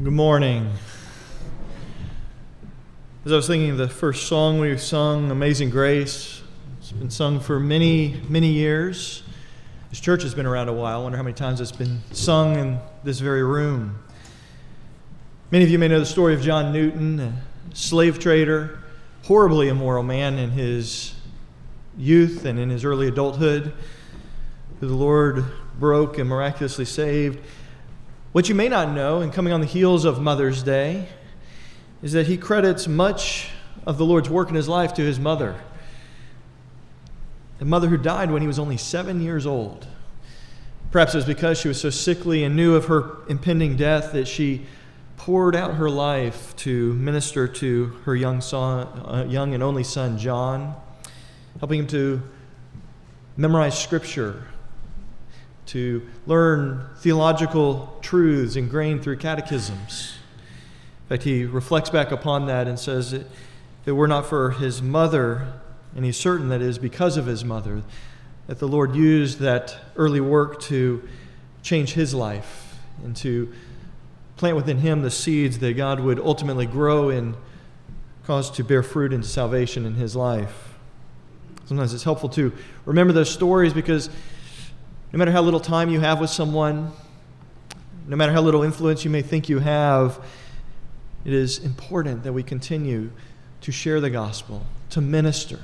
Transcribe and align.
Good 0.00 0.12
morning. 0.12 0.70
As 3.24 3.32
I 3.32 3.34
was 3.34 3.48
thinking 3.48 3.70
of 3.70 3.78
the 3.78 3.88
first 3.88 4.28
song 4.28 4.60
we 4.60 4.78
sung, 4.78 5.28
Amazing 5.32 5.70
Grace, 5.70 6.40
it's 6.78 6.92
been 6.92 7.10
sung 7.10 7.40
for 7.40 7.58
many, 7.58 8.20
many 8.28 8.46
years. 8.46 9.24
This 9.90 9.98
church 9.98 10.22
has 10.22 10.36
been 10.36 10.46
around 10.46 10.68
a 10.68 10.72
while. 10.72 11.00
I 11.00 11.02
wonder 11.02 11.18
how 11.18 11.24
many 11.24 11.34
times 11.34 11.60
it's 11.60 11.72
been 11.72 12.00
sung 12.12 12.56
in 12.56 12.78
this 13.02 13.18
very 13.18 13.42
room. 13.42 13.98
Many 15.50 15.64
of 15.64 15.70
you 15.70 15.80
may 15.80 15.88
know 15.88 15.98
the 15.98 16.06
story 16.06 16.32
of 16.32 16.42
John 16.42 16.72
Newton, 16.72 17.18
a 17.18 17.42
slave 17.74 18.20
trader, 18.20 18.78
horribly 19.24 19.66
immoral 19.66 20.04
man 20.04 20.38
in 20.38 20.50
his 20.50 21.12
youth 21.96 22.44
and 22.44 22.56
in 22.60 22.70
his 22.70 22.84
early 22.84 23.08
adulthood, 23.08 23.72
who 24.78 24.86
the 24.86 24.94
Lord 24.94 25.44
broke 25.80 26.18
and 26.18 26.28
miraculously 26.28 26.84
saved. 26.84 27.40
What 28.32 28.50
you 28.50 28.54
may 28.54 28.68
not 28.68 28.92
know, 28.92 29.22
and 29.22 29.32
coming 29.32 29.54
on 29.54 29.62
the 29.62 29.66
heels 29.66 30.04
of 30.04 30.20
Mother's 30.20 30.62
Day, 30.62 31.08
is 32.02 32.12
that 32.12 32.26
he 32.26 32.36
credits 32.36 32.86
much 32.86 33.48
of 33.86 33.96
the 33.96 34.04
Lord's 34.04 34.28
work 34.28 34.50
in 34.50 34.54
his 34.54 34.68
life 34.68 34.92
to 34.94 35.02
his 35.02 35.18
mother. 35.18 35.56
A 37.58 37.64
mother 37.64 37.88
who 37.88 37.96
died 37.96 38.30
when 38.30 38.42
he 38.42 38.46
was 38.46 38.58
only 38.58 38.76
seven 38.76 39.22
years 39.22 39.46
old. 39.46 39.86
Perhaps 40.90 41.14
it 41.14 41.18
was 41.18 41.24
because 41.24 41.58
she 41.58 41.68
was 41.68 41.80
so 41.80 41.88
sickly 41.88 42.44
and 42.44 42.54
knew 42.54 42.74
of 42.74 42.84
her 42.84 43.16
impending 43.28 43.76
death 43.76 44.12
that 44.12 44.28
she 44.28 44.66
poured 45.16 45.56
out 45.56 45.74
her 45.74 45.88
life 45.88 46.54
to 46.56 46.92
minister 46.94 47.48
to 47.48 47.86
her 48.04 48.14
young, 48.14 48.42
son, 48.42 48.86
uh, 49.06 49.26
young 49.26 49.54
and 49.54 49.62
only 49.62 49.84
son, 49.84 50.18
John, 50.18 50.76
helping 51.60 51.80
him 51.80 51.86
to 51.88 52.22
memorize 53.38 53.78
scripture, 53.78 54.46
to 55.68 56.06
learn 56.26 56.84
theological 56.98 57.98
truths 58.00 58.56
ingrained 58.56 59.02
through 59.02 59.16
catechisms. 59.18 60.16
In 61.04 61.08
fact, 61.08 61.22
he 61.22 61.44
reflects 61.44 61.90
back 61.90 62.10
upon 62.10 62.46
that 62.46 62.66
and 62.66 62.78
says, 62.78 63.12
that 63.12 63.22
If 63.82 63.88
it 63.88 63.92
were 63.92 64.08
not 64.08 64.26
for 64.26 64.50
his 64.50 64.82
mother, 64.82 65.52
and 65.94 66.04
he's 66.04 66.16
certain 66.16 66.48
that 66.48 66.60
it 66.60 66.66
is 66.66 66.78
because 66.78 67.16
of 67.16 67.26
his 67.26 67.44
mother, 67.44 67.82
that 68.46 68.58
the 68.58 68.68
Lord 68.68 68.94
used 68.94 69.40
that 69.40 69.76
early 69.96 70.20
work 70.20 70.60
to 70.62 71.06
change 71.62 71.92
his 71.92 72.14
life 72.14 72.78
and 73.04 73.14
to 73.16 73.52
plant 74.36 74.56
within 74.56 74.78
him 74.78 75.02
the 75.02 75.10
seeds 75.10 75.58
that 75.58 75.74
God 75.74 76.00
would 76.00 76.18
ultimately 76.18 76.66
grow 76.66 77.10
and 77.10 77.34
cause 78.24 78.50
to 78.52 78.64
bear 78.64 78.82
fruit 78.82 79.12
into 79.12 79.26
salvation 79.26 79.84
in 79.84 79.94
his 79.94 80.14
life. 80.14 80.74
Sometimes 81.66 81.92
it's 81.92 82.04
helpful 82.04 82.28
to 82.30 82.52
remember 82.86 83.12
those 83.12 83.30
stories 83.30 83.74
because 83.74 84.08
no 85.12 85.18
matter 85.18 85.30
how 85.30 85.40
little 85.40 85.60
time 85.60 85.90
you 85.90 86.00
have 86.00 86.20
with 86.20 86.30
someone, 86.30 86.92
no 88.06 88.16
matter 88.16 88.32
how 88.32 88.40
little 88.40 88.62
influence 88.62 89.04
you 89.04 89.10
may 89.10 89.22
think 89.22 89.48
you 89.48 89.58
have, 89.58 90.22
it 91.24 91.32
is 91.32 91.58
important 91.58 92.22
that 92.24 92.32
we 92.32 92.42
continue 92.42 93.10
to 93.60 93.72
share 93.72 94.00
the 94.00 94.10
gospel, 94.10 94.66
to 94.90 95.00
minister, 95.00 95.60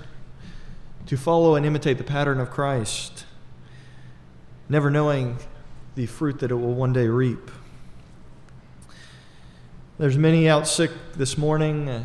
to 1.06 1.16
follow 1.16 1.54
and 1.54 1.64
imitate 1.66 1.98
the 1.98 2.04
pattern 2.04 2.40
of 2.40 2.50
Christ, 2.50 3.26
never 4.68 4.90
knowing 4.90 5.38
the 5.94 6.06
fruit 6.06 6.40
that 6.40 6.50
it 6.50 6.54
will 6.54 6.74
one 6.74 6.92
day 6.92 7.06
reap. 7.08 7.50
There's 9.98 10.18
many 10.18 10.48
out 10.48 10.66
sick 10.66 10.90
this 11.14 11.38
morning. 11.38 11.88
I 11.88 12.02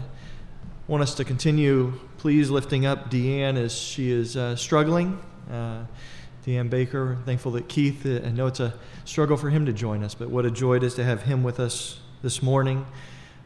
want 0.88 1.02
us 1.02 1.16
to 1.16 1.24
continue, 1.24 1.94
please, 2.18 2.50
lifting 2.50 2.86
up 2.86 3.10
Deanne 3.10 3.58
as 3.58 3.76
she 3.76 4.12
is 4.12 4.38
uh, 4.38 4.56
struggling. 4.56 5.20
Uh, 5.52 5.86
Deanne 6.46 6.70
Baker. 6.70 7.18
Thankful 7.26 7.52
that 7.54 7.68
Keith, 7.68 8.06
uh, 8.06 8.26
I 8.26 8.30
know 8.30 8.48
it's 8.48 8.60
a 8.60 8.74
struggle 9.06 9.38
for 9.38 9.50
him 9.50 9.66
to 9.66 9.74
join 9.74 10.04
us, 10.04 10.16
but 10.16 10.30
what 10.30 10.46
a 10.46 10.52
joy 10.52 10.76
it 10.76 10.84
is 10.84 10.96
to 10.96 11.04
have 11.04 11.24
him 11.24 11.44
with 11.44 11.60
us 11.60 12.00
this 12.22 12.42
morning. 12.42 12.86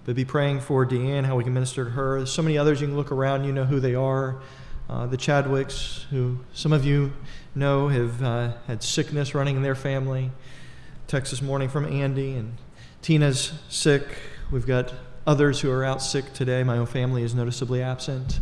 But 0.05 0.16
be 0.16 0.25
praying 0.25 0.59
for 0.59 0.85
Deanne, 0.85 1.25
how 1.25 1.35
we 1.35 1.44
can 1.44 1.53
minister 1.53 1.85
to 1.85 1.91
her. 1.91 2.17
There's 2.17 2.31
so 2.31 2.41
many 2.41 2.58
others 2.58 2.81
you 2.81 2.88
can 2.88 2.95
look 2.95 3.11
around, 3.11 3.45
you 3.45 3.53
know 3.53 3.66
who 3.66 3.80
they 3.80 3.95
are. 3.95 4.41
Uh, 4.89 5.08
the 5.08 5.17
Chadwicks, 5.17 6.03
who 6.09 6.39
some 6.53 6.73
of 6.73 6.85
you 6.85 7.13
know 7.56 7.88
have 7.88 8.22
uh, 8.22 8.53
had 8.67 8.84
sickness 8.84 9.34
running 9.34 9.56
in 9.56 9.63
their 9.63 9.75
family. 9.75 10.29
Text 11.07 11.31
this 11.31 11.41
morning 11.41 11.69
from 11.69 11.85
Andy, 11.85 12.34
and 12.34 12.57
Tina's 13.01 13.53
sick. 13.69 14.06
We've 14.51 14.66
got 14.66 14.94
others 15.25 15.62
who 15.62 15.72
are 15.72 15.85
out 15.85 16.01
sick 16.01 16.34
today. 16.34 16.63
My 16.63 16.78
own 16.78 16.85
family 16.85 17.23
is 17.23 17.34
noticeably 17.34 17.81
absent. 17.81 18.40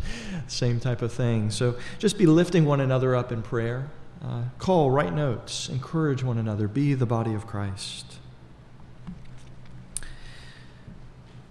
Same 0.48 0.80
type 0.80 1.02
of 1.02 1.14
thing. 1.14 1.52
So 1.52 1.76
just 2.00 2.18
be 2.18 2.26
lifting 2.26 2.66
one 2.66 2.82
another 2.82 3.16
up 3.16 3.32
in 3.32 3.44
prayer. 3.44 3.90
Uh, 4.24 4.44
call, 4.60 4.92
write 4.92 5.14
notes, 5.14 5.68
encourage 5.68 6.24
one 6.24 6.38
another, 6.38 6.68
be 6.68 6.94
the 6.94 7.08
body 7.08 7.34
of 7.34 7.48
Christ. 7.48 8.18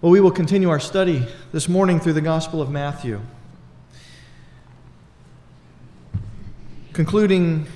Well, 0.01 0.11
we 0.11 0.21
will 0.21 0.31
continue 0.31 0.69
our 0.69 0.79
study 0.79 1.27
this 1.51 1.67
morning 1.67 1.99
through 1.99 2.13
the 2.13 2.21
Gospel 2.21 2.61
of 2.61 2.71
Matthew, 2.71 3.19
concluding 6.93 7.67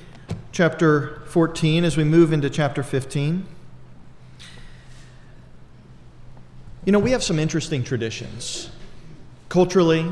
chapter 0.53 1.21
14 1.27 1.83
as 1.83 1.97
we 1.97 2.05
move 2.05 2.31
into 2.31 2.49
chapter 2.49 2.81
15. 2.81 3.45
You 6.85 6.91
know, 6.93 6.99
we 6.99 7.11
have 7.11 7.21
some 7.21 7.37
interesting 7.37 7.83
traditions, 7.83 8.69
culturally, 9.49 10.09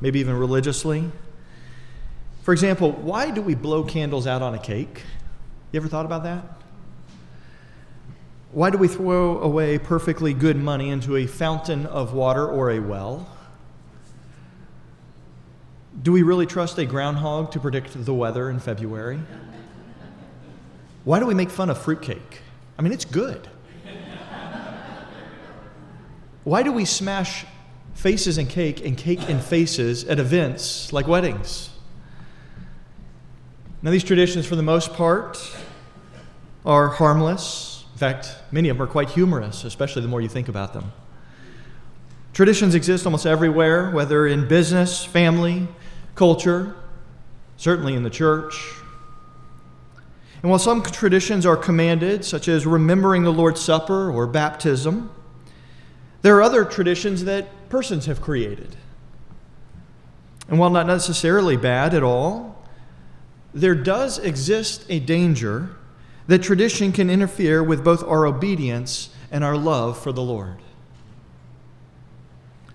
maybe 0.00 0.18
even 0.18 0.36
religiously. 0.36 1.12
For 2.46 2.52
example, 2.52 2.92
why 2.92 3.32
do 3.32 3.42
we 3.42 3.56
blow 3.56 3.82
candles 3.82 4.24
out 4.24 4.40
on 4.40 4.54
a 4.54 4.58
cake? 4.60 5.02
You 5.72 5.78
ever 5.78 5.88
thought 5.88 6.06
about 6.06 6.22
that? 6.22 6.44
Why 8.52 8.70
do 8.70 8.78
we 8.78 8.86
throw 8.86 9.40
away 9.40 9.78
perfectly 9.78 10.32
good 10.32 10.56
money 10.56 10.90
into 10.90 11.16
a 11.16 11.26
fountain 11.26 11.86
of 11.86 12.14
water 12.14 12.46
or 12.46 12.70
a 12.70 12.78
well? 12.78 13.28
Do 16.00 16.12
we 16.12 16.22
really 16.22 16.46
trust 16.46 16.78
a 16.78 16.86
groundhog 16.86 17.50
to 17.50 17.58
predict 17.58 18.04
the 18.04 18.14
weather 18.14 18.48
in 18.48 18.60
February? 18.60 19.18
Why 21.02 21.18
do 21.18 21.26
we 21.26 21.34
make 21.34 21.50
fun 21.50 21.68
of 21.68 21.82
fruitcake? 21.82 22.42
I 22.78 22.82
mean, 22.82 22.92
it's 22.92 23.04
good. 23.04 23.48
Why 26.44 26.62
do 26.62 26.70
we 26.70 26.84
smash 26.84 27.44
faces 27.94 28.38
and 28.38 28.48
cake 28.48 28.86
and 28.86 28.96
cake 28.96 29.28
and 29.28 29.42
faces 29.42 30.04
at 30.04 30.20
events 30.20 30.92
like 30.92 31.08
weddings? 31.08 31.70
Now, 33.86 33.92
these 33.92 34.02
traditions, 34.02 34.46
for 34.46 34.56
the 34.56 34.64
most 34.64 34.94
part, 34.94 35.38
are 36.64 36.88
harmless. 36.88 37.84
In 37.92 37.98
fact, 37.98 38.34
many 38.50 38.68
of 38.68 38.76
them 38.76 38.82
are 38.82 38.90
quite 38.90 39.10
humorous, 39.10 39.62
especially 39.62 40.02
the 40.02 40.08
more 40.08 40.20
you 40.20 40.28
think 40.28 40.48
about 40.48 40.72
them. 40.72 40.90
Traditions 42.32 42.74
exist 42.74 43.06
almost 43.06 43.26
everywhere, 43.26 43.92
whether 43.92 44.26
in 44.26 44.48
business, 44.48 45.04
family, 45.04 45.68
culture, 46.16 46.74
certainly 47.58 47.94
in 47.94 48.02
the 48.02 48.10
church. 48.10 48.72
And 50.42 50.50
while 50.50 50.58
some 50.58 50.82
traditions 50.82 51.46
are 51.46 51.56
commanded, 51.56 52.24
such 52.24 52.48
as 52.48 52.66
remembering 52.66 53.22
the 53.22 53.32
Lord's 53.32 53.60
Supper 53.60 54.10
or 54.10 54.26
baptism, 54.26 55.12
there 56.22 56.34
are 56.34 56.42
other 56.42 56.64
traditions 56.64 57.22
that 57.22 57.68
persons 57.68 58.06
have 58.06 58.20
created. 58.20 58.74
And 60.48 60.58
while 60.58 60.70
not 60.70 60.88
necessarily 60.88 61.56
bad 61.56 61.94
at 61.94 62.02
all, 62.02 62.55
there 63.56 63.74
does 63.74 64.18
exist 64.18 64.84
a 64.90 65.00
danger 65.00 65.70
that 66.26 66.42
tradition 66.42 66.92
can 66.92 67.08
interfere 67.08 67.62
with 67.62 67.82
both 67.82 68.02
our 68.04 68.26
obedience 68.26 69.08
and 69.30 69.42
our 69.42 69.56
love 69.56 69.98
for 69.98 70.12
the 70.12 70.22
Lord. 70.22 70.58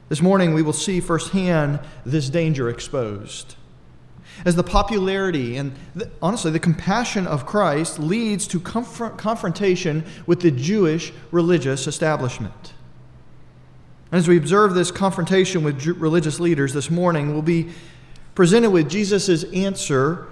This 0.09 0.23
morning, 0.23 0.55
we 0.55 0.63
will 0.63 0.73
see 0.73 0.99
firsthand 0.99 1.79
this 2.03 2.29
danger 2.29 2.67
exposed. 2.67 3.55
As 4.43 4.55
the 4.55 4.63
popularity 4.63 5.55
and 5.55 5.73
the, 5.93 6.09
honestly 6.19 6.49
the 6.49 6.59
compassion 6.59 7.27
of 7.27 7.45
Christ 7.45 7.99
leads 7.99 8.47
to 8.47 8.59
confrontation 8.59 10.03
with 10.25 10.41
the 10.41 10.49
Jewish 10.49 11.13
religious 11.29 11.85
establishment. 11.85 12.73
And 14.11 14.17
as 14.17 14.27
we 14.27 14.35
observe 14.35 14.73
this 14.73 14.89
confrontation 14.89 15.63
with 15.63 15.85
religious 15.85 16.39
leaders 16.39 16.73
this 16.73 16.89
morning, 16.89 17.33
we'll 17.33 17.43
be 17.43 17.69
presented 18.33 18.71
with 18.71 18.89
Jesus' 18.89 19.43
answer 19.53 20.27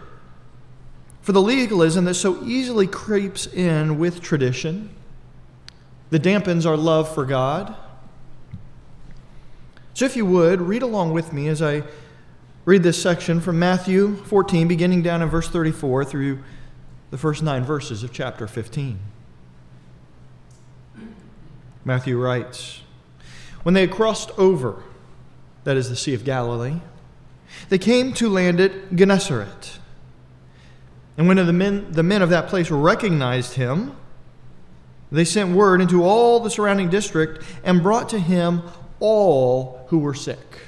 for 1.30 1.34
the 1.34 1.42
legalism 1.44 2.06
that 2.06 2.16
so 2.16 2.44
easily 2.44 2.88
creeps 2.88 3.46
in 3.46 4.00
with 4.00 4.20
tradition, 4.20 4.90
that 6.10 6.24
dampens 6.24 6.66
our 6.66 6.76
love 6.76 7.14
for 7.14 7.24
God. 7.24 7.76
So, 9.94 10.06
if 10.06 10.16
you 10.16 10.26
would, 10.26 10.60
read 10.60 10.82
along 10.82 11.14
with 11.14 11.32
me 11.32 11.48
as 11.48 11.62
I 11.62 11.84
read 12.66 12.82
this 12.82 13.00
section 13.00 13.42
from 13.42 13.60
Matthew 13.60 14.16
14, 14.16 14.68
beginning 14.68 15.04
down 15.04 15.22
in 15.22 15.30
verse 15.30 15.48
34 15.48 16.04
through 16.04 16.40
the 17.12 17.18
first 17.20 17.44
nine 17.44 17.64
verses 17.64 18.02
of 18.02 18.12
chapter 18.12 18.48
15. 18.48 18.98
Matthew 21.86 22.20
writes 22.20 22.82
When 23.62 23.76
they 23.76 23.82
had 23.82 23.92
crossed 23.92 24.32
over, 24.40 24.82
that 25.64 25.78
is 25.78 25.90
the 25.90 25.96
Sea 25.96 26.16
of 26.16 26.24
Galilee, 26.24 26.80
they 27.70 27.78
came 27.78 28.14
to 28.14 28.28
land 28.30 28.60
at 28.60 28.96
Gennesaret. 28.96 29.79
And 31.20 31.28
when 31.28 31.36
the 31.36 31.52
men, 31.52 31.92
the 31.92 32.02
men 32.02 32.22
of 32.22 32.30
that 32.30 32.48
place 32.48 32.72
recognized 32.72 33.56
him, 33.56 33.94
They 35.12 35.26
sent 35.26 35.54
word 35.54 35.82
into 35.82 36.02
all 36.02 36.40
the 36.40 36.50
surrounding 36.50 36.90
district 36.90 37.44
and 37.62 37.84
brought 37.84 38.08
to 38.10 38.20
him 38.20 38.64
all 39.02 39.86
who 39.90 40.00
were 40.00 40.14
sick. 40.14 40.62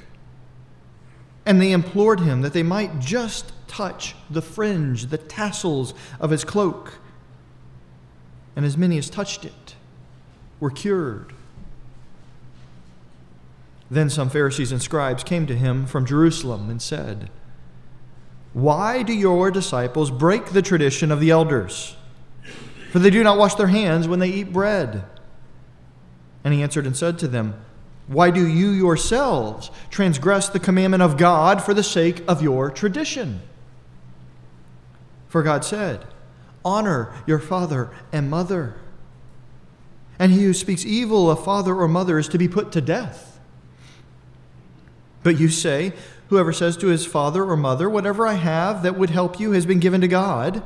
And 1.46 1.62
they 1.62 1.72
implored 1.72 2.20
him 2.20 2.42
that 2.42 2.52
they 2.52 2.64
might 2.64 3.00
just 3.00 3.54
touch 3.70 4.14
the 4.30 4.42
fringe, 4.42 5.06
the 5.06 5.18
tassels 5.18 5.94
of 6.20 6.32
his 6.32 6.44
cloak. 6.44 6.96
And 8.54 8.66
as 8.66 8.76
many 8.76 8.98
as 8.98 9.10
touched 9.10 9.46
it 9.46 9.76
were 10.60 10.70
cured. 10.70 11.32
Then 13.90 14.10
some 14.10 14.30
Pharisees 14.30 14.74
and 14.74 14.82
scribes 14.82 15.24
came 15.24 15.48
to 15.48 15.56
him 15.56 15.86
from 15.86 16.06
Jerusalem 16.06 16.70
and 16.70 16.82
said, 16.82 17.30
Why 18.54 19.04
do 19.04 19.14
your 19.14 19.50
disciples 19.52 20.12
break 20.12 20.48
the 20.48 20.62
tradition 20.62 21.12
of 21.12 21.20
the 21.20 21.32
elders? 21.32 21.96
For 22.92 23.00
they 23.00 23.10
do 23.10 23.24
not 23.24 23.38
wash 23.38 23.56
their 23.56 23.68
hands 23.68 24.08
when 24.08 24.20
they 24.20 24.30
eat 24.30 24.52
bread. 24.52 25.06
And 26.44 26.54
he 26.54 26.62
answered 26.62 26.86
and 26.86 26.96
said 26.98 27.18
to 27.20 27.28
them, 27.28 27.64
Why 28.08 28.32
do 28.32 28.46
you 28.46 28.72
yourselves 28.72 29.72
transgress 29.90 30.50
the 30.50 30.60
commandment 30.60 31.04
of 31.04 31.18
God 31.18 31.64
for 31.64 31.74
the 31.74 31.84
sake 31.84 32.24
of 32.28 32.42
your 32.42 32.70
tradition? 32.70 33.42
For 35.30 35.44
God 35.44 35.64
said, 35.64 36.06
Honor 36.66 37.14
your 37.26 37.40
father 37.40 37.90
and 38.12 38.30
mother. 38.30 38.76
And 40.20 40.34
he 40.34 40.44
who 40.44 40.54
speaks 40.54 40.86
evil 40.86 41.32
of 41.32 41.44
father 41.44 41.74
or 41.74 41.88
mother 41.88 42.20
is 42.20 42.28
to 42.28 42.38
be 42.38 42.50
put 42.50 42.74
to 42.74 42.82
death. 42.82 43.40
But 45.24 45.40
you 45.40 45.48
say, 45.50 45.94
Whoever 46.32 46.54
says 46.54 46.78
to 46.78 46.88
his 46.88 47.06
father 47.06 47.44
or 47.44 47.58
mother, 47.58 47.90
Whatever 47.90 48.26
I 48.26 48.36
have 48.36 48.84
that 48.84 48.98
would 48.98 49.10
help 49.10 49.38
you 49.38 49.52
has 49.52 49.66
been 49.66 49.82
given 49.82 50.00
to 50.00 50.08
God, 50.08 50.64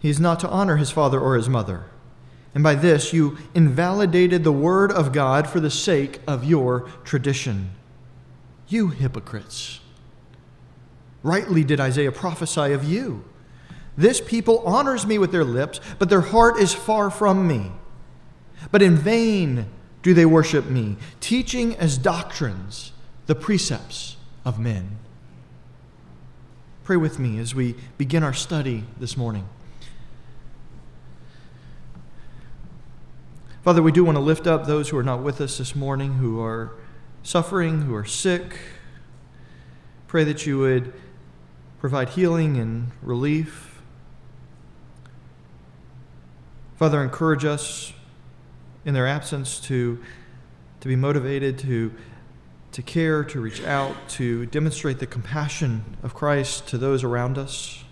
he 0.00 0.08
is 0.08 0.18
not 0.18 0.40
to 0.40 0.48
honor 0.48 0.78
his 0.78 0.90
father 0.90 1.20
or 1.20 1.36
his 1.36 1.48
mother. 1.48 1.84
And 2.56 2.64
by 2.64 2.74
this 2.74 3.12
you 3.12 3.38
invalidated 3.54 4.42
the 4.42 4.50
word 4.50 4.90
of 4.90 5.12
God 5.12 5.48
for 5.48 5.60
the 5.60 5.70
sake 5.70 6.18
of 6.26 6.42
your 6.42 6.90
tradition. 7.04 7.70
You 8.66 8.88
hypocrites. 8.88 9.78
Rightly 11.22 11.62
did 11.62 11.78
Isaiah 11.78 12.10
prophesy 12.10 12.72
of 12.72 12.82
you. 12.82 13.22
This 13.96 14.20
people 14.20 14.58
honors 14.66 15.06
me 15.06 15.18
with 15.18 15.30
their 15.30 15.44
lips, 15.44 15.78
but 16.00 16.08
their 16.08 16.20
heart 16.20 16.58
is 16.58 16.74
far 16.74 17.10
from 17.10 17.46
me. 17.46 17.70
But 18.72 18.82
in 18.82 18.96
vain 18.96 19.66
do 20.02 20.14
they 20.14 20.26
worship 20.26 20.66
me, 20.66 20.96
teaching 21.20 21.76
as 21.76 21.96
doctrines 21.96 22.91
the 23.26 23.34
precepts 23.34 24.16
of 24.44 24.58
men. 24.58 24.98
Pray 26.84 26.96
with 26.96 27.18
me 27.18 27.38
as 27.38 27.54
we 27.54 27.76
begin 27.96 28.22
our 28.22 28.32
study 28.32 28.84
this 28.98 29.16
morning. 29.16 29.48
Father, 33.62 33.80
we 33.80 33.92
do 33.92 34.02
want 34.04 34.16
to 34.16 34.22
lift 34.22 34.48
up 34.48 34.66
those 34.66 34.88
who 34.88 34.98
are 34.98 35.04
not 35.04 35.22
with 35.22 35.40
us 35.40 35.58
this 35.58 35.76
morning, 35.76 36.14
who 36.14 36.40
are 36.40 36.72
suffering, 37.22 37.82
who 37.82 37.94
are 37.94 38.04
sick. 38.04 38.58
Pray 40.08 40.24
that 40.24 40.44
you 40.44 40.58
would 40.58 40.92
provide 41.78 42.10
healing 42.10 42.56
and 42.56 42.90
relief. 43.00 43.80
Father, 46.76 47.00
encourage 47.00 47.44
us 47.44 47.92
in 48.84 48.94
their 48.94 49.06
absence 49.06 49.60
to, 49.60 50.02
to 50.80 50.88
be 50.88 50.96
motivated, 50.96 51.56
to, 51.60 51.94
to 52.72 52.82
care, 52.82 53.22
to 53.24 53.40
reach 53.40 53.62
out, 53.64 53.96
to 54.08 54.46
demonstrate 54.46 54.98
the 54.98 55.06
compassion 55.06 55.96
of 56.02 56.14
Christ 56.14 56.66
to 56.68 56.78
those 56.78 57.04
around 57.04 57.38
us. 57.38 57.84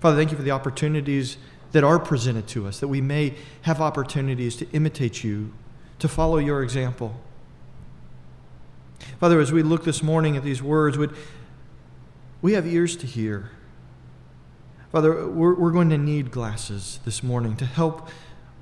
Father, 0.00 0.16
thank 0.16 0.30
you 0.30 0.36
for 0.36 0.42
the 0.42 0.50
opportunities 0.50 1.36
that 1.72 1.84
are 1.84 1.98
presented 1.98 2.46
to 2.48 2.66
us, 2.66 2.80
that 2.80 2.88
we 2.88 3.00
may 3.00 3.34
have 3.62 3.80
opportunities 3.80 4.56
to 4.56 4.70
imitate 4.70 5.24
you, 5.24 5.52
to 5.98 6.08
follow 6.08 6.38
your 6.38 6.62
example. 6.62 7.20
Father, 9.20 9.40
as 9.40 9.52
we 9.52 9.62
look 9.62 9.84
this 9.84 10.02
morning 10.02 10.36
at 10.36 10.44
these 10.44 10.62
words, 10.62 10.96
would 10.96 11.14
we 12.40 12.52
have 12.52 12.66
ears 12.66 12.96
to 12.96 13.06
hear? 13.06 13.50
Father, 14.92 15.26
we're, 15.28 15.54
we're 15.54 15.72
going 15.72 15.90
to 15.90 15.98
need 15.98 16.30
glasses 16.30 17.00
this 17.04 17.22
morning 17.22 17.56
to 17.56 17.66
help 17.66 18.08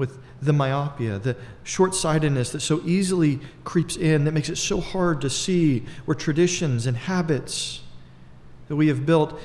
with 0.02 0.19
the 0.40 0.52
myopia, 0.52 1.16
the 1.20 1.37
short 1.62 1.94
sightedness 1.94 2.50
that 2.50 2.58
so 2.58 2.82
easily 2.84 3.38
creeps 3.62 3.96
in, 3.96 4.25
that 4.25 4.32
makes 4.32 4.49
it 4.49 4.56
so 4.56 4.81
hard 4.81 5.20
to 5.20 5.31
see 5.31 5.84
where 6.06 6.16
traditions 6.16 6.87
and 6.87 6.96
habits 6.96 7.82
that 8.66 8.75
we 8.75 8.88
have 8.88 9.06
built 9.06 9.38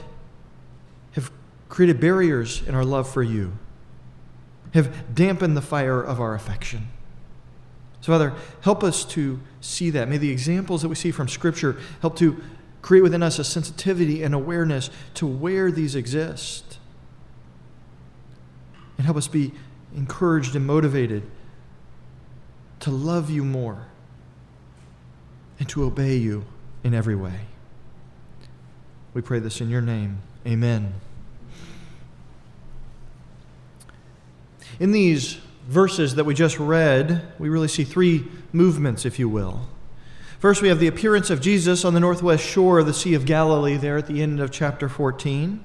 have 1.12 1.30
created 1.70 2.00
barriers 2.00 2.64
in 2.68 2.74
our 2.74 2.84
love 2.84 3.08
for 3.08 3.22
you, 3.22 3.54
have 4.74 5.14
dampened 5.14 5.56
the 5.56 5.62
fire 5.62 6.02
of 6.02 6.20
our 6.20 6.34
affection. 6.34 6.88
So, 8.02 8.12
Father, 8.12 8.34
help 8.62 8.84
us 8.84 9.06
to 9.06 9.40
see 9.62 9.92
that. 9.92 10.10
May 10.10 10.18
the 10.18 10.32
examples 10.32 10.82
that 10.82 10.90
we 10.90 10.96
see 10.96 11.12
from 11.12 11.28
Scripture 11.28 11.78
help 12.02 12.16
to 12.18 12.42
create 12.82 13.04
within 13.04 13.22
us 13.22 13.38
a 13.38 13.44
sensitivity 13.44 14.24
and 14.24 14.34
awareness 14.34 14.90
to 15.14 15.28
where 15.28 15.70
these 15.70 15.94
exist. 15.94 16.80
And 18.98 19.06
help 19.06 19.18
us 19.18 19.28
be 19.28 19.54
encouraged 19.98 20.56
and 20.56 20.66
motivated 20.66 21.24
to 22.80 22.92
love 22.92 23.30
you 23.30 23.44
more 23.44 23.88
and 25.60 25.68
to 25.68 25.84
obey 25.84 26.16
you 26.16 26.46
in 26.84 26.94
every 26.94 27.16
way. 27.16 27.42
We 29.16 29.22
pray 29.22 29.40
this 29.40 29.60
in 29.60 29.70
your 29.70 29.82
name. 29.82 30.20
Amen. 30.46 30.94
In 34.80 34.92
these 34.92 35.40
verses 35.68 36.14
that 36.16 36.26
we 36.26 36.36
just 36.36 36.60
read, 36.60 37.34
we 37.40 37.50
really 37.50 37.68
see 37.68 37.84
three 37.84 38.26
movements, 38.54 39.04
if 39.04 39.18
you 39.18 39.28
will. 39.28 39.68
First, 40.38 40.62
we 40.62 40.68
have 40.68 40.80
the 40.80 40.88
appearance 40.88 41.32
of 41.32 41.42
Jesus 41.42 41.84
on 41.84 41.96
the 41.96 42.00
northwest 42.00 42.46
shore 42.46 42.78
of 42.78 42.86
the 42.86 42.94
Sea 42.94 43.16
of 43.16 43.26
Galilee, 43.26 43.76
there 43.76 43.98
at 43.98 44.06
the 44.06 44.22
end 44.22 44.40
of 44.40 44.52
chapter 44.52 44.88
14. 44.88 45.64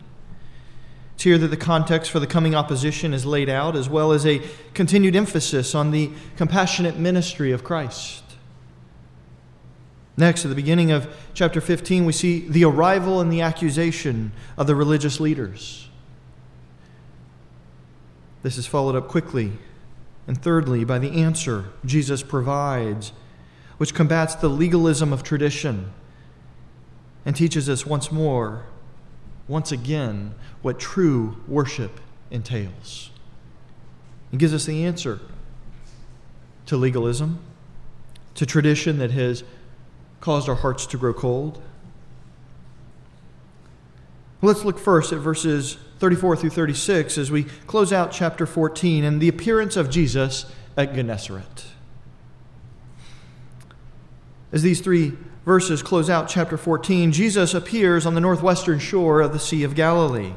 It's 1.14 1.24
here 1.24 1.38
that 1.38 1.48
the 1.48 1.56
context 1.56 2.10
for 2.10 2.20
the 2.20 2.26
coming 2.26 2.54
opposition 2.54 3.14
is 3.14 3.24
laid 3.24 3.48
out, 3.48 3.76
as 3.76 3.88
well 3.88 4.12
as 4.12 4.26
a 4.26 4.42
continued 4.74 5.14
emphasis 5.14 5.74
on 5.74 5.90
the 5.90 6.10
compassionate 6.36 6.96
ministry 6.96 7.52
of 7.52 7.62
Christ. 7.62 8.22
Next, 10.16 10.44
at 10.44 10.48
the 10.48 10.54
beginning 10.54 10.90
of 10.90 11.14
chapter 11.32 11.60
15, 11.60 12.04
we 12.04 12.12
see 12.12 12.40
the 12.40 12.64
arrival 12.64 13.20
and 13.20 13.32
the 13.32 13.40
accusation 13.40 14.32
of 14.56 14.66
the 14.66 14.74
religious 14.74 15.20
leaders. 15.20 15.88
This 18.42 18.58
is 18.58 18.66
followed 18.66 18.96
up 18.96 19.08
quickly 19.08 19.52
and 20.26 20.40
thirdly 20.40 20.84
by 20.84 20.98
the 20.98 21.22
answer 21.22 21.66
Jesus 21.84 22.22
provides, 22.22 23.12
which 23.78 23.94
combats 23.94 24.34
the 24.34 24.48
legalism 24.48 25.12
of 25.12 25.22
tradition 25.22 25.92
and 27.24 27.34
teaches 27.34 27.68
us 27.68 27.86
once 27.86 28.12
more, 28.12 28.64
once 29.52 29.70
again, 29.70 30.34
what 30.62 30.80
true 30.80 31.36
worship 31.46 32.00
entails. 32.30 33.10
He 34.30 34.38
gives 34.38 34.54
us 34.54 34.64
the 34.64 34.82
answer 34.82 35.20
to 36.64 36.78
legalism, 36.78 37.38
to 38.34 38.46
tradition 38.46 38.96
that 38.96 39.10
has 39.10 39.44
caused 40.22 40.48
our 40.48 40.54
hearts 40.54 40.86
to 40.86 40.96
grow 40.96 41.12
cold. 41.12 41.60
Let's 44.40 44.64
look 44.64 44.78
first 44.78 45.12
at 45.12 45.18
verses 45.18 45.76
34 45.98 46.36
through 46.36 46.50
36 46.50 47.18
as 47.18 47.30
we 47.30 47.44
close 47.66 47.92
out 47.92 48.10
chapter 48.10 48.46
14 48.46 49.04
and 49.04 49.20
the 49.20 49.28
appearance 49.28 49.76
of 49.76 49.90
Jesus 49.90 50.46
at 50.78 50.94
Gennesaret. 50.94 51.66
As 54.50 54.62
these 54.62 54.80
three 54.80 55.12
verses 55.44 55.82
close 55.82 56.08
out 56.08 56.28
chapter 56.28 56.56
14, 56.56 57.12
Jesus 57.12 57.54
appears 57.54 58.06
on 58.06 58.14
the 58.14 58.20
northwestern 58.20 58.78
shore 58.78 59.20
of 59.20 59.32
the 59.32 59.38
Sea 59.38 59.64
of 59.64 59.74
Galilee 59.74 60.32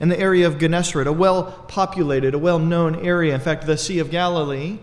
in 0.00 0.08
the 0.08 0.18
area 0.18 0.46
of 0.46 0.58
Gennesaret, 0.58 1.06
a 1.06 1.12
well 1.12 1.64
populated, 1.68 2.34
a 2.34 2.38
well 2.38 2.58
known 2.58 2.96
area. 2.96 3.34
In 3.34 3.40
fact, 3.40 3.66
the 3.66 3.76
Sea 3.76 3.98
of 3.98 4.10
Galilee 4.10 4.78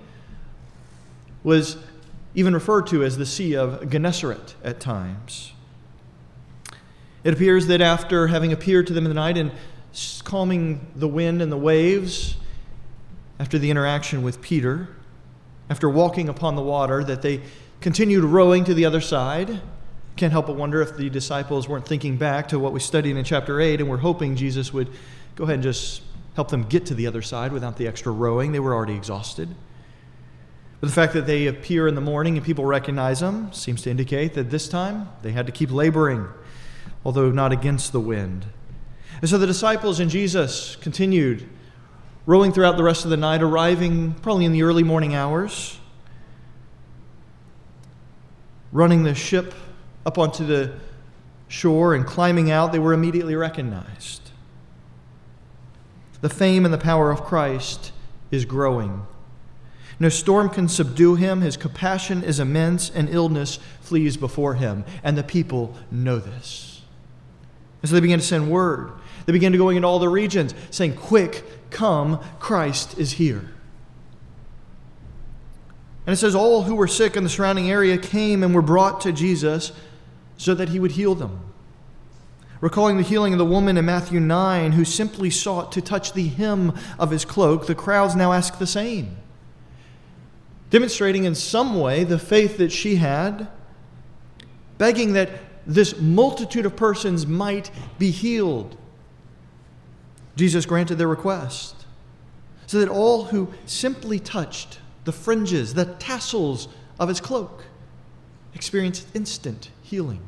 was 1.44 1.78
even 2.36 2.54
referred 2.54 2.88
to 2.88 3.04
as 3.04 3.18
the 3.18 3.26
Sea 3.26 3.56
of 3.56 3.90
Gennesaret 3.90 4.56
at 4.64 4.80
times. 4.80 5.54
It 7.24 7.34
appears 7.34 7.68
that 7.68 7.82
after 7.82 8.28
having 8.28 8.54
appeared 8.54 8.88
to 8.88 8.94
them 8.94 9.06
in 9.06 9.10
the 9.10 9.16
night 9.16 9.38
and 9.38 9.52
calming 10.24 10.86
the 10.96 11.08
wind 11.08 11.42
and 11.42 11.52
the 11.52 11.58
waves 11.58 12.38
after 13.40 13.58
the 13.58 13.72
interaction 13.72 14.22
with 14.22 14.42
Peter, 14.42 14.90
after 15.70 15.90
walking 15.90 16.30
upon 16.30 16.56
the 16.56 16.62
water, 16.62 17.04
that 17.04 17.22
they 17.22 17.42
continued 17.82 18.24
rowing 18.24 18.64
to 18.66 18.74
the 18.74 18.86
other 18.86 19.02
side. 19.02 19.62
Can't 20.16 20.32
help 20.32 20.48
but 20.48 20.56
wonder 20.56 20.82
if 20.82 20.98
the 20.98 21.10
disciples 21.10 21.68
weren't 21.70 21.86
thinking 21.86 22.18
back 22.18 22.48
to 22.50 22.60
what 22.60 22.74
we 22.74 22.80
studied 22.80 23.16
in 23.16 23.24
chapter 23.24 23.62
8 23.62 23.80
and 23.80 23.90
were 23.90 23.98
hoping 23.98 24.36
Jesus 24.36 24.74
would 24.74 24.90
go 25.36 25.44
ahead 25.44 25.56
and 25.56 25.64
just 25.64 26.02
help 26.36 26.50
them 26.50 26.64
get 26.64 26.86
to 26.88 26.94
the 26.94 27.08
other 27.08 27.22
side 27.22 27.52
without 27.52 27.78
the 27.78 27.88
extra 27.88 28.12
rowing. 28.12 28.52
They 28.52 28.60
were 28.60 28.74
already 28.74 28.96
exhausted. 28.96 29.50
But 30.80 30.88
the 30.88 30.94
fact 30.94 31.14
that 31.14 31.26
they 31.26 31.48
appear 31.48 31.88
in 31.88 31.96
the 31.96 32.02
morning 32.02 32.38
and 32.38 32.46
people 32.46 32.66
recognize 32.66 33.20
them 33.20 33.52
seems 33.52 33.82
to 33.84 33.90
indicate 33.90 34.36
that 34.36 34.52
this 34.52 34.68
time 34.68 35.10
they 35.24 35.32
had 35.32 35.46
to 35.48 35.52
keep 35.52 35.72
laboring, 35.72 36.28
although 37.04 37.32
not 37.32 37.52
against 37.52 37.92
the 37.92 38.00
wind. 38.00 38.46
And 39.22 39.30
so 39.30 39.40
the 39.40 39.48
disciples 39.48 40.00
and 40.00 40.12
Jesus 40.12 40.76
continued 40.76 41.50
rowing 42.28 42.52
throughout 42.52 42.78
the 42.78 42.84
rest 42.84 43.06
of 43.06 43.10
the 43.10 43.18
night, 43.18 43.42
arriving 43.42 44.14
probably 44.16 44.46
in 44.46 44.52
the 44.52 44.62
early 44.62 44.84
morning 44.84 45.16
hours, 45.16 45.80
running 48.78 49.02
the 49.02 49.16
ship 49.16 49.56
up 50.06 50.20
onto 50.20 50.46
the 50.46 50.72
shore 51.48 51.96
and 51.96 52.06
climbing 52.06 52.52
out, 52.52 52.72
they 52.72 52.78
were 52.78 52.94
immediately 52.94 53.36
recognized. 53.36 54.30
The 56.22 56.30
fame 56.30 56.64
and 56.64 56.72
the 56.72 56.78
power 56.78 57.10
of 57.10 57.24
Christ 57.24 57.92
is 58.30 58.46
growing. 58.46 59.08
No 60.00 60.10
storm 60.10 60.50
can 60.50 60.68
subdue 60.68 61.16
him. 61.16 61.42
His 61.42 61.58
compassion 61.58 62.24
is 62.24 62.40
immense, 62.40 62.92
and 62.92 63.10
illness 63.10 63.58
flees 63.82 64.16
before 64.16 64.54
him. 64.54 64.86
And 65.04 65.18
the 65.18 65.24
people 65.24 65.76
know 65.90 66.20
this. 66.20 66.84
And 67.82 67.90
so 67.90 67.96
they 67.96 68.02
begin 68.02 68.20
to 68.20 68.26
send 68.26 68.52
word. 68.52 68.92
They 69.26 69.34
begin 69.34 69.54
to 69.54 69.58
go 69.58 69.70
into 69.70 69.88
all 69.88 69.98
the 69.98 70.08
regions, 70.08 70.54
saying, 70.70 70.98
Quick, 70.98 71.72
come, 71.72 72.20
Christ 72.40 73.00
is 73.00 73.14
here. 73.14 73.50
And 76.08 76.14
it 76.14 76.18
says, 76.18 76.34
All 76.34 76.64
who 76.64 76.74
were 76.74 76.88
sick 76.88 77.16
in 77.16 77.24
the 77.24 77.30
surrounding 77.30 77.70
area 77.70 77.98
came 77.98 78.42
and 78.42 78.56
were 78.56 78.64
brought 78.64 79.02
to 79.02 79.12
Jesus 79.12 79.72
so 80.38 80.56
that 80.56 80.70
he 80.70 80.80
would 80.80 80.94
heal 80.94 81.14
them. 81.14 81.42
Recalling 82.60 82.98
the 82.98 83.04
healing 83.04 83.34
of 83.34 83.40
the 83.40 83.46
woman 83.46 83.78
in 83.78 83.86
Matthew 83.86 84.20
9 84.20 84.72
who 84.72 84.84
simply 84.84 85.30
sought 85.30 85.72
to 85.74 85.82
touch 85.82 86.14
the 86.14 86.30
hem 86.30 86.74
of 86.98 87.12
his 87.12 87.24
cloak, 87.24 87.68
the 87.68 87.76
crowds 87.76 88.16
now 88.16 88.34
ask 88.34 88.58
the 88.58 88.66
same 88.66 89.16
demonstrating 90.70 91.24
in 91.24 91.36
some 91.36 91.80
way 91.80 92.04
the 92.04 92.20
faith 92.20 92.58
that 92.58 92.72
she 92.72 92.98
had, 92.98 93.48
begging 94.78 95.14
that 95.14 95.30
this 95.66 96.00
multitude 96.00 96.66
of 96.66 96.76
persons 96.76 97.26
might 97.26 97.72
be 97.98 98.12
healed. 98.12 98.78
Jesus 100.36 100.66
granted 100.66 100.96
their 100.96 101.08
request 101.08 101.86
so 102.68 102.80
that 102.80 102.90
all 102.90 103.26
who 103.26 103.54
simply 103.66 104.20
touched 104.20 104.80
the 105.08 105.14
fringes, 105.14 105.74
the 105.74 105.86
tassels 105.86 106.68
of 107.00 107.08
his 107.08 107.22
cloak, 107.22 107.64
experienced 108.54 109.08
instant 109.16 109.72
healing. 109.82 110.20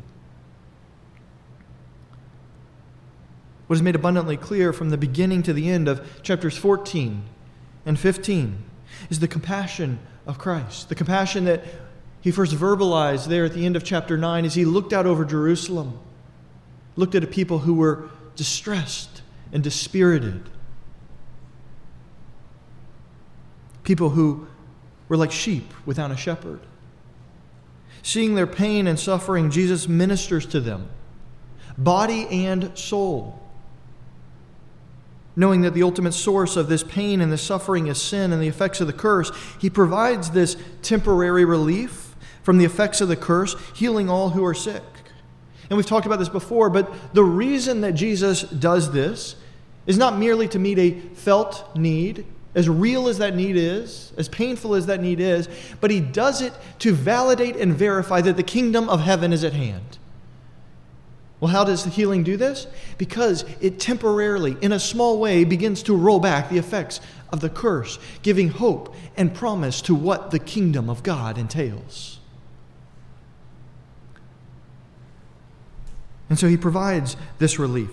What 3.67 3.75
is 3.75 3.81
made 3.81 3.95
abundantly 3.95 4.38
clear 4.38 4.71
from 4.71 4.89
the 4.89 4.98
beginning 4.98 5.43
to 5.43 5.51
the 5.51 5.69
end 5.69 5.89
of 5.89 6.24
chapters 6.24 6.57
14 6.57 7.24
and 7.86 8.00
15 8.00 8.63
is 9.09 9.19
the 9.19 9.27
compassion 9.27 10.00
of 10.25 10.38
Christ. 10.39 10.88
The 10.88 10.95
compassion 10.95 11.43
that 11.43 11.65
he 12.21 12.31
first 12.31 12.55
verbalized 12.55 13.27
there 13.27 13.43
at 13.43 13.53
the 13.53 13.65
end 13.65 13.75
of 13.75 13.83
chapter 13.83 14.17
9 14.17 14.45
as 14.45 14.55
he 14.55 14.63
looked 14.63 14.93
out 14.93 15.05
over 15.05 15.25
Jerusalem, 15.25 16.00
looked 16.95 17.15
at 17.15 17.24
a 17.24 17.27
people 17.27 17.59
who 17.59 17.74
were 17.74 18.09
distressed 18.38 19.24
and 19.51 19.62
dispirited. 19.62 20.50
People 23.83 24.12
who 24.12 24.48
were 25.09 25.17
like 25.17 25.31
sheep 25.31 25.73
without 25.85 26.11
a 26.11 26.17
shepherd. 26.17 26.61
Seeing 28.01 28.35
their 28.35 28.47
pain 28.47 28.87
and 28.87 28.97
suffering, 28.97 29.51
Jesus 29.51 29.89
ministers 29.89 30.45
to 30.47 30.61
them, 30.61 30.89
body 31.77 32.25
and 32.29 32.77
soul 32.77 33.39
knowing 35.39 35.61
that 35.61 35.73
the 35.73 35.83
ultimate 35.83 36.11
source 36.11 36.57
of 36.57 36.67
this 36.67 36.83
pain 36.83 37.21
and 37.21 37.31
this 37.31 37.41
suffering 37.41 37.87
is 37.87 37.99
sin 37.99 38.33
and 38.33 38.41
the 38.41 38.47
effects 38.49 38.81
of 38.81 38.87
the 38.87 38.93
curse, 38.93 39.31
he 39.57 39.69
provides 39.69 40.31
this 40.31 40.57
temporary 40.81 41.45
relief 41.45 42.13
from 42.43 42.57
the 42.57 42.65
effects 42.65 42.99
of 42.99 43.07
the 43.07 43.15
curse, 43.15 43.55
healing 43.73 44.09
all 44.09 44.31
who 44.31 44.43
are 44.43 44.53
sick. 44.53 44.83
And 45.69 45.77
we've 45.77 45.85
talked 45.85 46.05
about 46.05 46.19
this 46.19 46.27
before, 46.27 46.69
but 46.69 46.91
the 47.13 47.23
reason 47.23 47.79
that 47.81 47.93
Jesus 47.93 48.41
does 48.41 48.91
this 48.91 49.37
is 49.87 49.97
not 49.97 50.17
merely 50.17 50.49
to 50.49 50.59
meet 50.59 50.77
a 50.77 50.99
felt 51.15 51.73
need, 51.73 52.25
as 52.56 52.68
real 52.68 53.08
as 53.08 53.20
that 53.20 53.36
need 53.36 53.56
is, 53.56 54.12
as 54.18 54.27
painful 54.27 54.75
as 54.75 54.88
that 54.88 55.01
need 55.01 55.20
is, 55.20 55.48
but 55.82 55.91
he 55.91 56.00
does 56.00 56.41
it 56.41 56.53
to 56.79 56.94
validate 56.94 57.56
and 57.56 57.74
verify 57.74 58.22
that 58.22 58.38
the 58.38 58.44
kingdom 58.44 58.89
of 58.89 59.01
heaven 59.01 59.32
is 59.32 59.44
at 59.44 59.53
hand. 59.53 60.00
Well, 61.39 61.51
how 61.51 61.63
does 61.63 61.84
the 61.86 61.89
healing 61.89 62.24
do 62.24 62.36
this? 62.36 62.68
Because 62.98 63.46
it 63.62 63.79
temporarily, 63.79 64.58
in 64.62 64.74
a 64.74 64.79
small 64.79 65.20
way, 65.20 65.46
begins 65.46 65.84
to 65.84 65.96
roll 65.96 66.20
back 66.20 66.50
the 66.50 66.58
effects 66.58 67.00
of 67.32 67.39
the 67.39 67.50
curse, 67.50 67.98
giving 68.24 68.50
hope 68.50 68.94
and 69.15 69.34
promise 69.34 69.82
to 69.84 69.96
what 69.96 70.32
the 70.32 70.39
kingdom 70.39 70.89
of 70.89 71.01
God 71.01 71.38
entails. 71.38 72.20
And 76.29 76.38
so 76.38 76.48
he 76.48 76.58
provides 76.58 77.15
this 77.38 77.58
relief. 77.58 77.89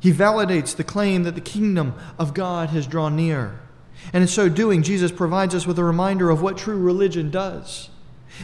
He 0.00 0.12
validates 0.12 0.76
the 0.76 0.84
claim 0.84 1.24
that 1.24 1.34
the 1.34 1.40
kingdom 1.40 1.94
of 2.18 2.34
God 2.34 2.70
has 2.70 2.86
drawn 2.86 3.16
near. 3.16 3.60
And 4.12 4.22
in 4.22 4.28
so 4.28 4.48
doing, 4.48 4.82
Jesus 4.82 5.10
provides 5.10 5.54
us 5.54 5.66
with 5.66 5.78
a 5.78 5.84
reminder 5.84 6.30
of 6.30 6.40
what 6.40 6.56
true 6.56 6.78
religion 6.78 7.30
does. 7.30 7.90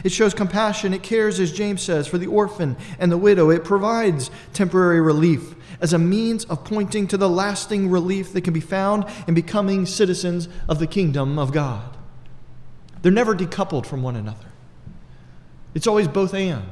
It 0.03 0.11
shows 0.11 0.33
compassion. 0.33 0.93
It 0.93 1.03
cares, 1.03 1.39
as 1.39 1.53
James 1.53 1.81
says, 1.81 2.07
for 2.07 2.17
the 2.17 2.27
orphan 2.27 2.75
and 2.99 3.11
the 3.11 3.17
widow. 3.17 3.49
It 3.49 3.63
provides 3.63 4.29
temporary 4.53 4.99
relief 4.99 5.55
as 5.79 5.93
a 5.93 5.97
means 5.97 6.45
of 6.45 6.63
pointing 6.63 7.07
to 7.07 7.17
the 7.17 7.29
lasting 7.29 7.89
relief 7.89 8.33
that 8.33 8.41
can 8.41 8.53
be 8.53 8.59
found 8.59 9.05
in 9.27 9.33
becoming 9.33 9.85
citizens 9.85 10.49
of 10.67 10.79
the 10.79 10.87
kingdom 10.87 11.39
of 11.39 11.51
God. 11.51 11.95
They're 13.01 13.11
never 13.11 13.35
decoupled 13.35 13.85
from 13.85 14.01
one 14.03 14.15
another, 14.15 14.47
it's 15.73 15.87
always 15.87 16.07
both 16.07 16.33
and. 16.33 16.63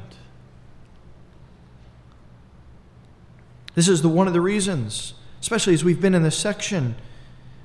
This 3.76 3.88
is 3.88 4.02
the, 4.02 4.10
one 4.10 4.28
of 4.28 4.34
the 4.34 4.42
reasons, 4.42 5.14
especially 5.42 5.74
as 5.74 5.84
we've 5.84 6.02
been 6.02 6.16
in 6.16 6.24
this 6.24 6.38
section 6.38 6.96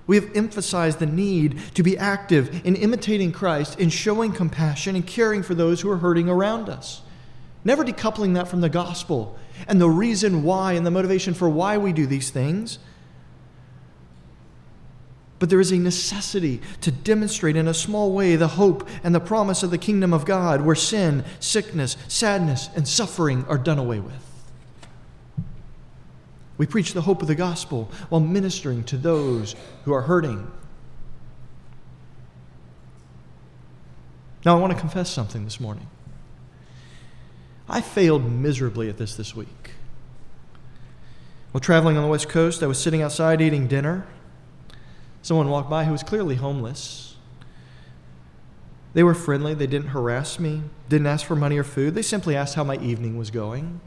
we 0.09 0.17
have 0.17 0.35
emphasized 0.35 0.99
the 0.99 1.07
need 1.07 1.61
to 1.75 1.83
be 1.85 1.97
active 1.97 2.67
in 2.67 2.75
imitating 2.75 3.31
Christ, 3.31 3.79
in 3.79 3.91
showing 3.91 4.33
compassion 4.33 4.97
and 4.97 5.07
caring 5.07 5.43
for 5.43 5.55
those 5.55 5.83
who 5.83 5.91
are 5.91 5.99
hurting 5.99 6.31
around 6.31 6.71
us. 6.71 7.03
Never 7.63 7.85
decoupling 7.85 8.35
that 8.35 8.49
from 8.49 8.63
the 8.63 8.71
gospel 8.71 9.39
and 9.69 9.79
the 9.79 9.91
reason 9.91 10.43
why 10.43 10.73
and 10.73 10.87
the 10.87 10.91
motivation 10.91 11.35
for 11.35 11.49
why 11.49 11.77
we 11.77 11.93
do 11.93 12.07
these 12.07 12.31
things. 12.31 12.79
But 15.39 15.51
there 15.51 15.61
is 15.61 15.73
a 15.73 15.79
necessity 15.79 16.63
to 16.81 16.91
demonstrate 16.91 17.55
in 17.55 17.69
a 17.69 17.75
small 17.75 18.13
way 18.13 18.35
the 18.35 18.49
hope 18.49 18.89
and 19.05 19.15
the 19.15 19.21
promise 19.21 19.63
of 19.63 19.71
the 19.71 19.79
kingdom 19.79 20.15
of 20.15 20.25
God 20.25 20.63
where 20.63 20.75
sin, 20.75 21.23
sickness, 21.39 21.99
sadness, 22.09 22.71
and 22.75 22.89
suffering 22.89 23.45
are 23.47 23.59
done 23.59 23.79
away 23.79 24.01
with. 24.01 24.28
We 26.59 26.67
preach 26.67 26.93
the 26.93 27.03
hope 27.03 27.23
of 27.23 27.29
the 27.29 27.37
gospel 27.37 27.89
while 28.09 28.21
ministering 28.21 28.83
to 28.85 28.97
those 28.97 29.55
who 29.85 29.93
are 29.95 30.03
hurting. 30.03 30.51
Now, 34.45 34.57
I 34.57 34.61
want 34.61 34.73
to 34.73 34.79
confess 34.79 35.09
something 35.09 35.45
this 35.45 35.61
morning. 35.61 35.87
I 37.69 37.81
failed 37.81 38.31
miserably 38.31 38.89
at 38.89 38.99
this 38.99 39.15
this 39.15 39.37
week. 39.37 39.73
While 41.53 41.61
traveling 41.61 41.97
on 41.97 42.03
the 42.03 42.09
West 42.09 42.29
Coast, 42.29 42.63
I 42.63 42.67
was 42.67 42.79
sitting 42.79 43.03
outside 43.03 43.41
eating 43.41 43.69
dinner. 43.69 44.07
Someone 45.23 45.49
walked 45.49 45.71
by 45.71 45.85
who 45.85 45.93
was 45.93 46.03
clearly 46.03 46.37
homeless. 46.37 47.17
They 48.95 49.03
were 49.03 49.15
friendly. 49.15 49.55
They 49.55 49.67
didn't 49.67 49.89
harass 49.89 50.41
me, 50.41 50.63
didn't 50.89 51.07
ask 51.07 51.27
for 51.27 51.37
money 51.37 51.57
or 51.57 51.65
food. 51.65 51.95
They 51.95 52.03
simply 52.03 52.35
asked 52.35 52.55
how 52.55 52.65
my 52.65 52.79
evening 52.79 53.17
was 53.17 53.31
going. 53.31 53.81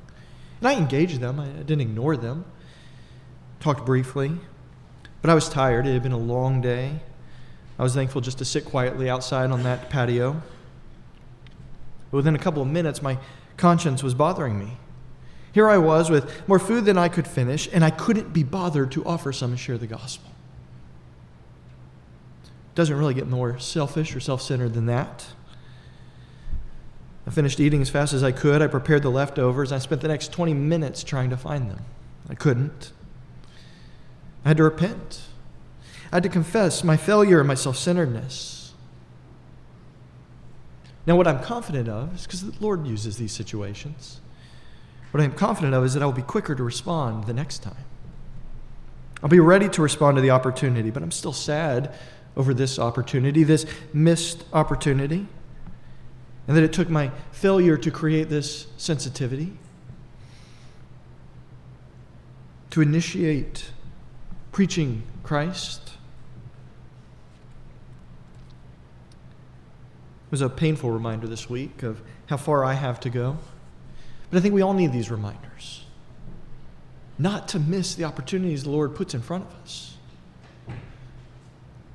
And 0.60 0.68
I 0.68 0.76
engaged 0.76 1.20
them, 1.20 1.40
I 1.40 1.48
didn't 1.48 1.82
ignore 1.82 2.16
them 2.16 2.46
talked 3.62 3.86
briefly, 3.86 4.32
but 5.22 5.30
I 5.30 5.36
was 5.36 5.48
tired. 5.48 5.88
It 5.88 5.94
had 5.94 6.04
been 6.04 6.12
a 6.12 6.18
long 6.18 6.62
day. 6.62 7.00
I 7.80 7.84
was 7.84 7.94
thankful 7.94 8.22
just 8.22 8.40
to 8.40 8.46
sit 8.46 8.66
quietly 8.66 9.10
outside 9.10 9.52
on 9.52 9.64
that 9.64 9.90
patio. 9.90 10.42
But 12.10 12.18
within 12.18 12.36
a 12.36 12.40
couple 12.40 12.62
of 12.62 12.68
minutes, 12.68 13.02
my 13.02 13.18
conscience 13.58 14.04
was 14.04 14.14
bothering 14.14 14.60
me. 14.60 14.78
Here 15.54 15.70
I 15.70 15.78
was 15.78 16.10
with 16.10 16.48
more 16.48 16.60
food 16.60 16.86
than 16.86 16.98
I 16.98 17.10
could 17.10 17.28
finish, 17.28 17.70
and 17.72 17.84
I 17.84 17.90
couldn't 17.90 18.34
be 18.34 18.44
bothered 18.44 18.92
to 18.94 19.06
offer 19.06 19.32
some 19.32 19.52
and 19.52 19.60
share 19.60 19.78
the 19.78 19.88
gospel. 19.88 20.30
Doesn't 22.74 22.98
really 22.98 23.14
get 23.14 23.28
more 23.28 23.60
selfish 23.60 24.16
or 24.16 24.20
self 24.20 24.42
centered 24.42 24.74
than 24.74 24.86
that. 24.86 25.28
I 27.28 27.32
finished 27.32 27.60
eating 27.60 27.82
as 27.82 27.90
fast 27.90 28.14
as 28.14 28.24
I 28.24 28.32
could. 28.32 28.62
I 28.62 28.68
prepared 28.68 29.04
the 29.04 29.12
leftovers. 29.12 29.72
I 29.72 29.78
spent 29.80 30.02
the 30.02 30.08
next 30.08 30.32
20 30.32 30.54
minutes 30.54 31.04
trying 31.04 31.30
to 31.30 31.38
find 31.38 31.70
them. 31.70 31.86
I 32.30 32.36
couldn't. 32.36 32.94
I 34.44 34.50
had 34.50 34.58
to 34.58 34.64
repent. 34.64 35.22
I 36.12 36.18
had 36.18 36.24
to 36.24 36.30
confess 36.30 36.84
my 36.84 36.98
failure 36.98 37.40
and 37.40 37.48
my 37.48 37.56
self 37.56 37.78
centeredness. 37.78 38.74
Now, 41.06 41.16
what 41.16 41.28
I'm 41.28 41.42
confident 41.42 41.90
of 41.90 42.16
is 42.16 42.24
because 42.24 42.52
the 42.52 42.64
Lord 42.64 42.86
uses 42.86 43.18
these 43.18 43.32
situations. 43.32 44.22
What 45.12 45.22
I'm 45.22 45.34
confident 45.34 45.74
of 45.74 45.84
is 45.84 45.94
that 45.94 46.04
I 46.04 46.06
will 46.06 46.14
be 46.14 46.22
quicker 46.22 46.56
to 46.56 46.64
respond 46.64 47.26
the 47.26 47.34
next 47.34 47.60
time. 47.60 47.86
I'll 49.24 49.30
be 49.30 49.40
ready 49.40 49.70
to 49.70 49.82
respond 49.82 50.16
to 50.16 50.22
the 50.22 50.32
opportunity, 50.32 50.90
but 50.90 51.04
I'm 51.04 51.12
still 51.12 51.34
sad 51.34 51.94
over 52.36 52.54
this 52.54 52.80
opportunity, 52.80 53.44
this 53.44 53.66
missed 53.94 54.46
opportunity, 54.54 55.28
and 56.48 56.58
that 56.58 56.64
it 56.64 56.74
took 56.74 56.90
my 56.90 57.12
failure 57.32 57.78
to 57.78 57.92
create 57.92 58.30
this 58.30 58.68
sensitivity, 58.78 59.58
to 62.70 62.82
initiate 62.82 63.72
preaching 64.52 65.04
Christ. 65.24 65.82
It 70.28 70.32
was 70.32 70.42
a 70.42 70.50
painful 70.50 70.92
reminder 70.92 71.28
this 71.28 71.50
week 71.50 71.84
of 71.84 72.02
how 72.28 72.38
far 72.38 72.64
I 72.64 72.74
have 72.74 73.00
to 73.02 73.10
go. 73.10 73.38
But 74.30 74.38
I 74.38 74.42
think 74.42 74.54
we 74.54 74.62
all 74.62 74.74
need 74.74 74.94
these 74.94 75.12
reminders 75.12 75.86
not 77.22 77.48
to 77.50 77.60
miss 77.60 77.94
the 77.94 78.04
opportunities 78.04 78.64
the 78.64 78.72
Lord 78.72 78.96
puts 78.96 79.14
in 79.14 79.22
front 79.22 79.46
of 79.46 79.54
us. 79.64 79.96
In 80.68 80.76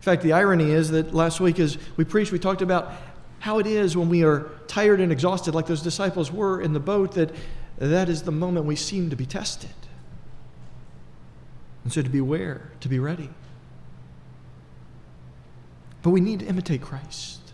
fact, 0.01 0.23
the 0.23 0.33
irony 0.33 0.71
is 0.71 0.91
that 0.91 1.13
last 1.13 1.41
week, 1.41 1.59
as 1.59 1.79
we 1.97 2.05
preached, 2.05 2.31
we 2.31 2.39
talked 2.39 2.63
about 2.63 2.93
how 3.41 3.59
it 3.59 3.67
is 3.67 3.97
when 3.97 4.09
we 4.09 4.23
are 4.23 4.51
tired 4.69 5.01
and 5.01 5.11
exhausted, 5.11 5.53
like 5.55 5.67
those 5.67 5.83
disciples 5.83 6.31
were 6.31 6.61
in 6.61 6.73
the 6.73 6.81
boat, 6.81 7.13
that 7.15 7.35
that 7.79 8.09
is 8.09 8.23
the 8.23 8.31
moment 8.31 8.67
we 8.67 8.77
seem 8.77 9.11
to 9.11 9.17
be 9.17 9.27
tested. 9.27 9.71
And 11.87 11.93
so 11.93 12.03
to 12.03 12.11
beware, 12.11 12.73
to 12.81 12.89
be 12.89 12.99
ready. 12.99 13.31
But 16.03 16.11
we 16.11 16.21
need 16.21 16.41
to 16.41 16.47
imitate 16.47 16.83
Christ, 16.83 17.53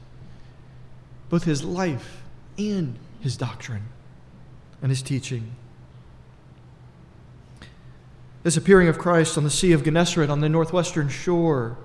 both 1.28 1.44
his 1.44 1.62
life 1.62 2.22
and 2.56 2.98
his 3.20 3.36
doctrine 3.36 3.88
and 4.80 4.90
his 4.90 5.02
teaching. 5.02 5.54
This 8.42 8.56
appearing 8.56 8.88
of 8.88 8.96
Christ 8.96 9.36
on 9.36 9.44
the 9.44 9.50
Sea 9.50 9.72
of 9.72 9.84
Gennesaret 9.84 10.30
on 10.30 10.40
the 10.40 10.48
northwestern 10.48 11.10
shore 11.10 11.76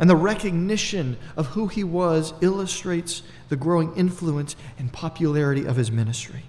and 0.00 0.10
the 0.10 0.16
recognition 0.16 1.16
of 1.36 1.46
who 1.46 1.68
he 1.68 1.84
was 1.84 2.34
illustrates 2.40 3.22
the 3.50 3.56
growing 3.56 3.94
influence 3.94 4.56
and 4.80 4.92
popularity 4.92 5.64
of 5.64 5.76
his 5.76 5.92
ministry. 5.92 6.42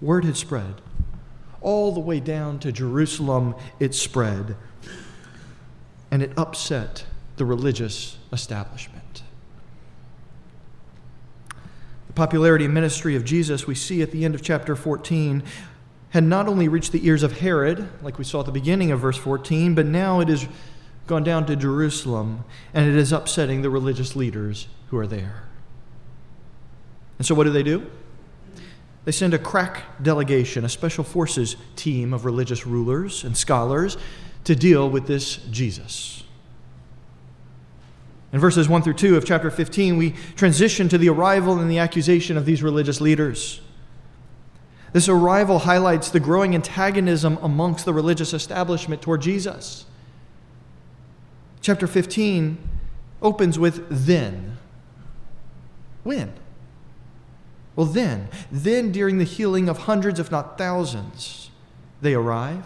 Word 0.00 0.24
had 0.24 0.36
spread. 0.36 0.80
All 1.62 1.92
the 1.92 2.00
way 2.00 2.20
down 2.20 2.58
to 2.60 2.72
Jerusalem, 2.72 3.54
it 3.80 3.94
spread. 3.94 4.56
And 6.10 6.22
it 6.22 6.32
upset 6.36 7.06
the 7.36 7.44
religious 7.44 8.18
establishment. 8.32 9.22
The 12.08 12.12
popularity 12.12 12.66
and 12.66 12.74
ministry 12.74 13.16
of 13.16 13.24
Jesus, 13.24 13.66
we 13.66 13.74
see 13.74 14.02
at 14.02 14.10
the 14.10 14.24
end 14.24 14.34
of 14.34 14.42
chapter 14.42 14.76
14, 14.76 15.42
had 16.10 16.24
not 16.24 16.46
only 16.46 16.68
reached 16.68 16.92
the 16.92 17.06
ears 17.06 17.22
of 17.22 17.38
Herod, 17.38 17.88
like 18.02 18.18
we 18.18 18.24
saw 18.24 18.40
at 18.40 18.46
the 18.46 18.52
beginning 18.52 18.90
of 18.90 19.00
verse 19.00 19.16
14, 19.16 19.74
but 19.74 19.86
now 19.86 20.20
it 20.20 20.28
has 20.28 20.46
gone 21.06 21.24
down 21.24 21.46
to 21.46 21.56
Jerusalem, 21.56 22.44
and 22.74 22.86
it 22.86 22.96
is 22.96 23.12
upsetting 23.12 23.62
the 23.62 23.70
religious 23.70 24.14
leaders 24.14 24.68
who 24.88 24.98
are 24.98 25.06
there. 25.06 25.44
And 27.18 27.26
so, 27.26 27.34
what 27.34 27.44
do 27.44 27.50
they 27.50 27.62
do? 27.62 27.90
They 29.04 29.12
send 29.12 29.34
a 29.34 29.38
crack 29.38 30.02
delegation, 30.02 30.64
a 30.64 30.68
special 30.68 31.04
forces 31.04 31.56
team 31.74 32.12
of 32.14 32.24
religious 32.24 32.66
rulers 32.66 33.24
and 33.24 33.36
scholars 33.36 33.96
to 34.44 34.54
deal 34.54 34.88
with 34.88 35.06
this 35.06 35.36
Jesus. 35.50 36.22
In 38.32 38.40
verses 38.40 38.68
1 38.68 38.82
through 38.82 38.94
2 38.94 39.16
of 39.16 39.24
chapter 39.24 39.50
15, 39.50 39.96
we 39.96 40.12
transition 40.36 40.88
to 40.88 40.98
the 40.98 41.08
arrival 41.08 41.58
and 41.58 41.70
the 41.70 41.78
accusation 41.78 42.36
of 42.36 42.46
these 42.46 42.62
religious 42.62 43.00
leaders. 43.00 43.60
This 44.92 45.08
arrival 45.08 45.60
highlights 45.60 46.10
the 46.10 46.20
growing 46.20 46.54
antagonism 46.54 47.38
amongst 47.42 47.84
the 47.84 47.92
religious 47.92 48.32
establishment 48.32 49.02
toward 49.02 49.22
Jesus. 49.22 49.84
Chapter 51.60 51.86
15 51.86 52.58
opens 53.20 53.58
with 53.58 53.86
then. 53.88 54.58
When? 56.02 56.32
Well, 57.74 57.86
then, 57.86 58.28
then 58.50 58.92
during 58.92 59.18
the 59.18 59.24
healing 59.24 59.68
of 59.68 59.78
hundreds, 59.78 60.20
if 60.20 60.30
not 60.30 60.58
thousands, 60.58 61.50
they 62.00 62.14
arrive. 62.14 62.64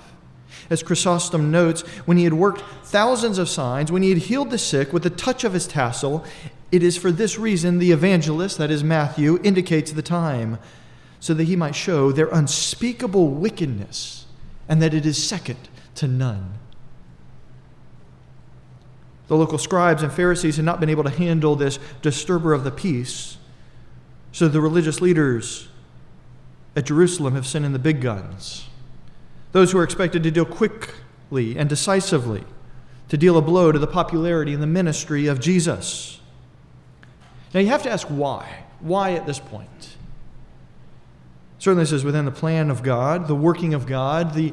As 0.68 0.82
Chrysostom 0.82 1.50
notes, 1.50 1.82
when 2.06 2.16
he 2.16 2.24
had 2.24 2.34
worked 2.34 2.62
thousands 2.84 3.38
of 3.38 3.48
signs, 3.48 3.92
when 3.92 4.02
he 4.02 4.10
had 4.10 4.18
healed 4.18 4.50
the 4.50 4.58
sick 4.58 4.92
with 4.92 5.04
the 5.04 5.10
touch 5.10 5.44
of 5.44 5.52
his 5.52 5.68
tassel, 5.68 6.24
it 6.72 6.82
is 6.82 6.96
for 6.96 7.12
this 7.12 7.38
reason 7.38 7.78
the 7.78 7.92
evangelist, 7.92 8.58
that 8.58 8.70
is 8.70 8.82
Matthew, 8.82 9.38
indicates 9.44 9.92
the 9.92 10.02
time, 10.02 10.58
so 11.20 11.34
that 11.34 11.44
he 11.44 11.54
might 11.54 11.76
show 11.76 12.10
their 12.10 12.28
unspeakable 12.28 13.28
wickedness 13.28 14.26
and 14.68 14.82
that 14.82 14.94
it 14.94 15.06
is 15.06 15.22
second 15.22 15.68
to 15.94 16.08
none. 16.08 16.54
The 19.28 19.36
local 19.36 19.58
scribes 19.58 20.02
and 20.02 20.12
Pharisees 20.12 20.56
had 20.56 20.64
not 20.64 20.80
been 20.80 20.90
able 20.90 21.04
to 21.04 21.10
handle 21.10 21.56
this 21.56 21.78
disturber 22.02 22.52
of 22.52 22.64
the 22.64 22.70
peace 22.70 23.38
so 24.36 24.48
the 24.48 24.60
religious 24.60 25.00
leaders 25.00 25.68
at 26.76 26.84
Jerusalem 26.84 27.34
have 27.36 27.46
sent 27.46 27.64
in 27.64 27.72
the 27.72 27.78
big 27.78 28.02
guns, 28.02 28.66
those 29.52 29.72
who 29.72 29.78
are 29.78 29.82
expected 29.82 30.22
to 30.24 30.30
deal 30.30 30.44
quickly 30.44 31.56
and 31.56 31.70
decisively, 31.70 32.44
to 33.08 33.16
deal 33.16 33.38
a 33.38 33.40
blow 33.40 33.72
to 33.72 33.78
the 33.78 33.86
popularity 33.86 34.52
and 34.52 34.62
the 34.62 34.66
ministry 34.66 35.26
of 35.26 35.40
Jesus. 35.40 36.20
Now 37.54 37.60
you 37.60 37.68
have 37.68 37.82
to 37.84 37.90
ask 37.90 38.06
why. 38.08 38.64
Why 38.80 39.12
at 39.12 39.24
this 39.24 39.38
point? 39.38 39.96
Certainly, 41.58 41.84
this 41.84 41.92
is 41.92 42.04
within 42.04 42.26
the 42.26 42.30
plan 42.30 42.68
of 42.68 42.82
God, 42.82 43.28
the 43.28 43.34
working 43.34 43.72
of 43.72 43.86
God, 43.86 44.34
the 44.34 44.52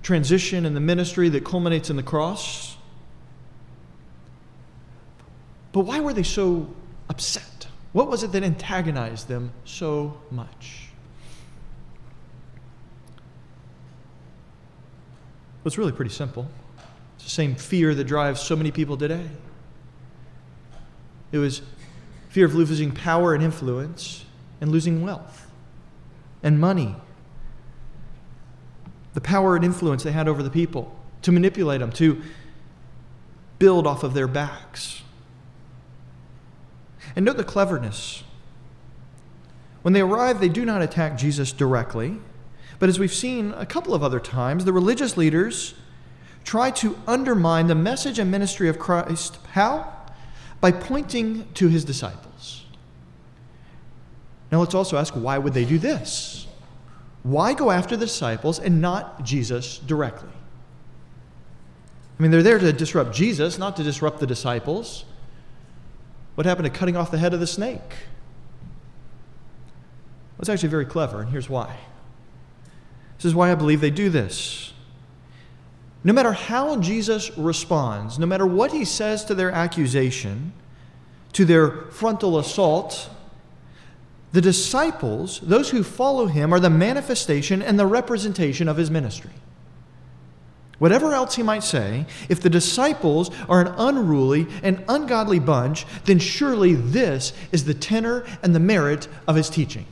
transition 0.00 0.64
and 0.64 0.74
the 0.74 0.80
ministry 0.80 1.28
that 1.28 1.44
culminates 1.44 1.90
in 1.90 1.96
the 1.96 2.02
cross. 2.02 2.78
But 5.72 5.80
why 5.80 6.00
were 6.00 6.14
they 6.14 6.22
so 6.22 6.74
upset? 7.10 7.49
What 7.92 8.08
was 8.08 8.22
it 8.22 8.32
that 8.32 8.42
antagonized 8.42 9.28
them 9.28 9.52
so 9.64 10.20
much? 10.30 10.88
Well, 15.62 15.66
it's 15.66 15.78
really 15.78 15.92
pretty 15.92 16.12
simple. 16.12 16.48
It's 17.16 17.24
the 17.24 17.30
same 17.30 17.54
fear 17.54 17.94
that 17.94 18.04
drives 18.04 18.40
so 18.40 18.56
many 18.56 18.70
people 18.70 18.96
today. 18.96 19.28
It 21.32 21.38
was 21.38 21.62
fear 22.28 22.46
of 22.46 22.54
losing 22.54 22.92
power 22.92 23.34
and 23.34 23.42
influence 23.42 24.24
and 24.60 24.70
losing 24.70 25.02
wealth 25.02 25.50
and 26.42 26.60
money. 26.60 26.96
The 29.14 29.20
power 29.20 29.56
and 29.56 29.64
influence 29.64 30.04
they 30.04 30.12
had 30.12 30.28
over 30.28 30.42
the 30.42 30.50
people 30.50 30.96
to 31.22 31.32
manipulate 31.32 31.80
them, 31.80 31.90
to 31.92 32.22
build 33.58 33.86
off 33.86 34.02
of 34.04 34.14
their 34.14 34.28
backs. 34.28 35.02
And 37.16 37.24
note 37.24 37.36
the 37.36 37.44
cleverness. 37.44 38.22
When 39.82 39.94
they 39.94 40.00
arrive, 40.00 40.40
they 40.40 40.48
do 40.48 40.64
not 40.64 40.82
attack 40.82 41.16
Jesus 41.16 41.52
directly, 41.52 42.18
but 42.78 42.88
as 42.88 42.98
we've 42.98 43.12
seen 43.12 43.52
a 43.56 43.66
couple 43.66 43.94
of 43.94 44.02
other 44.02 44.20
times, 44.20 44.64
the 44.64 44.72
religious 44.72 45.16
leaders 45.16 45.74
try 46.44 46.70
to 46.70 46.98
undermine 47.06 47.66
the 47.66 47.74
message 47.74 48.18
and 48.18 48.30
ministry 48.30 48.68
of 48.68 48.78
Christ. 48.78 49.38
How? 49.52 49.92
By 50.60 50.72
pointing 50.72 51.46
to 51.54 51.68
his 51.68 51.84
disciples. 51.84 52.64
Now 54.50 54.60
let's 54.60 54.74
also 54.74 54.96
ask 54.96 55.14
why 55.14 55.38
would 55.38 55.54
they 55.54 55.64
do 55.64 55.78
this? 55.78 56.46
Why 57.22 57.52
go 57.54 57.70
after 57.70 57.96
the 57.96 58.06
disciples 58.06 58.58
and 58.58 58.80
not 58.80 59.24
Jesus 59.24 59.78
directly? 59.78 60.30
I 62.18 62.22
mean, 62.22 62.30
they're 62.30 62.42
there 62.42 62.58
to 62.58 62.72
disrupt 62.72 63.14
Jesus, 63.14 63.58
not 63.58 63.76
to 63.76 63.82
disrupt 63.82 64.20
the 64.20 64.26
disciples. 64.26 65.04
What 66.40 66.46
happened 66.46 66.72
to 66.72 66.78
cutting 66.78 66.96
off 66.96 67.10
the 67.10 67.18
head 67.18 67.34
of 67.34 67.40
the 67.40 67.46
snake? 67.46 67.82
Well, 70.30 70.38
it's 70.38 70.48
actually 70.48 70.70
very 70.70 70.86
clever, 70.86 71.20
and 71.20 71.30
here's 71.30 71.50
why. 71.50 71.76
This 73.18 73.26
is 73.26 73.34
why 73.34 73.52
I 73.52 73.54
believe 73.54 73.82
they 73.82 73.90
do 73.90 74.08
this. 74.08 74.72
No 76.02 76.14
matter 76.14 76.32
how 76.32 76.76
Jesus 76.76 77.30
responds, 77.36 78.18
no 78.18 78.24
matter 78.24 78.46
what 78.46 78.72
he 78.72 78.86
says 78.86 79.22
to 79.26 79.34
their 79.34 79.50
accusation, 79.50 80.54
to 81.34 81.44
their 81.44 81.70
frontal 81.90 82.38
assault, 82.38 83.10
the 84.32 84.40
disciples, 84.40 85.40
those 85.40 85.68
who 85.68 85.82
follow 85.82 86.24
him, 86.24 86.54
are 86.54 86.60
the 86.60 86.70
manifestation 86.70 87.60
and 87.60 87.78
the 87.78 87.84
representation 87.84 88.66
of 88.66 88.78
his 88.78 88.90
ministry. 88.90 89.32
Whatever 90.80 91.12
else 91.12 91.36
he 91.36 91.42
might 91.42 91.62
say, 91.62 92.06
if 92.30 92.40
the 92.40 92.48
disciples 92.48 93.30
are 93.50 93.60
an 93.60 93.74
unruly 93.76 94.46
and 94.62 94.82
ungodly 94.88 95.38
bunch, 95.38 95.84
then 96.06 96.18
surely 96.18 96.74
this 96.74 97.34
is 97.52 97.66
the 97.66 97.74
tenor 97.74 98.24
and 98.42 98.54
the 98.54 98.60
merit 98.60 99.06
of 99.28 99.36
his 99.36 99.50
teaching. 99.50 99.84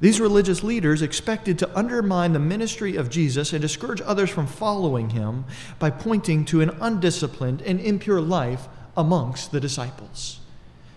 These 0.00 0.20
religious 0.20 0.62
leaders 0.62 1.02
expected 1.02 1.58
to 1.58 1.76
undermine 1.76 2.32
the 2.32 2.38
ministry 2.38 2.94
of 2.94 3.10
Jesus 3.10 3.52
and 3.52 3.60
discourage 3.60 4.00
others 4.02 4.30
from 4.30 4.46
following 4.46 5.10
him 5.10 5.46
by 5.80 5.90
pointing 5.90 6.44
to 6.44 6.60
an 6.60 6.70
undisciplined 6.80 7.60
and 7.62 7.80
impure 7.80 8.20
life 8.20 8.68
amongst 8.96 9.50
the 9.50 9.58
disciples. 9.58 10.38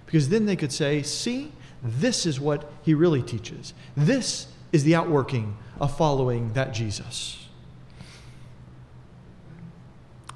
Because 0.05 0.29
then 0.29 0.45
they 0.45 0.55
could 0.55 0.71
say, 0.71 1.01
see, 1.01 1.51
this 1.81 2.27
is 2.27 2.39
what 2.39 2.71
he 2.83 2.93
really 2.93 3.23
teaches. 3.23 3.73
This 3.97 4.45
is 4.71 4.83
the 4.83 4.93
outworking 4.93 5.57
of 5.81 5.97
following 5.97 6.53
that 6.53 6.73
Jesus. 6.73 7.47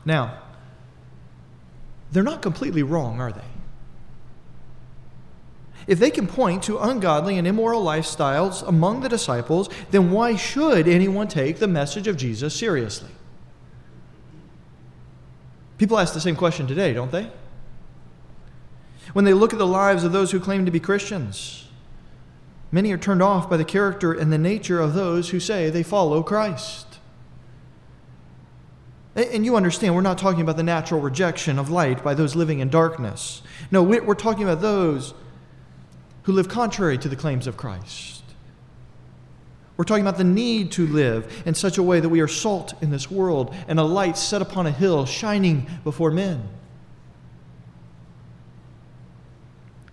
Now, 0.03 0.39
they're 2.11 2.23
not 2.23 2.41
completely 2.41 2.81
wrong, 2.81 3.21
are 3.21 3.31
they? 3.31 3.41
If 5.87 5.99
they 5.99 6.09
can 6.09 6.25
point 6.25 6.63
to 6.63 6.79
ungodly 6.79 7.37
and 7.37 7.47
immoral 7.47 7.83
lifestyles 7.83 8.67
among 8.67 9.01
the 9.01 9.09
disciples, 9.09 9.69
then 9.91 10.09
why 10.09 10.35
should 10.35 10.87
anyone 10.87 11.27
take 11.27 11.59
the 11.59 11.67
message 11.67 12.07
of 12.07 12.17
Jesus 12.17 12.55
seriously? 12.55 13.11
People 15.77 15.99
ask 15.99 16.15
the 16.15 16.21
same 16.21 16.35
question 16.35 16.65
today, 16.65 16.91
don't 16.93 17.11
they? 17.11 17.29
When 19.13 19.25
they 19.25 19.33
look 19.33 19.53
at 19.53 19.59
the 19.59 19.67
lives 19.67 20.03
of 20.03 20.11
those 20.11 20.31
who 20.31 20.39
claim 20.39 20.65
to 20.65 20.71
be 20.71 20.79
Christians, 20.79 21.64
many 22.75 22.91
are 22.91 22.97
turned 22.97 23.23
off 23.23 23.49
by 23.49 23.55
the 23.55 23.63
character 23.63 24.11
and 24.11 24.33
the 24.33 24.37
nature 24.37 24.81
of 24.81 24.93
those 24.93 25.29
who 25.29 25.39
say 25.39 25.69
they 25.69 25.81
follow 25.81 26.21
Christ. 26.21 26.85
And 29.15 29.45
you 29.45 29.55
understand, 29.55 29.95
we're 29.95 30.01
not 30.01 30.17
talking 30.17 30.41
about 30.41 30.57
the 30.57 30.63
natural 30.63 30.99
rejection 30.99 31.57
of 31.57 31.69
light 31.69 32.03
by 32.03 32.13
those 32.15 32.35
living 32.35 32.59
in 32.59 32.67
darkness. 32.67 33.41
No, 33.71 33.81
we're 33.81 34.13
talking 34.13 34.43
about 34.43 34.59
those 34.59 35.13
who 36.23 36.33
live 36.33 36.49
contrary 36.49 36.97
to 36.97 37.07
the 37.07 37.15
claims 37.15 37.47
of 37.47 37.55
Christ. 37.55 38.23
We're 39.77 39.85
talking 39.85 40.03
about 40.03 40.17
the 40.17 40.25
need 40.25 40.73
to 40.73 40.85
live 40.85 41.43
in 41.45 41.53
such 41.53 41.77
a 41.77 41.83
way 41.83 42.01
that 42.01 42.09
we 42.09 42.19
are 42.19 42.27
salt 42.27 42.73
in 42.81 42.91
this 42.91 43.09
world 43.09 43.55
and 43.69 43.79
a 43.79 43.83
light 43.83 44.17
set 44.17 44.41
upon 44.41 44.67
a 44.67 44.71
hill 44.71 45.05
shining 45.05 45.65
before 45.85 46.11
men. 46.11 46.49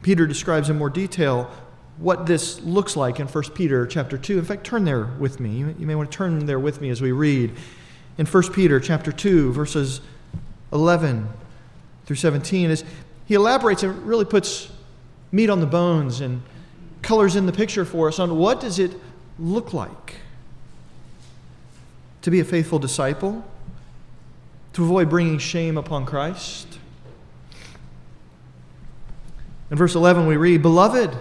Peter 0.03 0.27
describes 0.27 0.69
in 0.69 0.77
more 0.77 0.91
detail 0.91 1.49
what 2.03 2.27
this 2.27 2.61
looks 2.63 2.97
like 2.97 3.21
in 3.21 3.29
1 3.29 3.45
Peter 3.55 3.87
chapter 3.87 4.19
2. 4.19 4.39
In 4.39 4.45
fact, 4.45 4.65
turn 4.65 4.85
there 4.85 5.05
with 5.05 5.39
me. 5.39 5.59
You 5.59 5.87
may 5.87 5.95
want 5.95 6.11
to 6.11 6.17
turn 6.17 6.47
there 6.47 6.59
with 6.59 6.81
me 6.81 6.91
as 6.91 7.01
we 7.01 7.13
read 7.13 7.55
in 8.19 8.27
1 8.27 8.53
Peter 8.53 8.81
chapter 8.81 9.13
2 9.13 9.53
verses 9.53 10.01
11 10.73 11.29
through 12.05 12.17
17 12.17 12.71
is 12.71 12.85
he 13.27 13.35
elaborates 13.35 13.85
and 13.85 14.07
really 14.07 14.25
puts 14.25 14.71
meat 15.31 15.49
on 15.49 15.61
the 15.61 15.67
bones 15.67 16.21
and 16.21 16.43
colors 17.03 17.37
in 17.37 17.47
the 17.47 17.53
picture 17.53 17.85
for 17.85 18.09
us 18.09 18.19
on 18.19 18.37
what 18.37 18.61
does 18.61 18.79
it 18.79 18.93
look 19.39 19.73
like 19.73 20.17
to 22.23 22.31
be 22.31 22.41
a 22.41 22.45
faithful 22.45 22.79
disciple, 22.79 23.45
to 24.73 24.85
avoid 24.85 25.09
bringing 25.09 25.39
shame 25.39 25.77
upon 25.77 26.07
Christ. 26.07 26.79
In 29.71 29.77
verse 29.77 29.95
11, 29.95 30.27
we 30.27 30.37
read, 30.37 30.63
Beloved, 30.63 31.17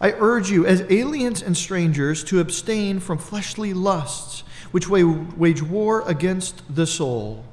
I 0.00 0.12
urge 0.12 0.50
you, 0.50 0.64
as 0.64 0.82
aliens 0.90 1.42
and 1.42 1.56
strangers, 1.56 2.22
to 2.24 2.40
abstain 2.40 3.00
from 3.00 3.18
fleshly 3.18 3.74
lusts 3.74 4.44
which 4.70 4.88
wage 4.88 5.62
war 5.62 6.02
against 6.06 6.62
the 6.72 6.86
soul. 6.86 7.44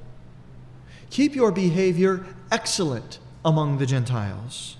Keep 1.10 1.36
your 1.36 1.52
behavior 1.52 2.26
excellent 2.52 3.20
among 3.44 3.78
the 3.78 3.86
Gentiles, 3.86 4.76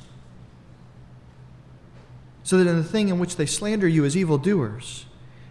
so 2.44 2.58
that 2.58 2.68
in 2.68 2.76
the 2.76 2.84
thing 2.84 3.10
in 3.10 3.20
which 3.20 3.38
they 3.38 3.46
slander 3.46 3.88
you 3.88 4.06
as 4.06 4.18
evildoers, 4.18 5.06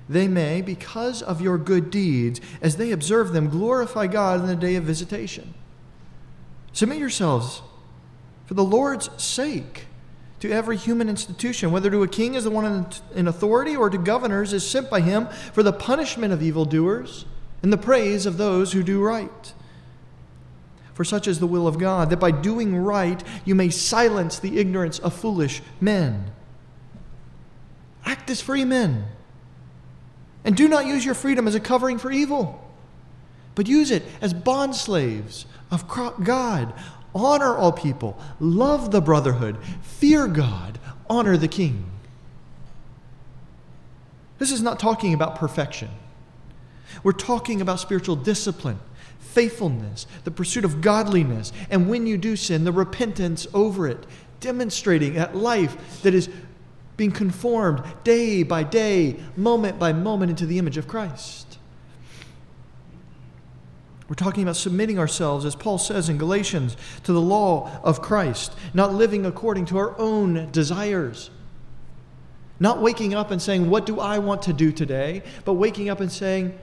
they 0.08 0.28
may, 0.28 0.60
because 0.60 1.22
of 1.22 1.40
your 1.40 1.56
good 1.56 1.90
deeds, 1.90 2.40
as 2.60 2.76
they 2.76 2.92
observe 2.92 3.32
them, 3.32 3.48
glorify 3.48 4.06
God 4.06 4.40
in 4.40 4.46
the 4.46 4.54
day 4.54 4.76
of 4.76 4.84
visitation. 4.84 5.54
Submit 6.72 6.98
yourselves 6.98 7.62
for 8.46 8.54
the 8.54 8.64
Lord's 8.64 9.10
sake 9.22 9.86
to 10.44 10.52
every 10.52 10.76
human 10.76 11.08
institution, 11.08 11.72
whether 11.72 11.90
to 11.90 12.02
a 12.02 12.08
king 12.08 12.36
as 12.36 12.44
the 12.44 12.50
one 12.50 12.86
in 13.14 13.28
authority 13.28 13.74
or 13.74 13.88
to 13.88 13.96
governors 13.96 14.52
is 14.52 14.62
sent 14.62 14.90
by 14.90 15.00
him 15.00 15.26
for 15.54 15.62
the 15.62 15.72
punishment 15.72 16.34
of 16.34 16.42
evildoers 16.42 17.24
and 17.62 17.72
the 17.72 17.78
praise 17.78 18.26
of 18.26 18.36
those 18.36 18.74
who 18.74 18.82
do 18.82 19.02
right. 19.02 19.54
For 20.92 21.02
such 21.02 21.26
is 21.26 21.40
the 21.40 21.46
will 21.46 21.66
of 21.66 21.78
God, 21.78 22.10
that 22.10 22.18
by 22.18 22.30
doing 22.30 22.76
right 22.76 23.24
you 23.46 23.54
may 23.54 23.70
silence 23.70 24.38
the 24.38 24.58
ignorance 24.58 24.98
of 24.98 25.14
foolish 25.14 25.62
men. 25.80 26.30
Act 28.04 28.28
as 28.28 28.42
free 28.42 28.66
men. 28.66 29.06
And 30.44 30.54
do 30.54 30.68
not 30.68 30.84
use 30.84 31.06
your 31.06 31.14
freedom 31.14 31.48
as 31.48 31.54
a 31.54 31.60
covering 31.60 31.96
for 31.96 32.12
evil, 32.12 32.70
but 33.54 33.66
use 33.66 33.90
it 33.90 34.02
as 34.20 34.34
bondslaves 34.34 35.46
of 35.70 35.88
God, 36.22 36.74
honor 37.14 37.56
all 37.56 37.72
people, 37.72 38.18
love 38.40 38.90
the 38.90 39.00
brotherhood, 39.00 39.56
fear 39.82 40.26
God, 40.26 40.78
honor 41.08 41.36
the 41.36 41.48
king. 41.48 41.84
This 44.38 44.50
is 44.50 44.62
not 44.62 44.80
talking 44.80 45.14
about 45.14 45.36
perfection. 45.36 45.90
We're 47.02 47.12
talking 47.12 47.60
about 47.60 47.80
spiritual 47.80 48.16
discipline, 48.16 48.80
faithfulness, 49.18 50.06
the 50.24 50.30
pursuit 50.30 50.64
of 50.64 50.80
godliness, 50.80 51.52
and 51.70 51.88
when 51.88 52.06
you 52.06 52.18
do 52.18 52.36
sin, 52.36 52.64
the 52.64 52.72
repentance 52.72 53.46
over 53.54 53.86
it, 53.86 54.06
demonstrating 54.40 55.14
that 55.14 55.36
life 55.36 56.02
that 56.02 56.14
is 56.14 56.28
being 56.96 57.10
conformed 57.10 57.82
day 58.04 58.42
by 58.42 58.62
day, 58.62 59.16
moment 59.36 59.78
by 59.78 59.92
moment 59.92 60.30
into 60.30 60.46
the 60.46 60.58
image 60.58 60.76
of 60.76 60.86
Christ. 60.86 61.43
We're 64.08 64.14
talking 64.16 64.42
about 64.42 64.56
submitting 64.56 64.98
ourselves, 64.98 65.44
as 65.44 65.54
Paul 65.54 65.78
says 65.78 66.10
in 66.10 66.18
Galatians, 66.18 66.76
to 67.04 67.12
the 67.12 67.20
law 67.20 67.70
of 67.82 68.02
Christ, 68.02 68.54
not 68.74 68.92
living 68.92 69.24
according 69.24 69.64
to 69.66 69.78
our 69.78 69.98
own 69.98 70.50
desires. 70.50 71.30
Not 72.60 72.82
waking 72.82 73.14
up 73.14 73.30
and 73.30 73.40
saying, 73.40 73.70
What 73.70 73.86
do 73.86 74.00
I 74.00 74.18
want 74.18 74.42
to 74.42 74.52
do 74.52 74.72
today? 74.72 75.22
but 75.44 75.54
waking 75.54 75.88
up 75.88 76.00
and 76.00 76.12
saying, 76.12 76.56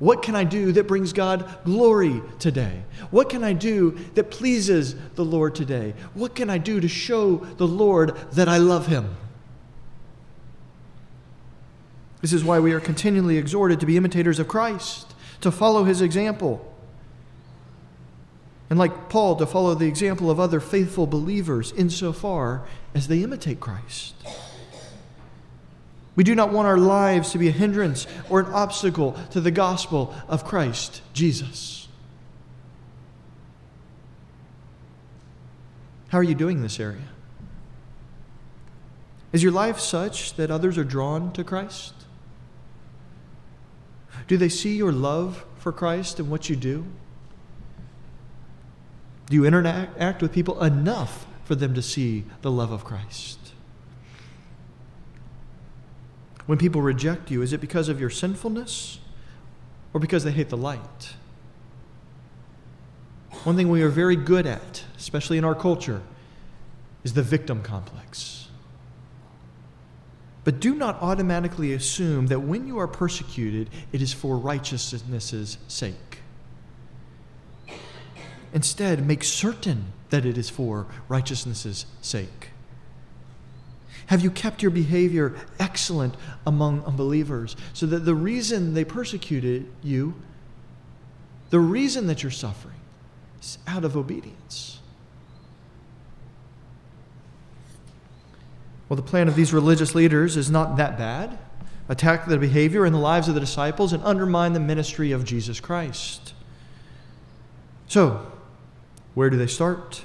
What 0.00 0.22
can 0.22 0.36
I 0.36 0.44
do 0.44 0.70
that 0.72 0.86
brings 0.86 1.14
God 1.14 1.48
glory 1.64 2.20
today? 2.38 2.82
What 3.10 3.30
can 3.30 3.42
I 3.42 3.54
do 3.54 3.92
that 4.14 4.30
pleases 4.30 4.94
the 5.14 5.24
Lord 5.24 5.54
today? 5.54 5.94
What 6.12 6.34
can 6.34 6.50
I 6.50 6.58
do 6.58 6.78
to 6.78 6.88
show 6.88 7.36
the 7.36 7.66
Lord 7.66 8.14
that 8.32 8.48
I 8.48 8.58
love 8.58 8.86
Him? 8.86 9.16
This 12.20 12.34
is 12.34 12.44
why 12.44 12.60
we 12.60 12.72
are 12.72 12.80
continually 12.80 13.38
exhorted 13.38 13.80
to 13.80 13.86
be 13.86 13.96
imitators 13.96 14.38
of 14.38 14.46
Christ, 14.46 15.14
to 15.40 15.50
follow 15.50 15.84
His 15.84 16.02
example 16.02 16.68
and 18.72 18.78
like 18.78 19.10
Paul, 19.10 19.36
to 19.36 19.44
follow 19.44 19.74
the 19.74 19.86
example 19.86 20.30
of 20.30 20.40
other 20.40 20.58
faithful 20.58 21.06
believers 21.06 21.72
insofar 21.72 22.66
as 22.94 23.06
they 23.06 23.22
imitate 23.22 23.60
Christ. 23.60 24.14
We 26.16 26.24
do 26.24 26.34
not 26.34 26.54
want 26.54 26.66
our 26.66 26.78
lives 26.78 27.32
to 27.32 27.38
be 27.38 27.48
a 27.48 27.52
hindrance 27.52 28.06
or 28.30 28.40
an 28.40 28.46
obstacle 28.46 29.12
to 29.32 29.42
the 29.42 29.50
gospel 29.50 30.14
of 30.26 30.46
Christ 30.46 31.02
Jesus. 31.12 31.86
How 36.08 36.16
are 36.16 36.22
you 36.22 36.34
doing 36.34 36.56
in 36.56 36.62
this 36.62 36.80
area? 36.80 37.08
Is 39.34 39.42
your 39.42 39.52
life 39.52 39.80
such 39.80 40.32
that 40.36 40.50
others 40.50 40.78
are 40.78 40.84
drawn 40.84 41.30
to 41.34 41.44
Christ? 41.44 41.92
Do 44.28 44.38
they 44.38 44.48
see 44.48 44.74
your 44.74 44.92
love 44.92 45.44
for 45.58 45.72
Christ 45.72 46.18
and 46.18 46.30
what 46.30 46.48
you 46.48 46.56
do? 46.56 46.86
Do 49.32 49.36
you 49.36 49.46
interact 49.46 50.20
with 50.20 50.30
people 50.30 50.62
enough 50.62 51.24
for 51.44 51.54
them 51.54 51.72
to 51.72 51.80
see 51.80 52.24
the 52.42 52.50
love 52.50 52.70
of 52.70 52.84
Christ? 52.84 53.38
When 56.44 56.58
people 56.58 56.82
reject 56.82 57.30
you, 57.30 57.40
is 57.40 57.54
it 57.54 57.58
because 57.62 57.88
of 57.88 57.98
your 57.98 58.10
sinfulness 58.10 58.98
or 59.94 60.00
because 60.00 60.24
they 60.24 60.32
hate 60.32 60.50
the 60.50 60.58
light? 60.58 61.14
One 63.44 63.56
thing 63.56 63.70
we 63.70 63.80
are 63.80 63.88
very 63.88 64.16
good 64.16 64.44
at, 64.44 64.84
especially 64.98 65.38
in 65.38 65.44
our 65.44 65.54
culture, 65.54 66.02
is 67.02 67.14
the 67.14 67.22
victim 67.22 67.62
complex. 67.62 68.48
But 70.44 70.60
do 70.60 70.74
not 70.74 71.00
automatically 71.00 71.72
assume 71.72 72.26
that 72.26 72.40
when 72.40 72.66
you 72.66 72.78
are 72.78 72.86
persecuted, 72.86 73.70
it 73.92 74.02
is 74.02 74.12
for 74.12 74.36
righteousness' 74.36 75.56
sake. 75.68 76.11
Instead, 78.52 79.06
make 79.06 79.24
certain 79.24 79.86
that 80.10 80.26
it 80.26 80.36
is 80.36 80.50
for 80.50 80.86
righteousness' 81.08 81.86
sake. 82.00 82.50
Have 84.06 84.22
you 84.22 84.30
kept 84.30 84.62
your 84.62 84.70
behavior 84.70 85.34
excellent 85.58 86.16
among 86.46 86.84
unbelievers 86.84 87.56
so 87.72 87.86
that 87.86 88.00
the 88.00 88.14
reason 88.14 88.74
they 88.74 88.84
persecuted 88.84 89.66
you, 89.82 90.14
the 91.50 91.60
reason 91.60 92.06
that 92.08 92.22
you're 92.22 92.30
suffering, 92.32 92.74
is 93.40 93.58
out 93.66 93.84
of 93.84 93.96
obedience? 93.96 94.80
Well, 98.88 98.96
the 98.96 99.02
plan 99.02 99.28
of 99.28 99.36
these 99.36 99.54
religious 99.54 99.94
leaders 99.94 100.36
is 100.36 100.50
not 100.50 100.76
that 100.76 100.98
bad. 100.98 101.38
Attack 101.88 102.26
the 102.26 102.36
behavior 102.36 102.84
and 102.84 102.94
the 102.94 103.00
lives 103.00 103.28
of 103.28 103.34
the 103.34 103.40
disciples 103.40 103.94
and 103.94 104.02
undermine 104.04 104.52
the 104.52 104.60
ministry 104.60 105.12
of 105.12 105.24
Jesus 105.24 105.60
Christ. 105.60 106.34
So, 107.88 108.31
where 109.14 109.30
do 109.30 109.36
they 109.36 109.46
start? 109.46 110.04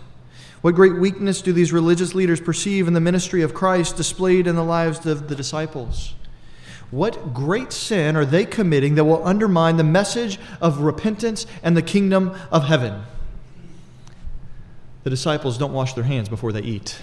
What 0.62 0.76
great 0.76 0.98
weakness 0.98 1.42
do 1.42 1.54
these 1.54 1.72
religious 1.72 2.16
leaders 2.16 2.42
perceive 2.42 2.88
in 2.88 2.94
the 2.94 3.00
ministry 3.00 3.42
of 3.42 3.54
Christ 3.54 3.96
displayed 3.96 4.48
in 4.48 4.56
the 4.56 4.64
lives 4.64 5.06
of 5.06 5.30
the 5.30 5.36
disciples? 5.36 6.14
What 6.90 7.34
great 7.34 7.74
sin 7.74 8.16
are 8.16 8.26
they 8.26 8.46
committing 8.46 8.96
that 8.96 9.04
will 9.04 9.26
undermine 9.26 9.78
the 9.78 9.84
message 9.84 10.40
of 10.62 10.80
repentance 10.80 11.46
and 11.62 11.76
the 11.76 11.82
kingdom 11.82 12.36
of 12.52 12.66
heaven? 12.66 13.04
The 15.04 15.10
disciples 15.10 15.58
don't 15.58 15.74
wash 15.74 15.94
their 15.94 16.06
hands 16.06 16.28
before 16.28 16.52
they 16.52 16.62
eat. 16.62 17.00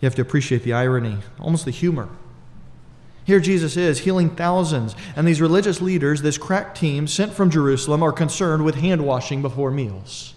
You 0.00 0.06
have 0.06 0.14
to 0.16 0.22
appreciate 0.22 0.64
the 0.64 0.72
irony, 0.72 1.18
almost 1.38 1.64
the 1.64 1.70
humor. 1.70 2.08
Here 3.24 3.38
Jesus 3.38 3.76
is 3.76 4.00
healing 4.00 4.30
thousands, 4.30 4.96
and 5.14 5.26
these 5.26 5.40
religious 5.40 5.80
leaders, 5.80 6.22
this 6.22 6.38
crack 6.38 6.74
team 6.74 7.06
sent 7.06 7.32
from 7.32 7.50
Jerusalem, 7.50 8.02
are 8.02 8.12
concerned 8.12 8.64
with 8.64 8.74
hand 8.74 9.06
washing 9.06 9.42
before 9.42 9.70
meals. 9.70 10.34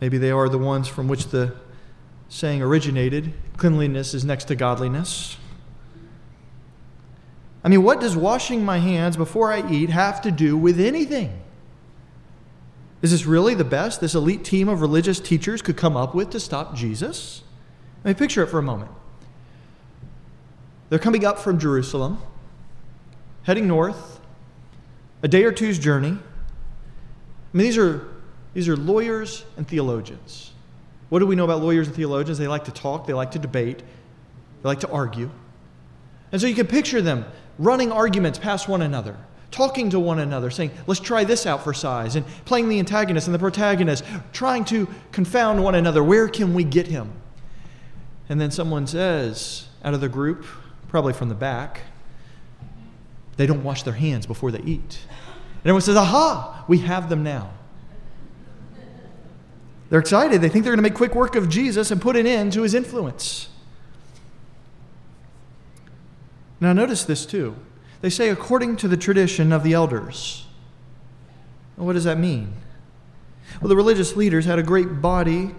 Maybe 0.00 0.18
they 0.18 0.30
are 0.30 0.48
the 0.48 0.58
ones 0.58 0.88
from 0.88 1.08
which 1.08 1.28
the 1.28 1.54
saying 2.28 2.62
originated 2.62 3.34
cleanliness 3.56 4.14
is 4.14 4.24
next 4.24 4.44
to 4.44 4.56
godliness. 4.56 5.36
I 7.62 7.68
mean, 7.68 7.82
what 7.82 8.00
does 8.00 8.16
washing 8.16 8.64
my 8.64 8.78
hands 8.78 9.16
before 9.16 9.52
I 9.52 9.68
eat 9.70 9.90
have 9.90 10.22
to 10.22 10.30
do 10.30 10.56
with 10.56 10.80
anything? 10.80 11.38
Is 13.02 13.10
this 13.10 13.26
really 13.26 13.54
the 13.54 13.64
best 13.64 14.00
this 14.00 14.14
elite 14.14 14.44
team 14.44 14.68
of 14.68 14.80
religious 14.80 15.20
teachers 15.20 15.60
could 15.60 15.76
come 15.76 15.96
up 15.96 16.14
with 16.14 16.30
to 16.30 16.40
stop 16.40 16.74
Jesus? 16.74 17.42
I 18.04 18.08
me 18.08 18.14
picture 18.14 18.42
it 18.42 18.46
for 18.48 18.58
a 18.58 18.62
moment. 18.62 18.90
They're 20.88 20.98
coming 20.98 21.24
up 21.24 21.38
from 21.38 21.58
Jerusalem, 21.58 22.18
heading 23.44 23.68
north, 23.68 24.20
a 25.22 25.28
day 25.28 25.44
or 25.44 25.52
two's 25.52 25.78
journey. 25.78 26.08
I 26.08 27.56
mean, 27.56 27.66
these 27.66 27.78
are, 27.78 28.08
these 28.54 28.68
are 28.68 28.76
lawyers 28.76 29.44
and 29.56 29.68
theologians. 29.68 30.52
What 31.10 31.18
do 31.18 31.26
we 31.26 31.36
know 31.36 31.44
about 31.44 31.60
lawyers 31.60 31.88
and 31.88 31.96
theologians? 31.96 32.38
They 32.38 32.48
like 32.48 32.64
to 32.64 32.72
talk, 32.72 33.06
they 33.06 33.12
like 33.12 33.32
to 33.32 33.38
debate, 33.38 33.80
they 34.62 34.68
like 34.68 34.80
to 34.80 34.90
argue. 34.90 35.30
And 36.32 36.40
so 36.40 36.46
you 36.46 36.54
can 36.54 36.66
picture 36.66 37.02
them 37.02 37.24
running 37.58 37.92
arguments 37.92 38.38
past 38.38 38.68
one 38.68 38.82
another, 38.82 39.16
talking 39.50 39.90
to 39.90 40.00
one 40.00 40.20
another, 40.20 40.50
saying, 40.50 40.70
let's 40.86 41.00
try 41.00 41.24
this 41.24 41.46
out 41.46 41.62
for 41.62 41.74
size, 41.74 42.16
and 42.16 42.24
playing 42.44 42.68
the 42.68 42.78
antagonist 42.78 43.26
and 43.26 43.34
the 43.34 43.38
protagonist, 43.38 44.04
trying 44.32 44.64
to 44.66 44.88
confound 45.12 45.62
one 45.62 45.74
another. 45.74 46.02
Where 46.02 46.28
can 46.28 46.54
we 46.54 46.64
get 46.64 46.86
him? 46.86 47.12
And 48.30 48.40
then 48.40 48.52
someone 48.52 48.86
says, 48.86 49.66
out 49.84 49.92
of 49.92 50.00
the 50.00 50.08
group, 50.08 50.46
probably 50.86 51.12
from 51.12 51.28
the 51.28 51.34
back, 51.34 51.80
they 53.36 53.44
don't 53.44 53.64
wash 53.64 53.82
their 53.82 53.94
hands 53.94 54.24
before 54.24 54.52
they 54.52 54.60
eat. 54.60 54.98
And 55.08 55.64
everyone 55.64 55.82
says, 55.82 55.96
aha, 55.96 56.64
we 56.68 56.78
have 56.78 57.08
them 57.08 57.24
now. 57.24 57.50
They're 59.88 59.98
excited. 59.98 60.40
They 60.40 60.48
think 60.48 60.62
they're 60.64 60.72
going 60.72 60.78
to 60.78 60.88
make 60.88 60.94
quick 60.94 61.16
work 61.16 61.34
of 61.34 61.48
Jesus 61.48 61.90
and 61.90 62.00
put 62.00 62.14
an 62.14 62.24
end 62.24 62.52
to 62.52 62.62
his 62.62 62.72
influence. 62.72 63.48
Now, 66.60 66.72
notice 66.72 67.02
this 67.02 67.26
too. 67.26 67.56
They 68.00 68.10
say, 68.10 68.28
according 68.28 68.76
to 68.76 68.86
the 68.86 68.96
tradition 68.96 69.52
of 69.52 69.64
the 69.64 69.72
elders. 69.72 70.46
Well, 71.76 71.86
what 71.86 71.94
does 71.94 72.04
that 72.04 72.16
mean? 72.16 72.52
Well, 73.60 73.68
the 73.68 73.76
religious 73.76 74.14
leaders 74.14 74.44
had 74.44 74.60
a 74.60 74.62
great 74.62 75.02
body 75.02 75.50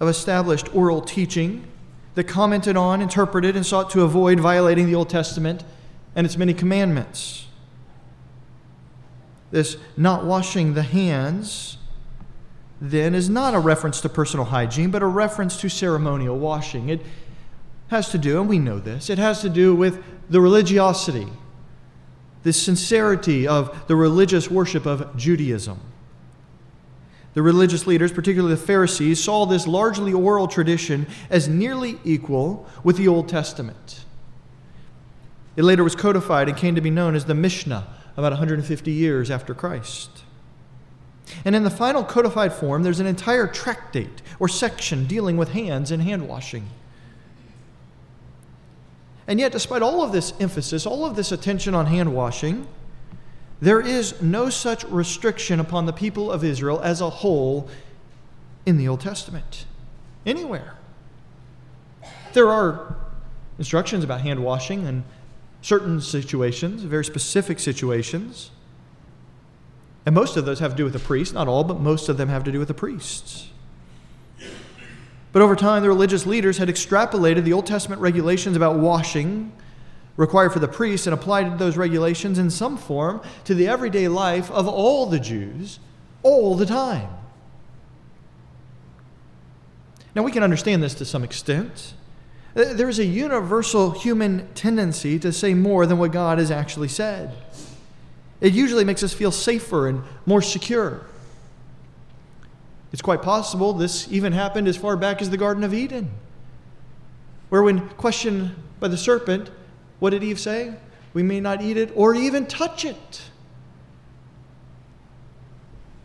of 0.00 0.08
established 0.08 0.74
oral 0.74 1.02
teaching 1.02 1.66
that 2.14 2.24
commented 2.24 2.76
on, 2.76 3.00
interpreted, 3.00 3.54
and 3.54 3.64
sought 3.64 3.90
to 3.90 4.02
avoid 4.02 4.40
violating 4.40 4.86
the 4.86 4.94
Old 4.94 5.08
Testament 5.08 5.62
and 6.16 6.26
its 6.26 6.36
many 6.36 6.52
commandments. 6.54 7.46
This 9.50 9.76
not 9.96 10.24
washing 10.24 10.74
the 10.74 10.82
hands, 10.82 11.76
then, 12.80 13.14
is 13.14 13.28
not 13.28 13.54
a 13.54 13.58
reference 13.58 14.00
to 14.00 14.08
personal 14.08 14.46
hygiene, 14.46 14.90
but 14.90 15.02
a 15.02 15.06
reference 15.06 15.60
to 15.60 15.68
ceremonial 15.68 16.38
washing. 16.38 16.88
It 16.88 17.02
has 17.88 18.10
to 18.10 18.18
do, 18.18 18.40
and 18.40 18.48
we 18.48 18.58
know 18.58 18.78
this, 18.78 19.10
it 19.10 19.18
has 19.18 19.42
to 19.42 19.48
do 19.48 19.74
with 19.74 20.02
the 20.30 20.40
religiosity, 20.40 21.28
the 22.42 22.52
sincerity 22.52 23.46
of 23.46 23.86
the 23.86 23.96
religious 23.96 24.50
worship 24.50 24.86
of 24.86 25.16
Judaism. 25.16 25.80
The 27.34 27.42
religious 27.42 27.86
leaders, 27.86 28.12
particularly 28.12 28.54
the 28.54 28.60
Pharisees, 28.60 29.22
saw 29.22 29.46
this 29.46 29.66
largely 29.66 30.12
oral 30.12 30.48
tradition 30.48 31.06
as 31.30 31.48
nearly 31.48 31.98
equal 32.04 32.66
with 32.82 32.96
the 32.96 33.06
Old 33.06 33.28
Testament. 33.28 34.04
It 35.56 35.62
later 35.62 35.84
was 35.84 35.94
codified 35.94 36.48
and 36.48 36.56
came 36.56 36.74
to 36.74 36.80
be 36.80 36.90
known 36.90 37.14
as 37.14 37.26
the 37.26 37.34
Mishnah 37.34 37.86
about 38.16 38.32
150 38.32 38.90
years 38.90 39.30
after 39.30 39.54
Christ. 39.54 40.24
And 41.44 41.54
in 41.54 41.62
the 41.62 41.70
final 41.70 42.02
codified 42.02 42.52
form, 42.52 42.82
there's 42.82 43.00
an 43.00 43.06
entire 43.06 43.46
tractate 43.46 44.22
or 44.38 44.48
section 44.48 45.06
dealing 45.06 45.36
with 45.36 45.50
hands 45.50 45.90
and 45.90 46.02
hand 46.02 46.28
washing. 46.28 46.68
And 49.28 49.38
yet, 49.38 49.52
despite 49.52 49.82
all 49.82 50.02
of 50.02 50.10
this 50.10 50.32
emphasis, 50.40 50.86
all 50.86 51.04
of 51.04 51.14
this 51.14 51.30
attention 51.30 51.74
on 51.74 51.86
hand 51.86 52.12
washing, 52.12 52.66
there 53.60 53.80
is 53.80 54.20
no 54.22 54.48
such 54.48 54.84
restriction 54.84 55.60
upon 55.60 55.86
the 55.86 55.92
people 55.92 56.30
of 56.30 56.42
Israel 56.42 56.80
as 56.80 57.00
a 57.00 57.10
whole 57.10 57.68
in 58.64 58.76
the 58.76 58.88
Old 58.88 59.00
Testament, 59.00 59.66
anywhere. 60.24 60.74
There 62.32 62.50
are 62.50 62.96
instructions 63.58 64.04
about 64.04 64.22
hand 64.22 64.42
washing 64.42 64.86
in 64.86 65.04
certain 65.62 66.00
situations, 66.00 66.82
very 66.82 67.04
specific 67.04 67.58
situations. 67.58 68.50
And 70.06 70.14
most 70.14 70.36
of 70.36 70.46
those 70.46 70.60
have 70.60 70.70
to 70.72 70.76
do 70.76 70.84
with 70.84 70.94
the 70.94 70.98
priests, 70.98 71.34
not 71.34 71.48
all, 71.48 71.64
but 71.64 71.80
most 71.80 72.08
of 72.08 72.16
them 72.16 72.28
have 72.28 72.44
to 72.44 72.52
do 72.52 72.58
with 72.58 72.68
the 72.68 72.74
priests. 72.74 73.50
But 75.32 75.42
over 75.42 75.54
time, 75.54 75.82
the 75.82 75.88
religious 75.88 76.26
leaders 76.26 76.58
had 76.58 76.68
extrapolated 76.68 77.44
the 77.44 77.52
Old 77.52 77.66
Testament 77.66 78.00
regulations 78.00 78.56
about 78.56 78.76
washing 78.76 79.52
required 80.20 80.52
for 80.52 80.58
the 80.58 80.68
priests 80.68 81.06
and 81.06 81.14
applied 81.14 81.58
those 81.58 81.78
regulations 81.78 82.38
in 82.38 82.50
some 82.50 82.76
form 82.76 83.22
to 83.42 83.54
the 83.54 83.66
everyday 83.66 84.06
life 84.06 84.50
of 84.50 84.68
all 84.68 85.06
the 85.06 85.18
Jews 85.18 85.80
all 86.22 86.54
the 86.54 86.66
time. 86.66 87.08
Now, 90.14 90.22
we 90.22 90.30
can 90.30 90.42
understand 90.42 90.82
this 90.82 90.92
to 90.96 91.06
some 91.06 91.24
extent. 91.24 91.94
Uh, 92.54 92.74
there 92.74 92.90
is 92.90 92.98
a 92.98 93.04
universal 93.04 93.92
human 93.92 94.46
tendency 94.52 95.18
to 95.18 95.32
say 95.32 95.54
more 95.54 95.86
than 95.86 95.96
what 95.96 96.12
God 96.12 96.36
has 96.36 96.50
actually 96.50 96.88
said. 96.88 97.34
It 98.42 98.52
usually 98.52 98.84
makes 98.84 99.02
us 99.02 99.14
feel 99.14 99.32
safer 99.32 99.88
and 99.88 100.02
more 100.26 100.42
secure. 100.42 101.00
It's 102.92 103.00
quite 103.00 103.22
possible 103.22 103.72
this 103.72 104.06
even 104.12 104.34
happened 104.34 104.68
as 104.68 104.76
far 104.76 104.98
back 104.98 105.22
as 105.22 105.30
the 105.30 105.38
Garden 105.38 105.64
of 105.64 105.72
Eden, 105.72 106.10
where, 107.48 107.62
when 107.62 107.88
questioned 107.90 108.54
by 108.80 108.88
the 108.88 108.98
serpent, 108.98 109.48
what 110.00 110.10
did 110.10 110.24
Eve 110.24 110.40
say? 110.40 110.74
We 111.14 111.22
may 111.22 111.40
not 111.40 111.62
eat 111.62 111.76
it 111.76 111.92
or 111.94 112.14
even 112.14 112.46
touch 112.46 112.84
it. 112.84 113.22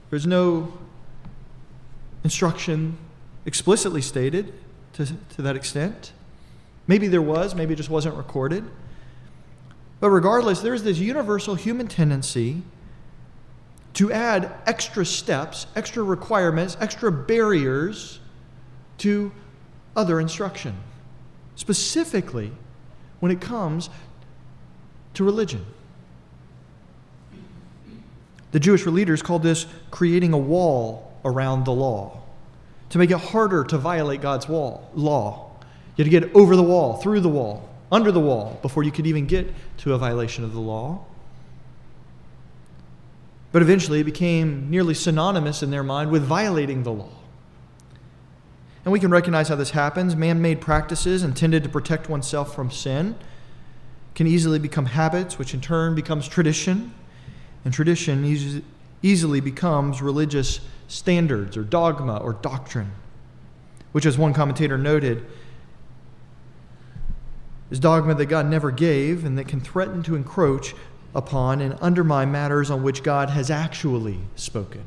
There's 0.10 0.27
no 0.27 0.71
instruction 2.23 2.97
explicitly 3.45 4.01
stated 4.01 4.53
to, 4.93 5.05
to 5.05 5.41
that 5.41 5.55
extent. 5.55 6.12
Maybe 6.88 7.08
there 7.08 7.21
was, 7.21 7.55
maybe 7.55 7.73
it 7.73 7.77
just 7.77 7.89
wasn't 7.89 8.15
recorded. 8.15 8.63
But 9.99 10.10
regardless, 10.10 10.62
there's 10.62 10.84
this 10.84 10.99
universal 10.99 11.55
human 11.55 11.88
tendency 11.88 12.62
to 13.93 14.12
add 14.12 14.51
extra 14.65 15.05
steps, 15.05 15.67
extra 15.75 16.03
requirements, 16.03 16.77
extra 16.81 17.12
barriers 17.12 18.19
to 18.99 19.31
other 19.95 20.19
instruction, 20.19 20.75
specifically 21.55 22.51
when 23.19 23.32
it 23.32 23.41
comes 23.41 23.89
to 25.13 25.23
religion. 25.23 25.65
The 28.51 28.60
Jewish 28.60 28.86
leaders 28.86 29.21
called 29.21 29.43
this 29.43 29.65
creating 29.91 30.34
a 30.34 30.38
wall 30.38 31.13
around 31.25 31.65
the 31.65 31.73
law 31.73 32.21
to 32.89 32.97
make 32.97 33.12
it 33.12 33.17
harder 33.17 33.63
to 33.65 33.78
violate 33.78 34.21
God's 34.21 34.47
wall, 34.47 34.89
law. 34.93 35.51
You 35.95 36.04
had 36.06 36.12
to 36.12 36.19
get 36.19 36.36
over 36.36 36.56
the 36.56 36.63
wall, 36.63 36.97
through 36.97 37.21
the 37.21 37.30
wall, 37.30 37.69
under 37.91 38.12
the 38.12 38.19
wall 38.19 38.60
before 38.62 38.84
you 38.84 38.91
could 38.91 39.08
even 39.08 39.25
get 39.25 39.54
to 39.80 39.93
a 39.93 39.97
violation 39.97 40.43
of 40.43 40.54
the 40.54 40.60
law. 40.60 41.04
But 43.51 43.62
eventually 43.62 44.01
it 44.01 44.04
became 44.04 44.69
nearly 44.69 44.93
synonymous 44.93 45.63
in 45.63 45.71
their 45.71 45.84
mind 45.84 46.12
with 46.12 46.23
violating 46.23 46.84
the 46.84 46.91
law. 46.91 47.14
And 48.86 48.91
we 48.91 49.00
can 49.00 49.12
recognize 49.12 49.50
how 49.50 49.56
this 49.56 49.71
happens. 49.71 50.15
Man 50.15 50.41
made 50.41 50.62
practices 50.62 51.24
intended 51.24 51.63
to 51.63 51.69
protect 51.69 52.08
oneself 52.08 52.56
from 52.56 52.71
sin 52.71 53.15
can 54.13 54.28
easily 54.28 54.58
become 54.58 54.86
habits, 54.86 55.38
which 55.38 55.54
in 55.54 55.60
turn 55.60 55.93
becomes 55.93 56.28
tradition. 56.28 56.93
And 57.65 57.74
tradition 57.74 58.63
easily 59.04 59.41
becomes 59.41 60.02
religious 60.02 60.62
standards 60.88 61.58
or 61.58 61.63
dogma 61.63 62.17
or 62.17 62.34
doctrine, 62.34 62.91
which, 63.91 64.06
as 64.06 64.17
one 64.17 64.34
commentator 64.34 64.78
noted, 64.78 65.26
is 67.71 67.80
dogma 67.80 68.13
that 68.13 68.28
God 68.28 68.45
never 68.45 68.71
gave 68.71 69.26
and 69.26 69.38
that 69.38 69.48
can 69.48 69.60
threaten 69.60 70.04
to 70.04 70.15
encroach 70.15 70.76
upon 71.13 71.60
and 71.60 71.76
undermine 71.82 72.32
matters 72.32 72.69
on 72.69 72.84
which 72.84 73.04
God 73.04 73.32
has 73.32 73.50
actually 73.50 74.19
spoken. 74.36 74.84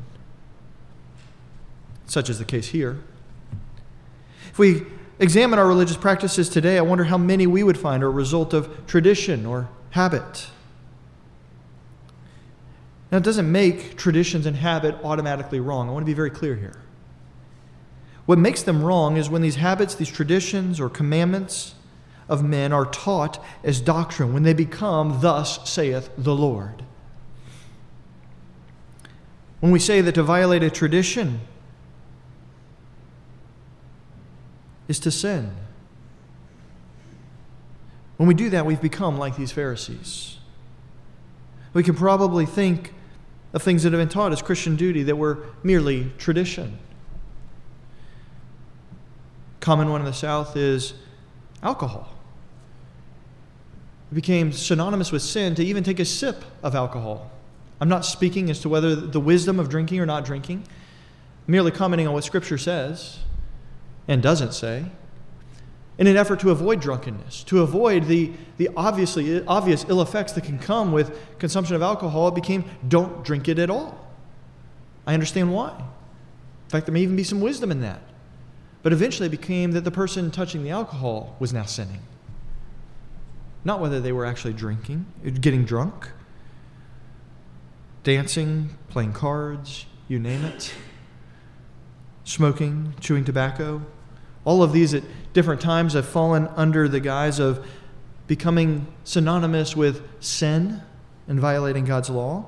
Such 2.06 2.30
is 2.30 2.38
the 2.38 2.44
case 2.44 2.68
here. 2.68 3.00
If 4.58 4.60
we 4.60 4.86
examine 5.20 5.60
our 5.60 5.68
religious 5.68 5.96
practices 5.96 6.48
today, 6.48 6.78
I 6.78 6.80
wonder 6.80 7.04
how 7.04 7.16
many 7.16 7.46
we 7.46 7.62
would 7.62 7.78
find 7.78 8.02
are 8.02 8.08
a 8.08 8.10
result 8.10 8.52
of 8.52 8.88
tradition 8.88 9.46
or 9.46 9.68
habit. 9.90 10.48
Now, 13.12 13.18
it 13.18 13.22
doesn't 13.22 13.52
make 13.52 13.96
traditions 13.96 14.46
and 14.46 14.56
habit 14.56 14.96
automatically 15.04 15.60
wrong. 15.60 15.88
I 15.88 15.92
want 15.92 16.02
to 16.02 16.10
be 16.10 16.12
very 16.12 16.30
clear 16.30 16.56
here. 16.56 16.82
What 18.26 18.40
makes 18.40 18.64
them 18.64 18.82
wrong 18.82 19.16
is 19.16 19.30
when 19.30 19.42
these 19.42 19.54
habits, 19.54 19.94
these 19.94 20.10
traditions, 20.10 20.80
or 20.80 20.88
commandments 20.88 21.76
of 22.28 22.42
men 22.42 22.72
are 22.72 22.86
taught 22.86 23.40
as 23.62 23.80
doctrine, 23.80 24.32
when 24.32 24.42
they 24.42 24.54
become, 24.54 25.20
Thus 25.20 25.70
saith 25.70 26.10
the 26.18 26.34
Lord. 26.34 26.82
When 29.60 29.70
we 29.70 29.78
say 29.78 30.00
that 30.00 30.16
to 30.16 30.24
violate 30.24 30.64
a 30.64 30.70
tradition 30.70 31.42
is 34.88 34.98
to 35.00 35.10
sin, 35.10 35.52
when 38.18 38.26
we 38.26 38.34
do 38.34 38.50
that, 38.50 38.66
we've 38.66 38.82
become 38.82 39.16
like 39.16 39.36
these 39.36 39.52
Pharisees. 39.52 40.38
We 41.72 41.84
can 41.84 41.94
probably 41.94 42.46
think 42.46 42.92
of 43.52 43.62
things 43.62 43.84
that 43.84 43.92
have 43.92 44.00
been 44.00 44.08
taught 44.08 44.32
as 44.32 44.42
Christian 44.42 44.74
duty 44.74 45.04
that 45.04 45.16
were 45.16 45.46
merely 45.62 46.12
tradition. 46.18 46.78
Common 49.60 49.88
one 49.88 50.00
in 50.00 50.04
the 50.04 50.12
South 50.12 50.56
is 50.56 50.94
alcohol. 51.62 52.12
It 54.10 54.16
became 54.16 54.52
synonymous 54.52 55.12
with 55.12 55.22
sin 55.22 55.54
to 55.54 55.64
even 55.64 55.84
take 55.84 56.00
a 56.00 56.04
sip 56.04 56.44
of 56.62 56.74
alcohol. 56.74 57.30
I'm 57.80 57.88
not 57.88 58.04
speaking 58.04 58.50
as 58.50 58.58
to 58.60 58.68
whether 58.68 58.96
the 58.96 59.20
wisdom 59.20 59.60
of 59.60 59.68
drinking 59.68 60.00
or 60.00 60.06
not 60.06 60.24
drinking, 60.24 60.64
merely 61.46 61.70
commenting 61.70 62.08
on 62.08 62.14
what 62.14 62.24
Scripture 62.24 62.58
says 62.58 63.20
and 64.08 64.22
doesn't 64.22 64.54
say 64.54 64.86
in 65.98 66.06
an 66.06 66.16
effort 66.16 66.38
to 66.40 66.50
avoid 66.50 66.80
drunkenness, 66.80 67.42
to 67.44 67.60
avoid 67.60 68.04
the, 68.04 68.32
the 68.56 68.70
obviously 68.76 69.44
obvious 69.46 69.84
ill 69.88 70.00
effects 70.00 70.32
that 70.32 70.44
can 70.44 70.58
come 70.58 70.92
with 70.92 71.18
consumption 71.40 71.74
of 71.74 71.82
alcohol, 71.82 72.28
it 72.28 72.36
became 72.36 72.64
don't 72.86 73.24
drink 73.24 73.48
it 73.48 73.58
at 73.58 73.68
all. 73.68 74.06
I 75.06 75.14
understand 75.14 75.52
why. 75.52 75.70
In 75.76 76.70
fact, 76.70 76.86
there 76.86 76.92
may 76.92 77.00
even 77.00 77.16
be 77.16 77.24
some 77.24 77.40
wisdom 77.40 77.72
in 77.72 77.80
that. 77.80 78.00
But 78.84 78.92
eventually 78.92 79.26
it 79.26 79.30
became 79.30 79.72
that 79.72 79.82
the 79.82 79.90
person 79.90 80.30
touching 80.30 80.62
the 80.62 80.70
alcohol 80.70 81.34
was 81.40 81.52
now 81.52 81.64
sinning. 81.64 82.00
Not 83.64 83.80
whether 83.80 84.00
they 84.00 84.12
were 84.12 84.24
actually 84.24 84.52
drinking, 84.52 85.04
getting 85.40 85.64
drunk, 85.64 86.12
dancing, 88.04 88.78
playing 88.88 89.14
cards, 89.14 89.86
you 90.06 90.20
name 90.20 90.44
it, 90.44 90.72
smoking, 92.22 92.94
chewing 93.00 93.24
tobacco. 93.24 93.82
All 94.48 94.62
of 94.62 94.72
these 94.72 94.94
at 94.94 95.02
different 95.34 95.60
times 95.60 95.92
have 95.92 96.08
fallen 96.08 96.48
under 96.56 96.88
the 96.88 97.00
guise 97.00 97.38
of 97.38 97.66
becoming 98.26 98.86
synonymous 99.04 99.76
with 99.76 100.02
sin 100.24 100.80
and 101.28 101.38
violating 101.38 101.84
God's 101.84 102.08
law. 102.08 102.46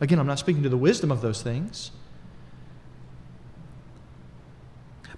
Again, 0.00 0.20
I'm 0.20 0.28
not 0.28 0.38
speaking 0.38 0.62
to 0.62 0.68
the 0.68 0.76
wisdom 0.76 1.10
of 1.10 1.22
those 1.22 1.42
things. 1.42 1.90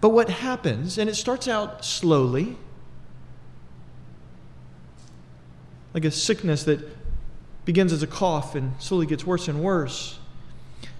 But 0.00 0.09
what 0.09 0.31
happens, 0.31 0.96
and 0.96 1.11
it 1.11 1.16
starts 1.16 1.48
out 1.48 1.85
slowly, 1.85 2.57
like 5.92 6.07
a 6.07 6.11
sickness 6.11 6.64
that 6.64 6.81
begins 7.66 7.92
as 7.92 8.02
a 8.02 8.07
cough 8.07 8.55
and 8.55 8.72
slowly 8.81 9.05
gets 9.05 9.26
worse 9.26 9.48
and 9.48 9.62
worse. 9.62 10.18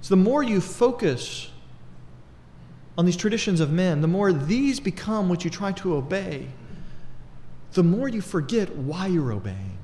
So 0.03 0.15
the 0.15 0.21
more 0.21 0.43
you 0.43 0.61
focus 0.61 1.51
on 2.99 3.05
these 3.05 3.17
traditions 3.17 3.61
of 3.61 3.71
men, 3.71 4.01
the 4.01 4.09
more 4.09 4.33
these 4.33 4.81
become 4.81 5.29
what 5.29 5.45
you 5.45 5.51
try 5.51 5.73
to 5.73 5.95
obey, 5.95 6.47
the 7.73 7.83
more 7.83 8.09
you 8.09 8.21
forget 8.21 8.75
why 8.75 9.07
you're 9.07 9.33
obeying. 9.33 9.77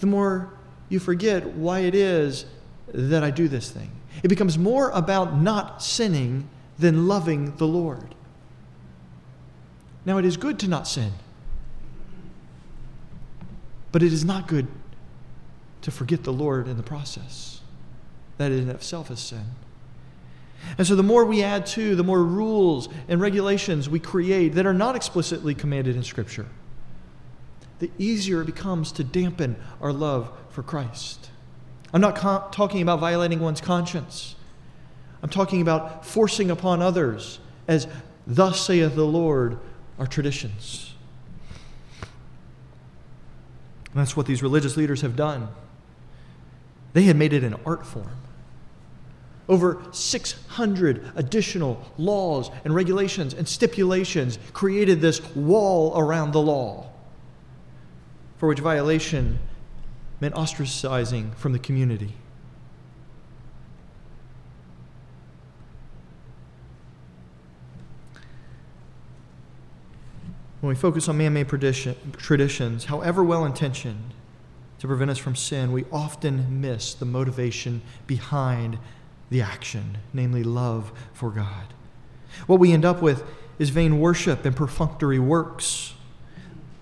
The 0.00 0.06
more 0.06 0.52
you 0.88 0.98
forget 0.98 1.46
why 1.46 1.80
it 1.80 1.94
is 1.94 2.44
that 2.88 3.24
I 3.24 3.30
do 3.30 3.48
this 3.48 3.70
thing. 3.70 3.90
It 4.22 4.28
becomes 4.28 4.58
more 4.58 4.90
about 4.90 5.40
not 5.40 5.82
sinning 5.82 6.48
than 6.78 7.08
loving 7.08 7.56
the 7.56 7.66
Lord. 7.66 8.14
Now, 10.04 10.18
it 10.18 10.24
is 10.24 10.36
good 10.36 10.58
to 10.60 10.68
not 10.68 10.86
sin, 10.86 11.12
but 13.92 14.02
it 14.02 14.12
is 14.12 14.24
not 14.24 14.46
good 14.46 14.68
to 15.82 15.90
forget 15.90 16.22
the 16.22 16.32
Lord 16.32 16.68
in 16.68 16.76
the 16.76 16.82
process. 16.82 17.60
That 18.38 18.52
in 18.52 18.68
itself 18.68 19.10
is 19.10 19.20
sin. 19.20 19.46
And 20.78 20.86
so, 20.86 20.94
the 20.94 21.02
more 21.02 21.24
we 21.24 21.42
add 21.42 21.66
to, 21.66 21.94
the 21.94 22.04
more 22.04 22.22
rules 22.22 22.88
and 23.08 23.20
regulations 23.20 23.88
we 23.88 24.00
create 24.00 24.54
that 24.54 24.66
are 24.66 24.74
not 24.74 24.96
explicitly 24.96 25.54
commanded 25.54 25.96
in 25.96 26.02
Scripture, 26.02 26.46
the 27.78 27.90
easier 27.98 28.42
it 28.42 28.46
becomes 28.46 28.92
to 28.92 29.04
dampen 29.04 29.56
our 29.80 29.92
love 29.92 30.30
for 30.50 30.62
Christ. 30.62 31.30
I'm 31.92 32.00
not 32.00 32.16
talking 32.52 32.82
about 32.82 33.00
violating 33.00 33.40
one's 33.40 33.60
conscience. 33.60 34.34
I'm 35.22 35.30
talking 35.30 35.60
about 35.60 36.04
forcing 36.04 36.50
upon 36.50 36.82
others, 36.82 37.38
as 37.68 37.86
thus 38.26 38.60
saith 38.60 38.94
the 38.94 39.04
Lord, 39.04 39.58
our 39.98 40.06
traditions. 40.06 40.94
And 43.90 44.00
that's 44.00 44.16
what 44.16 44.26
these 44.26 44.42
religious 44.42 44.76
leaders 44.76 45.00
have 45.00 45.16
done. 45.16 45.48
They 46.92 47.02
had 47.02 47.16
made 47.16 47.32
it 47.32 47.44
an 47.44 47.56
art 47.64 47.86
form. 47.86 48.10
Over 49.48 49.80
600 49.92 51.12
additional 51.14 51.84
laws 51.98 52.50
and 52.64 52.74
regulations 52.74 53.32
and 53.32 53.46
stipulations 53.46 54.38
created 54.52 55.00
this 55.00 55.22
wall 55.36 55.96
around 55.96 56.32
the 56.32 56.40
law, 56.40 56.90
for 58.38 58.48
which 58.48 58.58
violation 58.58 59.38
meant 60.20 60.34
ostracizing 60.34 61.34
from 61.36 61.52
the 61.52 61.58
community. 61.58 62.14
When 70.60 70.70
we 70.70 70.74
focus 70.74 71.08
on 71.08 71.18
man 71.18 71.32
made 71.34 71.48
traditions, 71.48 72.86
however 72.86 73.22
well 73.22 73.44
intentioned 73.44 74.14
to 74.80 74.88
prevent 74.88 75.12
us 75.12 75.18
from 75.18 75.36
sin, 75.36 75.70
we 75.70 75.84
often 75.92 76.60
miss 76.60 76.92
the 76.94 77.04
motivation 77.04 77.82
behind 78.08 78.78
the 79.30 79.42
action, 79.42 79.98
namely 80.12 80.42
love 80.42 80.92
for 81.12 81.30
God. 81.30 81.74
What 82.46 82.60
we 82.60 82.72
end 82.72 82.84
up 82.84 83.02
with 83.02 83.24
is 83.58 83.70
vain 83.70 83.98
worship 83.98 84.44
and 84.44 84.54
perfunctory 84.54 85.18
works. 85.18 85.94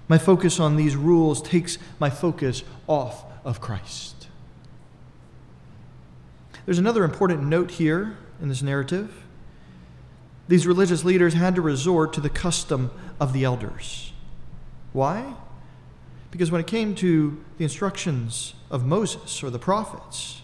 My 0.08 0.18
focus 0.18 0.60
on 0.60 0.76
these 0.76 0.96
rules 0.96 1.40
takes 1.40 1.78
my 1.98 2.10
focus 2.10 2.62
off 2.86 3.24
of 3.44 3.60
Christ. 3.60 4.28
There's 6.64 6.78
another 6.78 7.04
important 7.04 7.44
note 7.44 7.72
here 7.72 8.16
in 8.40 8.48
this 8.48 8.62
narrative. 8.62 9.22
These 10.48 10.66
religious 10.66 11.04
leaders 11.04 11.34
had 11.34 11.54
to 11.54 11.62
resort 11.62 12.12
to 12.14 12.20
the 12.20 12.30
custom 12.30 12.90
of 13.20 13.32
the 13.32 13.44
elders. 13.44 14.12
Why? 14.92 15.34
Because 16.30 16.50
when 16.50 16.60
it 16.60 16.66
came 16.66 16.94
to 16.96 17.42
the 17.58 17.64
instructions 17.64 18.54
of 18.70 18.84
Moses 18.84 19.42
or 19.42 19.50
the 19.50 19.58
prophets 19.58 20.42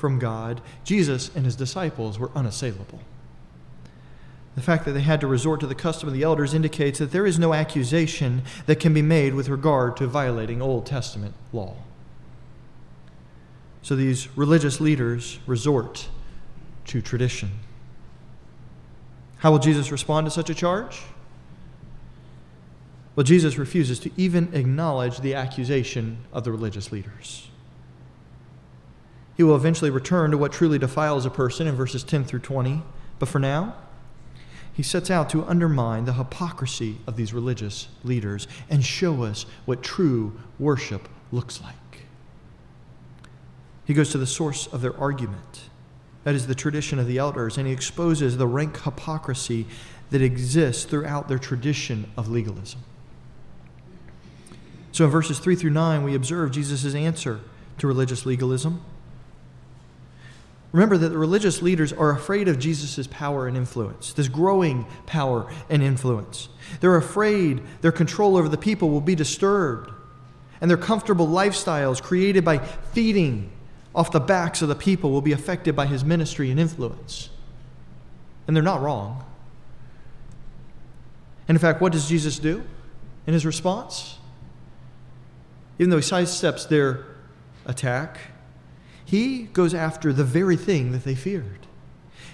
from 0.00 0.18
God, 0.18 0.62
Jesus 0.82 1.30
and 1.36 1.44
his 1.44 1.54
disciples 1.54 2.18
were 2.18 2.30
unassailable. 2.34 3.00
The 4.56 4.62
fact 4.62 4.84
that 4.86 4.92
they 4.92 5.02
had 5.02 5.20
to 5.20 5.26
resort 5.26 5.60
to 5.60 5.66
the 5.66 5.74
custom 5.74 6.08
of 6.08 6.14
the 6.14 6.22
elders 6.22 6.54
indicates 6.54 6.98
that 6.98 7.12
there 7.12 7.26
is 7.26 7.38
no 7.38 7.52
accusation 7.52 8.42
that 8.66 8.80
can 8.80 8.94
be 8.94 9.02
made 9.02 9.34
with 9.34 9.48
regard 9.48 9.96
to 9.98 10.06
violating 10.06 10.60
Old 10.60 10.86
Testament 10.86 11.34
law. 11.52 11.76
So 13.82 13.94
these 13.94 14.34
religious 14.36 14.80
leaders 14.80 15.38
resort 15.46 16.08
to 16.86 17.00
tradition. 17.00 17.50
How 19.38 19.52
will 19.52 19.58
Jesus 19.58 19.92
respond 19.92 20.26
to 20.26 20.30
such 20.30 20.50
a 20.50 20.54
charge? 20.54 21.02
Well, 23.16 23.24
Jesus 23.24 23.58
refuses 23.58 23.98
to 24.00 24.10
even 24.16 24.54
acknowledge 24.54 25.20
the 25.20 25.34
accusation 25.34 26.24
of 26.32 26.44
the 26.44 26.52
religious 26.52 26.90
leaders. 26.90 27.49
He 29.40 29.44
will 29.44 29.56
eventually 29.56 29.88
return 29.88 30.32
to 30.32 30.36
what 30.36 30.52
truly 30.52 30.78
defiles 30.78 31.24
a 31.24 31.30
person 31.30 31.66
in 31.66 31.74
verses 31.74 32.04
10 32.04 32.24
through 32.24 32.40
20, 32.40 32.82
but 33.18 33.26
for 33.26 33.38
now, 33.38 33.74
he 34.70 34.82
sets 34.82 35.10
out 35.10 35.30
to 35.30 35.46
undermine 35.46 36.04
the 36.04 36.12
hypocrisy 36.12 36.98
of 37.06 37.16
these 37.16 37.32
religious 37.32 37.88
leaders 38.04 38.46
and 38.68 38.84
show 38.84 39.22
us 39.22 39.46
what 39.64 39.82
true 39.82 40.38
worship 40.58 41.08
looks 41.32 41.62
like. 41.62 42.02
He 43.86 43.94
goes 43.94 44.10
to 44.10 44.18
the 44.18 44.26
source 44.26 44.66
of 44.66 44.82
their 44.82 44.94
argument. 44.98 45.70
That 46.24 46.34
is 46.34 46.46
the 46.46 46.54
tradition 46.54 46.98
of 46.98 47.06
the 47.06 47.16
elders, 47.16 47.56
and 47.56 47.66
he 47.66 47.72
exposes 47.72 48.36
the 48.36 48.46
rank 48.46 48.82
hypocrisy 48.82 49.66
that 50.10 50.20
exists 50.20 50.84
throughout 50.84 51.28
their 51.28 51.38
tradition 51.38 52.10
of 52.14 52.28
legalism. 52.28 52.80
So 54.92 55.06
in 55.06 55.10
verses 55.10 55.38
3 55.38 55.56
through 55.56 55.70
9, 55.70 56.04
we 56.04 56.14
observe 56.14 56.50
Jesus' 56.50 56.94
answer 56.94 57.40
to 57.78 57.86
religious 57.86 58.26
legalism. 58.26 58.82
Remember 60.72 60.96
that 60.98 61.08
the 61.08 61.18
religious 61.18 61.62
leaders 61.62 61.92
are 61.92 62.10
afraid 62.10 62.46
of 62.46 62.58
Jesus' 62.58 63.06
power 63.08 63.48
and 63.48 63.56
influence, 63.56 64.12
this 64.12 64.28
growing 64.28 64.86
power 65.06 65.50
and 65.68 65.82
influence. 65.82 66.48
They're 66.80 66.96
afraid 66.96 67.60
their 67.80 67.90
control 67.90 68.36
over 68.36 68.48
the 68.48 68.56
people 68.56 68.90
will 68.90 69.00
be 69.00 69.16
disturbed, 69.16 69.90
and 70.60 70.70
their 70.70 70.78
comfortable 70.78 71.26
lifestyles 71.26 72.00
created 72.00 72.44
by 72.44 72.58
feeding 72.58 73.50
off 73.94 74.12
the 74.12 74.20
backs 74.20 74.62
of 74.62 74.68
the 74.68 74.76
people 74.76 75.10
will 75.10 75.22
be 75.22 75.32
affected 75.32 75.74
by 75.74 75.86
his 75.86 76.04
ministry 76.04 76.50
and 76.50 76.60
influence. 76.60 77.30
and 78.50 78.56
they're 78.56 78.64
not 78.64 78.82
wrong. 78.82 79.24
And 81.46 81.54
in 81.54 81.60
fact, 81.60 81.80
what 81.80 81.92
does 81.92 82.08
Jesus 82.08 82.40
do 82.40 82.64
in 83.24 83.32
his 83.32 83.46
response? 83.46 84.18
Even 85.78 85.90
though 85.90 85.98
he 85.98 86.02
sidesteps 86.02 86.68
their 86.68 87.06
attack, 87.64 88.18
he 89.10 89.42
goes 89.42 89.74
after 89.74 90.12
the 90.12 90.22
very 90.22 90.56
thing 90.56 90.92
that 90.92 91.02
they 91.02 91.16
feared. 91.16 91.66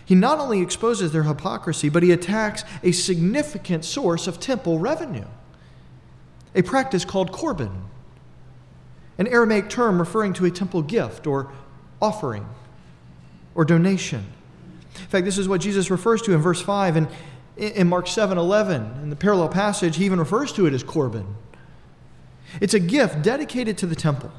He 0.04 0.14
not 0.14 0.38
only 0.38 0.60
exposes 0.60 1.10
their 1.10 1.22
hypocrisy, 1.22 1.88
but 1.88 2.02
he 2.02 2.12
attacks 2.12 2.64
a 2.82 2.92
significant 2.92 3.82
source 3.82 4.26
of 4.26 4.38
temple 4.38 4.78
revenue, 4.78 5.24
a 6.54 6.60
practice 6.60 7.06
called 7.06 7.32
korban, 7.32 7.72
an 9.16 9.26
Aramaic 9.28 9.70
term 9.70 9.98
referring 9.98 10.34
to 10.34 10.44
a 10.44 10.50
temple 10.50 10.82
gift 10.82 11.26
or 11.26 11.50
offering 12.02 12.46
or 13.54 13.64
donation. 13.64 14.26
In 14.96 15.06
fact, 15.06 15.24
this 15.24 15.38
is 15.38 15.48
what 15.48 15.62
Jesus 15.62 15.90
refers 15.90 16.20
to 16.22 16.34
in 16.34 16.42
verse 16.42 16.60
5 16.60 16.96
and 16.96 17.08
in 17.56 17.86
Mark 17.86 18.06
7 18.06 18.36
11. 18.36 19.00
In 19.02 19.08
the 19.08 19.16
parallel 19.16 19.48
passage, 19.48 19.96
he 19.96 20.04
even 20.04 20.18
refers 20.18 20.52
to 20.52 20.66
it 20.66 20.74
as 20.74 20.84
korban. 20.84 21.24
It's 22.60 22.74
a 22.74 22.80
gift 22.80 23.22
dedicated 23.22 23.78
to 23.78 23.86
the 23.86 23.96
temple. 23.96 24.30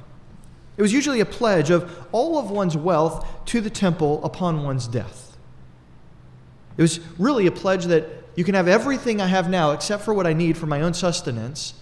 It 0.77 0.81
was 0.81 0.93
usually 0.93 1.19
a 1.19 1.25
pledge 1.25 1.71
of 1.71 2.07
all 2.11 2.37
of 2.37 2.51
one's 2.51 2.77
wealth 2.77 3.27
to 3.45 3.61
the 3.61 3.69
temple 3.69 4.23
upon 4.23 4.63
one's 4.63 4.87
death. 4.87 5.35
It 6.77 6.83
was 6.83 6.99
really 7.17 7.47
a 7.47 7.51
pledge 7.51 7.85
that 7.85 8.07
you 8.35 8.43
can 8.43 8.53
have 8.53 8.67
everything 8.67 9.19
I 9.19 9.25
have 9.25 9.49
now 9.49 9.71
except 9.71 10.03
for 10.03 10.13
what 10.13 10.27
I 10.27 10.33
need 10.33 10.55
for 10.55 10.67
my 10.67 10.81
own 10.81 10.93
sustenance, 10.93 11.73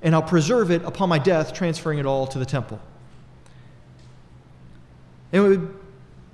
and 0.00 0.14
I'll 0.14 0.22
preserve 0.22 0.70
it 0.70 0.84
upon 0.84 1.08
my 1.08 1.18
death, 1.18 1.52
transferring 1.52 1.98
it 1.98 2.06
all 2.06 2.28
to 2.28 2.38
the 2.38 2.46
temple. 2.46 2.80
And 5.32 5.44
It 5.44 5.48
would 5.48 5.76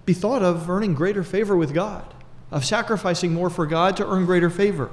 be 0.04 0.12
thought 0.12 0.42
of 0.42 0.68
earning 0.68 0.92
greater 0.92 1.24
favor 1.24 1.56
with 1.56 1.72
God, 1.72 2.04
of 2.50 2.66
sacrificing 2.66 3.32
more 3.32 3.48
for 3.48 3.64
God 3.64 3.96
to 3.96 4.06
earn 4.06 4.26
greater 4.26 4.50
favor. 4.50 4.90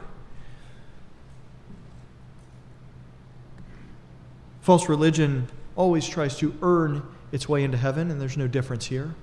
False 4.62 4.88
religion 4.88 5.50
always 5.76 6.08
tries 6.08 6.38
to 6.38 6.58
earn 6.62 7.04
its 7.32 7.50
way 7.50 7.64
into 7.64 7.78
heaven, 7.78 8.10
and 8.12 8.22
there's 8.22 8.38
no 8.38 8.48
difference 8.48 8.86
here. 8.86 9.16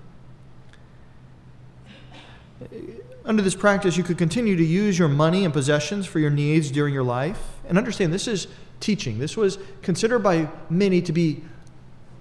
Under 3.24 3.42
this 3.42 3.54
practice, 3.54 3.96
you 3.96 4.04
could 4.04 4.18
continue 4.18 4.56
to 4.56 4.64
use 4.64 4.98
your 4.98 5.08
money 5.08 5.44
and 5.44 5.52
possessions 5.52 6.06
for 6.06 6.18
your 6.18 6.30
needs 6.30 6.70
during 6.70 6.92
your 6.92 7.02
life. 7.02 7.40
And 7.66 7.78
understand, 7.78 8.12
this 8.12 8.28
is 8.28 8.48
teaching. 8.80 9.18
This 9.18 9.36
was 9.36 9.58
considered 9.82 10.20
by 10.20 10.48
many 10.68 11.00
to 11.02 11.12
be, 11.12 11.42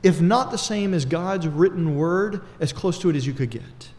if 0.02 0.22
not 0.22 0.52
the 0.52 0.58
same 0.58 0.94
as 0.94 1.04
God's 1.06 1.48
written 1.48 1.96
word, 1.96 2.42
as 2.60 2.72
close 2.72 2.98
to 3.00 3.10
it 3.10 3.16
as 3.16 3.28
you 3.28 3.34
could 3.34 3.50
get. 3.50 3.90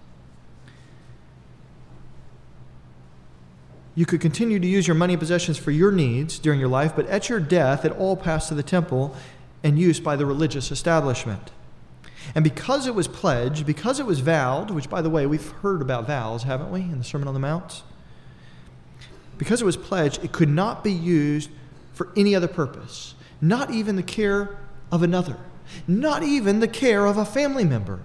You 3.95 4.07
could 4.07 4.21
continue 4.21 4.59
to 4.59 4.67
use 4.67 4.89
your 4.89 4.97
money 4.97 5.13
and 5.13 5.21
possessions 5.21 5.57
for 5.57 5.71
your 5.71 5.93
needs 5.93 6.39
during 6.39 6.59
your 6.59 6.69
life, 6.69 6.97
but 6.97 7.07
at 7.07 7.29
your 7.29 7.39
death, 7.39 7.85
it 7.85 7.93
all 7.93 8.17
passed 8.17 8.49
to 8.49 8.55
the 8.55 8.63
temple 8.63 9.15
and 9.63 9.79
used 9.79 10.03
by 10.03 10.17
the 10.17 10.27
religious 10.27 10.73
establishment. 10.73 11.53
And 12.35 12.43
because 12.43 12.87
it 12.87 12.95
was 12.95 13.07
pledged, 13.07 13.65
because 13.65 14.01
it 14.01 14.07
was 14.07 14.21
vowed, 14.21 14.71
which, 14.71 14.91
by 14.91 15.03
the 15.03 15.11
way, 15.11 15.27
we've 15.27 15.51
heard 15.63 15.81
about 15.81 16.07
vows, 16.07 16.43
haven't 16.43 16.71
we, 16.71 16.81
in 16.81 16.99
the 16.99 17.05
Sermon 17.05 17.29
on 17.29 17.35
the 17.35 17.41
Mount? 17.41 17.83
Because 19.39 19.63
it 19.63 19.65
was 19.65 19.77
pledged, 19.77 20.25
it 20.25 20.33
could 20.33 20.49
not 20.49 20.83
be 20.83 20.93
used 20.93 21.51
for 21.93 22.11
any 22.17 22.35
other 22.35 22.49
purpose, 22.49 23.15
not 23.41 23.71
even 23.71 23.95
the 23.95 24.03
care 24.03 24.59
of 24.91 25.03
another, 25.03 25.37
not 25.87 26.23
even 26.23 26.59
the 26.59 26.69
care 26.69 27.07
of 27.07 27.17
a 27.17 27.25
family 27.25 27.65
member, 27.65 28.01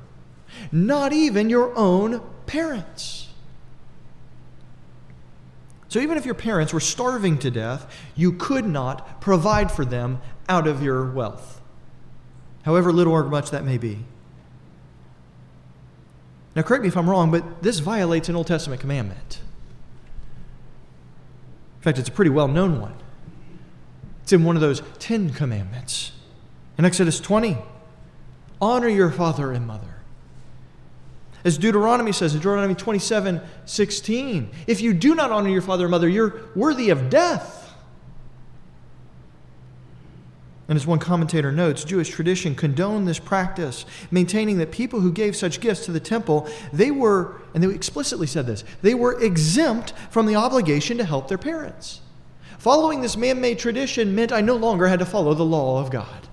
not 0.72 1.12
even 1.12 1.50
your 1.50 1.76
own 1.76 2.22
parents. 2.46 3.28
So, 5.88 6.00
even 6.00 6.20
if 6.20 6.26
your 6.26 6.36
parents 6.36 6.72
were 6.72 6.80
starving 6.80 7.40
to 7.40 7.50
death, 7.50 7.92
you 8.16 8.34
could 8.34 8.66
not 8.66 9.22
provide 9.22 9.72
for 9.72 9.84
them 9.84 10.22
out 10.48 10.68
of 10.68 10.84
your 10.84 11.10
wealth 11.10 11.60
however 12.64 12.92
little 12.92 13.14
or 13.14 13.24
much 13.24 13.52
that 13.52 13.64
may 13.64 13.78
be. 13.78 14.06
Now, 16.56 16.64
correct 16.64 16.82
me 16.82 16.88
if 16.88 16.97
I'm 16.97 17.10
wrong, 17.10 17.32
but 17.32 17.62
this 17.62 17.80
violates 17.80 18.30
an 18.30 18.36
Old 18.36 18.47
Testament 18.47 18.82
commandment. 18.82 19.39
In 21.78 21.84
fact, 21.84 21.97
it's 21.97 22.10
a 22.10 22.12
pretty 22.12 22.32
well 22.32 22.47
known 22.47 22.82
one. 22.82 22.95
It's 24.24 24.34
in 24.34 24.43
one 24.43 24.56
of 24.56 24.62
those 24.62 24.82
Ten 25.00 25.32
Commandments. 25.32 26.12
In 26.78 26.86
Exodus 26.86 27.20
20, 27.20 27.58
honor 28.62 28.89
your 28.89 29.12
father 29.12 29.52
and 29.52 29.66
mother. 29.66 29.95
As 31.45 31.58
Deuteronomy 31.58 32.12
says 32.12 32.34
in 32.34 32.39
Deuteronomy 32.39 32.76
27 32.76 33.41
16, 33.66 34.52
if 34.68 34.82
you 34.82 34.93
do 34.93 35.16
not 35.16 35.32
honor 35.32 35.50
your 35.50 35.62
father 35.62 35.86
and 35.86 35.91
mother, 35.91 36.10
you're 36.10 36.41
worthy 36.56 36.89
of 36.89 37.10
death. 37.10 37.68
And 40.70 40.76
as 40.76 40.86
one 40.86 40.99
commentator 40.99 41.51
notes, 41.51 41.84
Jewish 41.84 42.09
tradition 42.09 42.53
condoned 42.53 43.07
this 43.07 43.17
practice, 43.17 43.88
maintaining 44.11 44.59
that 44.59 44.72
people 44.72 44.99
who 44.99 45.11
gave 45.11 45.36
such 45.36 45.59
gifts 45.59 45.84
to 45.86 45.91
the 45.91 45.99
temple, 45.99 46.47
they 46.72 46.91
were, 46.91 47.41
and 47.55 47.63
they 47.63 47.74
explicitly 47.74 48.28
said 48.28 48.45
this, 48.45 48.63
they 48.84 48.93
were 48.93 49.20
exempt 49.20 49.93
from 50.11 50.28
the 50.28 50.36
obligation 50.36 50.99
to 50.99 51.03
help 51.03 51.28
their 51.28 51.39
parents. 51.39 52.01
Following 52.59 53.01
this 53.01 53.17
man 53.17 53.41
made 53.41 53.57
tradition 53.57 54.13
meant 54.13 54.32
I 54.32 54.41
no 54.41 54.55
longer 54.55 54.88
had 54.88 54.99
to 54.99 55.05
follow 55.07 55.34
the 55.34 55.43
law 55.43 55.82
of 55.82 55.89
God. 55.89 56.28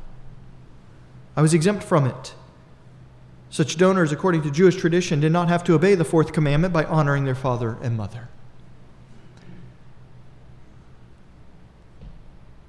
I 1.35 1.41
was 1.41 1.55
exempt 1.55 1.83
from 1.83 2.07
it. 2.07 2.35
Such 3.49 3.79
donors, 3.79 4.13
according 4.13 4.43
to 4.43 4.51
Jewish 4.51 4.77
tradition, 4.77 5.19
did 5.19 5.33
not 5.33 5.49
have 5.49 5.65
to 5.65 5.75
obey 5.75 5.95
the 5.95 6.05
fourth 6.05 6.35
commandment 6.35 6.75
by 6.75 6.85
honoring 6.85 7.25
their 7.25 7.35
father 7.35 7.79
and 7.81 7.97
mother. 7.97 8.29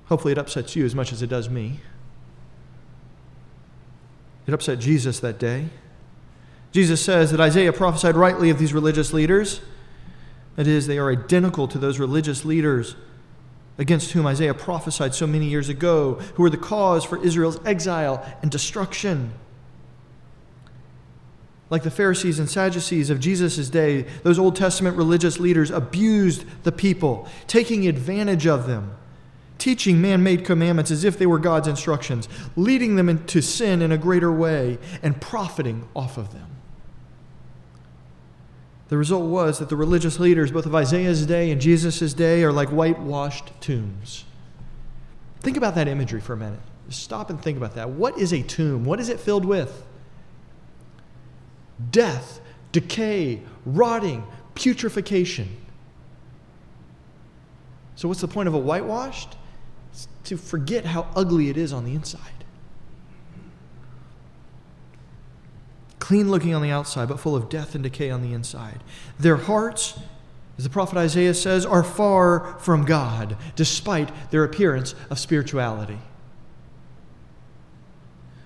Hopefully, 0.08 0.32
it 0.32 0.38
upsets 0.38 0.76
you 0.76 0.86
as 0.86 0.96
much 0.96 1.12
as 1.12 1.22
it 1.22 1.28
does 1.28 1.50
me. 1.50 1.80
It 4.48 4.54
upset 4.54 4.80
Jesus 4.80 5.20
that 5.20 5.38
day. 5.38 5.66
Jesus 6.72 7.04
says 7.04 7.32
that 7.32 7.42
Isaiah 7.42 7.74
prophesied 7.74 8.16
rightly 8.16 8.50
of 8.50 8.60
these 8.60 8.74
religious 8.74 9.12
leaders. 9.12 9.62
That 10.56 10.68
is, 10.68 10.88
they 10.88 10.98
are 10.98 11.12
identical 11.12 11.68
to 11.68 11.78
those 11.78 12.00
religious 12.00 12.46
leaders 12.46 12.96
against 13.78 14.12
whom 14.12 14.26
Isaiah 14.26 14.54
prophesied 14.54 15.14
so 15.14 15.28
many 15.28 15.48
years 15.48 15.70
ago, 15.70 16.16
who 16.36 16.44
were 16.44 16.50
the 16.50 16.58
cause 16.58 17.04
for 17.04 17.24
Israel's 17.24 17.60
exile 17.66 18.26
and 18.42 18.50
destruction. 18.50 19.34
Like 21.70 21.84
the 21.84 21.92
Pharisees 21.92 22.40
and 22.40 22.50
Sadducees 22.50 23.10
of 23.10 23.20
Jesus' 23.20 23.70
day, 23.70 24.04
those 24.24 24.40
Old 24.40 24.56
Testament 24.56 24.96
religious 24.96 25.40
leaders 25.40 25.70
abused 25.70 26.46
the 26.64 26.72
people, 26.72 27.28
taking 27.46 27.88
advantage 27.88 28.48
of 28.48 28.68
them 28.68 28.96
teaching 29.58 30.02
man 30.02 30.24
made 30.24 30.46
commandments 30.46 30.92
as 30.92 31.04
if 31.04 31.18
they 31.18 31.26
were 31.26 31.40
God's 31.40 31.68
instructions, 31.68 32.28
leading 32.56 32.96
them 32.96 33.10
into 33.10 33.42
sin 33.42 33.82
in 33.82 33.92
a 33.92 33.98
greater 33.98 34.32
way, 34.32 34.78
and 35.02 35.20
profiting 35.22 35.88
off 35.96 36.18
of 36.18 36.32
them. 36.34 36.48
The 38.90 38.98
result 38.98 39.30
was 39.30 39.60
that 39.60 39.70
the 39.70 39.76
religious 39.76 40.20
leaders, 40.20 40.52
both 40.52 40.66
of 40.66 40.74
Isaiah's 40.74 41.26
day 41.26 41.52
and 41.52 41.60
Jesus' 41.60 42.14
day, 42.14 42.44
are 42.44 42.54
like 42.54 42.70
whitewashed 42.70 43.52
tombs. 43.60 44.24
Think 45.42 45.58
about 45.58 45.76
that 45.76 45.88
imagery 45.88 46.22
for 46.22 46.34
a 46.34 46.38
minute. 46.38 46.60
Just 46.88 47.04
stop 47.04 47.30
and 47.30 47.42
think 47.42 47.58
about 47.58 47.76
that. 47.76 47.90
What 47.90 48.18
is 48.18 48.34
a 48.34 48.42
tomb? 48.42 48.86
What 48.86 49.00
is 49.00 49.10
it 49.10 49.20
filled 49.20 49.46
with? 49.46 49.84
Death, 51.92 52.40
decay, 52.72 53.42
rotting, 53.66 54.24
putrefaction. 54.56 55.48
So, 57.96 58.08
what's 58.08 58.22
the 58.22 58.28
point 58.28 58.48
of 58.48 58.54
a 58.54 58.60
whitewashed? 58.60 59.37
To 60.28 60.38
forget 60.38 60.86
how 60.86 61.08
ugly 61.16 61.50
it 61.50 61.58
is 61.58 61.74
on 61.74 61.86
the 61.86 61.94
inside. 61.94 62.22
Clean 66.00 66.30
looking 66.30 66.54
on 66.54 66.62
the 66.62 66.72
outside, 66.72 67.10
but 67.10 67.20
full 67.20 67.36
of 67.36 67.50
death 67.50 67.76
and 67.76 67.84
decay 67.84 68.10
on 68.10 68.22
the 68.22 68.34
inside. 68.34 68.82
Their 69.20 69.36
hearts, 69.36 70.00
as 70.58 70.64
the 70.64 70.70
prophet 70.70 70.98
Isaiah 70.98 71.34
says, 71.34 71.66
are 71.66 71.84
far 71.84 72.58
from 72.60 72.86
God, 72.86 73.36
despite 73.56 74.32
their 74.32 74.44
appearance 74.44 74.96
of 75.10 75.20
spirituality. 75.20 76.00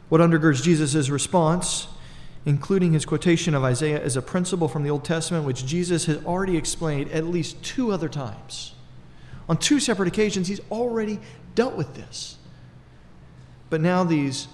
What 0.10 0.22
undergirds 0.22 0.64
Jesus' 0.64 1.10
response, 1.10 1.88
including 2.46 2.94
his 2.94 3.06
quotation 3.06 3.54
of 3.54 3.64
Isaiah, 3.64 4.02
is 4.02 4.18
a 4.18 4.22
principle 4.22 4.68
from 4.68 4.84
the 4.84 4.90
Old 4.90 5.06
Testament 5.06 5.46
which 5.46 5.66
Jesus 5.66 6.06
has 6.06 6.26
already 6.26 6.58
explained 6.58 7.12
at 7.12 7.26
least 7.26 7.64
two 7.64 7.92
other 7.92 8.10
times. 8.10 8.74
On 9.48 9.58
two 9.58 9.80
separate 9.80 10.08
occasions, 10.08 10.48
he's 10.48 10.62
already 10.72 11.20
dealt 11.56 11.76
with 11.76 11.93
this. 11.95 12.38
But 13.70 13.82
now 13.82 14.04
these 14.04 14.47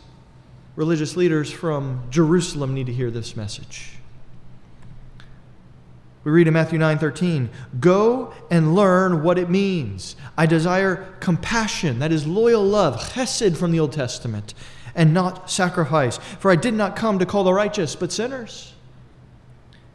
religious 0.76 1.18
leaders 1.18 1.52
from 1.52 2.04
Jerusalem 2.10 2.74
need 2.74 2.86
to 2.86 2.94
hear 2.94 3.10
this 3.10 3.36
message. 3.36 3.94
We 6.24 6.32
read 6.32 6.48
in 6.48 6.54
Matthew 6.54 6.78
9:13, 6.78 7.50
"Go 7.80 8.34
and 8.52 8.76
learn 8.76 9.24
what 9.24 9.38
it 9.38 9.50
means. 9.50 10.16
I 10.38 10.46
desire 10.46 11.08
compassion, 11.20 12.00
that 12.00 12.12
is 12.12 12.28
loyal 12.28 12.66
love, 12.66 12.98
chesed 13.14 13.56
from 13.56 13.72
the 13.72 13.80
Old 13.80 13.94
Testament, 13.94 14.54
and 14.94 15.14
not 15.14 15.50
sacrifice, 15.50 16.20
for 16.40 16.52
I 16.52 16.56
did 16.56 16.74
not 16.74 16.96
come 16.96 17.18
to 17.20 17.26
call 17.26 17.44
the 17.44 17.54
righteous, 17.54 17.96
but 17.96 18.12
sinners." 18.12 18.74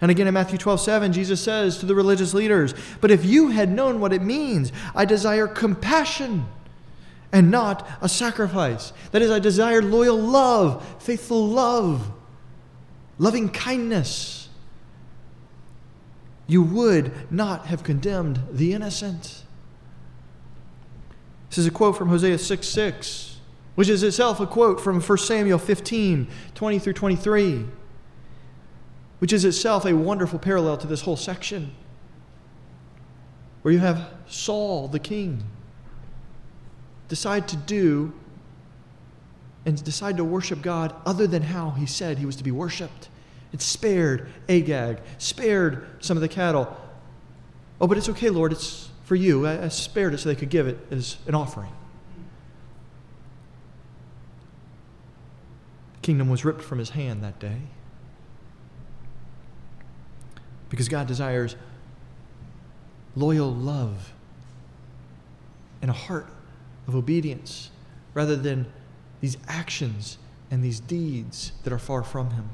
And 0.01 0.11
again 0.11 0.27
in 0.27 0.35
Matthew 0.35 0.59
12, 0.59 0.81
7, 0.81 1.13
Jesus 1.13 1.41
says 1.41 1.79
to 1.79 1.87
the 1.87 1.95
religious 1.95 2.35
leaders, 2.35 2.75
But 3.01 3.13
if 3.13 3.25
you 3.25 3.51
had 3.51 3.71
known 3.71 4.01
what 4.01 4.13
it 4.13 4.23
means, 4.23 4.73
I 4.97 5.05
desire 5.05 5.47
compassion 5.47 6.47
and 7.33 7.51
not 7.51 7.89
a 8.01 8.09
sacrifice. 8.09 8.93
That 9.11 9.23
is, 9.23 9.31
I 9.31 9.39
desire 9.39 9.83
loyal 9.83 10.19
love, 10.19 11.03
faithful 11.03 11.47
love, 11.47 12.13
loving 13.19 13.49
kindness. 13.49 14.49
You 16.47 16.63
would 16.63 17.33
not 17.33 17.67
have 17.67 17.83
condemned 17.83 18.41
the 18.53 18.75
innocent. 18.75 19.45
This 21.49 21.59
is 21.59 21.67
a 21.67 21.71
quote 21.71 21.97
from 21.97 22.09
Hosea 22.09 22.39
6 22.39 22.69
6, 22.69 23.37
which 23.75 23.89
is 23.89 24.03
itself 24.03 24.41
a 24.41 24.47
quote 24.47 24.81
from 24.81 25.01
1 25.01 25.19
Samuel 25.19 25.59
15 25.59 26.29
20 26.55 26.79
through 26.79 26.93
23 26.93 27.65
which 29.23 29.33
is 29.33 29.45
itself 29.45 29.85
a 29.85 29.93
wonderful 29.95 30.37
parallel 30.37 30.77
to 30.77 30.89
this 30.89 31.03
whole 31.03 31.17
section, 31.17 31.71
where 33.63 33.73
you 33.73 33.79
have 33.79 34.11
Saul, 34.27 34.89
the 34.89 34.99
king, 34.99 35.45
decide 37.13 37.47
to 37.47 37.57
do 37.57 38.11
and 39.67 39.85
decide 39.85 40.17
to 40.17 40.25
worship 40.25 40.63
God 40.63 40.95
other 41.05 41.27
than 41.27 41.43
how 41.43 41.69
he 41.69 41.85
said 41.85 42.17
he 42.17 42.25
was 42.25 42.37
to 42.37 42.43
be 42.43 42.51
worshiped. 42.51 43.11
It 43.53 43.61
spared 43.61 44.31
Agag, 44.49 44.99
spared 45.19 45.85
some 46.01 46.17
of 46.17 46.23
the 46.23 46.29
cattle. 46.29 46.75
Oh, 47.83 47.87
but 47.87 47.99
it's 47.99 48.09
okay, 48.09 48.31
Lord, 48.31 48.51
it's 48.51 48.89
for 49.05 49.15
you. 49.15 49.47
I, 49.47 49.65
I 49.65 49.69
spared 49.69 50.15
it 50.15 50.21
so 50.21 50.31
they 50.31 50.35
could 50.35 50.49
give 50.49 50.67
it 50.67 50.79
as 50.91 51.19
an 51.27 51.35
offering. 51.35 51.69
The 55.93 56.01
kingdom 56.01 56.31
was 56.31 56.47
ripped 56.47 56.63
from 56.63 56.79
his 56.79 56.89
hand 56.89 57.23
that 57.23 57.39
day. 57.39 57.59
Because 60.71 60.89
God 60.89 61.07
desires 61.07 61.57
loyal 63.15 63.53
love 63.53 64.15
and 65.83 65.91
a 65.91 65.95
heart 65.95 66.27
of 66.87 66.95
obedience 66.95 67.71
rather 68.15 68.37
than 68.37 68.67
these 69.21 69.37
actions 69.49 70.19
and 70.51 70.63
these 70.63 70.81
deeds 70.81 71.53
that 71.65 71.73
are 71.73 71.79
far 71.79 72.03
from 72.03 72.31
Him. 72.31 72.51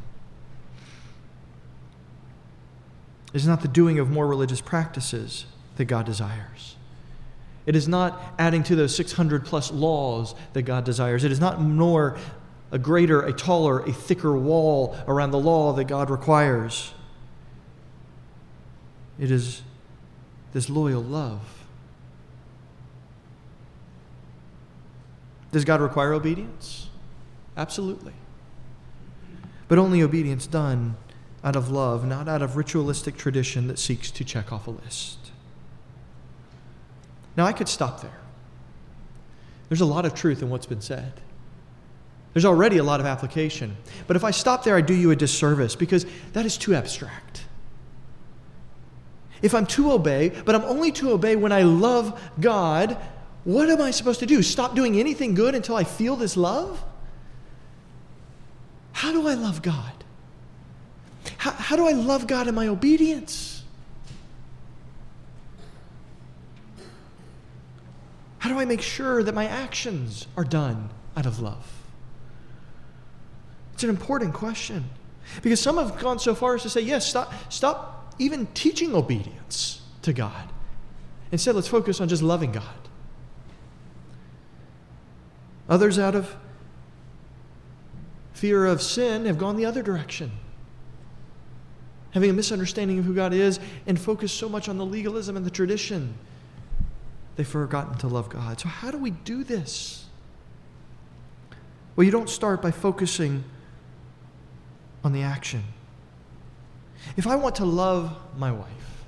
It 3.33 3.37
is 3.37 3.47
not 3.47 3.63
the 3.63 3.69
doing 3.69 3.99
of 3.99 4.11
more 4.11 4.27
religious 4.27 4.61
practices 4.61 5.47
that 5.77 5.87
God 5.87 6.07
desires. 6.07 6.77
It 7.67 7.77
is 7.77 7.87
not 7.87 8.23
adding 8.39 8.63
to 8.65 8.77
those 8.77 8.97
600 8.97 9.45
plus 9.45 9.71
laws 9.71 10.35
that 10.55 10.63
God 10.63 10.85
desires. 10.85 11.25
It 11.25 11.33
is 11.33 11.41
not 11.41 11.61
more 11.61 12.17
a 12.71 12.79
greater, 12.79 13.21
a 13.21 13.33
taller, 13.33 13.81
a 13.81 13.93
thicker 13.93 14.37
wall 14.37 14.97
around 15.07 15.31
the 15.31 15.39
law 15.39 15.73
that 15.75 15.85
God 15.85 16.11
requires. 16.11 16.93
It 19.19 19.31
is 19.31 19.63
this 20.53 20.71
loyal 20.71 21.03
love. 21.03 21.58
Does 25.53 25.65
God 25.65 25.81
require 25.81 26.13
obedience? 26.13 26.89
Absolutely. 27.57 28.13
But 29.67 29.79
only 29.79 30.03
obedience 30.03 30.47
done 30.47 30.97
out 31.45 31.57
of 31.57 31.71
love, 31.71 32.07
not 32.07 32.29
out 32.29 32.43
of 32.43 32.57
ritualistic 32.57 33.17
tradition 33.17 33.69
that 33.69 33.79
seeks 33.79 34.11
to 34.11 34.25
check 34.25 34.53
off 34.53 34.67
a 34.67 34.71
list. 34.71 35.19
Now, 37.37 37.47
I 37.47 37.53
could 37.53 37.69
stop 37.69 38.01
there. 38.01 38.19
There's 39.69 39.81
a 39.81 39.87
lot 39.87 40.05
of 40.05 40.15
truth 40.15 40.43
in 40.43 40.51
what's 40.51 40.67
been 40.67 40.81
said. 40.81 41.13
There's 42.33 42.45
already 42.45 42.79
a 42.79 42.83
lot 42.83 43.01
of 43.01 43.07
application. 43.07 43.77
But 44.07 44.17
if 44.17 44.25
I 44.25 44.31
stop 44.31 44.65
there, 44.65 44.77
I 44.77 44.81
do 44.81 44.95
you 44.95 45.11
a 45.11 45.17
disservice 45.17 45.75
because 45.75 46.07
that 46.33 46.47
is 46.47 46.57
too 46.57 46.75
abstract. 46.75 47.45
If 49.41 49.55
I'm 49.55 49.67
to 49.67 49.93
obey, 49.93 50.31
but 50.45 50.55
I'm 50.55 50.65
only 50.65 50.91
to 50.93 51.13
obey 51.13 51.37
when 51.37 51.53
I 51.53 51.63
love 51.63 52.21
God, 52.41 52.97
what 53.49 53.71
am 53.71 53.81
I 53.81 53.93
supposed 53.93 54.21
to 54.21 54.27
do? 54.27 54.43
Stop 54.43 54.75
doing 54.75 55.01
anything 55.01 55.33
good 55.33 55.55
until 55.55 55.75
I 55.75 55.83
feel 55.83 56.17
this 56.17 56.37
love? 56.37 56.85
How 58.93 59.11
do 59.11 59.27
I 59.27 59.33
love 59.33 59.63
God? 59.63 60.05
How, 61.39 61.53
how 61.53 61.77
do 61.77 61.89
I 61.89 61.93
love 61.93 62.27
God 62.27 62.47
in 62.47 62.55
my 62.55 62.69
obedience? 62.69 63.65
How 68.37 68.51
do 68.51 68.59
I 68.59 68.67
make 68.67 68.83
sure 68.83 69.23
that 69.23 69.35
my 69.35 69.47
actions 69.47 70.27
are 70.37 70.45
done 70.45 70.91
out 71.17 71.25
of 71.25 71.41
love? 71.41 71.73
It's 73.73 73.83
an 73.83 73.89
important 73.89 74.35
question. 74.35 74.91
Because 75.41 75.59
some 75.59 75.79
have 75.79 75.99
gone 75.99 76.19
so 76.19 76.35
far 76.35 76.57
as 76.57 76.65
to 76.65 76.69
say, 76.69 76.83
yes, 76.83 77.09
stop, 77.09 77.33
stop 77.51 78.15
even 78.19 78.45
teaching 78.49 78.95
obedience 78.95 79.81
to 80.03 80.13
God. 80.13 80.51
Instead, 81.33 81.55
let's 81.55 81.69
focus 81.69 81.99
on 82.03 82.09
just 82.09 82.23
loving 82.23 82.53
God. 82.53 82.88
Others, 85.69 85.99
out 85.99 86.15
of 86.15 86.35
fear 88.33 88.67
of 88.67 88.81
sin, 88.81 89.27
have 89.27 89.39
gone 89.39 89.57
the 89.57 89.67
other 89.67 89.83
direction, 89.83 90.31
having 92.13 92.31
a 92.31 92.33
misunderstanding 92.33 92.99
of 92.99 93.05
who 93.05 93.15
God 93.15 93.33
is 93.33 93.61
and 93.87 94.01
focused 94.01 94.37
so 94.37 94.49
much 94.49 94.69
on 94.69 94.79
the 94.79 94.87
legalism 94.87 95.37
and 95.37 95.45
the 95.45 95.51
tradition, 95.51 96.15
they've 97.37 97.47
forgotten 97.47 97.99
to 97.99 98.09
love 98.09 98.29
God. 98.29 98.61
So, 98.61 98.69
how 98.69 98.91
do 98.91 98.99
we 98.99 99.11
do 99.11 99.45
this? 99.45 100.07
Well, 101.97 102.05
you 102.05 102.13
don't 102.13 102.31
start 102.31 102.63
by 102.63 102.71
focusing 102.71 103.45
on 105.03 105.13
the 105.13 105.23
action. 105.23 105.65
If 107.17 107.27
I 107.27 107.37
want 107.37 107.57
to 107.57 107.65
love 107.65 108.17
my 108.37 108.53
wife, 108.53 109.05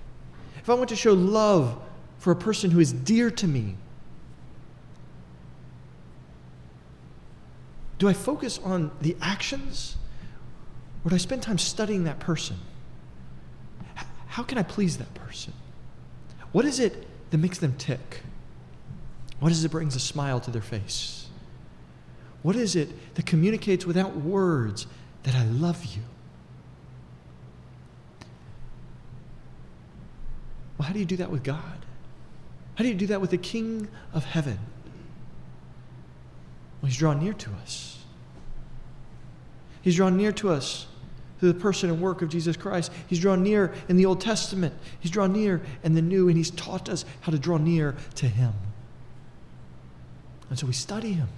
if 0.59 0.69
I 0.69 0.75
want 0.75 0.89
to 0.91 0.97
show 0.97 1.13
love 1.13 1.81
for 2.19 2.33
a 2.33 2.37
person 2.37 2.71
who 2.71 2.81
is 2.81 2.93
dear 2.93 3.31
to 3.31 3.47
me, 3.47 3.77
do 8.01 8.09
I 8.09 8.15
focus 8.15 8.59
on 8.65 8.91
the 9.03 9.15
actions 9.21 9.97
or 11.05 11.11
do 11.11 11.15
I 11.15 11.19
spend 11.19 11.43
time 11.43 11.59
studying 11.59 12.05
that 12.05 12.19
person? 12.19 12.57
How 14.27 14.43
can 14.43 14.57
I 14.57 14.63
please 14.63 14.97
that 14.97 15.13
person? 15.13 15.53
What 16.53 16.65
is 16.65 16.81
it 16.81 17.07
that 17.31 17.37
makes 17.37 17.59
them 17.59 17.75
tick? 17.77 18.23
What 19.39 19.53
is 19.53 19.61
it 19.61 19.69
that 19.69 19.73
brings 19.73 19.95
a 19.97 20.01
smile 20.01 20.41
to 20.41 20.51
their 20.51 20.63
face? 20.63 21.29
What 22.43 22.57
is 22.57 22.75
it 22.75 23.15
that 23.17 23.27
communicates 23.27 23.85
without 23.85 24.17
words 24.17 24.87
that 25.25 25.35
I 25.35 25.45
love 25.45 25.85
you? 25.85 26.03
Well, 30.79 30.89
how 30.89 30.95
do 30.95 31.01
you 31.01 31.05
do 31.05 31.17
that 31.17 31.31
with 31.31 31.43
God? 31.43 31.85
How 32.77 32.83
do 32.83 32.89
you 32.89 32.95
do 32.95 33.09
that 33.09 33.21
with 33.21 33.29
the 33.29 33.37
King 33.37 33.89
of 34.15 34.25
heaven? 34.25 34.59
Well, 36.81 36.89
He's 36.89 36.97
drawn 36.97 37.23
near 37.23 37.35
to 37.35 37.51
us. 37.63 37.90
He's 39.83 39.97
drawn 39.97 40.17
near 40.17 40.33
to 40.33 40.51
us 40.51 40.87
through 41.39 41.53
the 41.53 41.59
person 41.59 41.89
and 41.89 42.01
work 42.01 42.21
of 42.21 42.29
Jesus 42.29 42.57
Christ. 42.57 42.93
He's 43.07 43.19
drawn 43.19 43.43
near 43.43 43.73
in 43.89 43.97
the 43.97 44.07
Old 44.07 44.21
Testament, 44.21 44.75
He's 45.01 45.11
drawn 45.11 45.33
near 45.33 45.63
in 45.83 45.95
the 45.95 46.03
New, 46.03 46.29
and 46.29 46.37
He's 46.37 46.51
taught 46.51 46.89
us 46.89 47.05
how 47.23 47.33
to 47.33 47.39
draw 47.39 47.57
near 47.57 47.97
to 48.17 48.27
Him. 48.27 48.53
And 50.51 50.59
so 50.59 50.67
we 50.67 50.73
study 50.73 51.13
Him, 51.15 51.29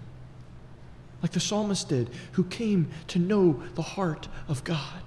like 1.23 1.33
the 1.33 1.41
psalmist 1.41 1.89
did, 1.89 2.11
who 2.33 2.45
came 2.45 2.91
to 3.09 3.19
know 3.19 3.63
the 3.75 3.83
heart 3.83 4.29
of 4.49 4.65
God. 4.65 5.03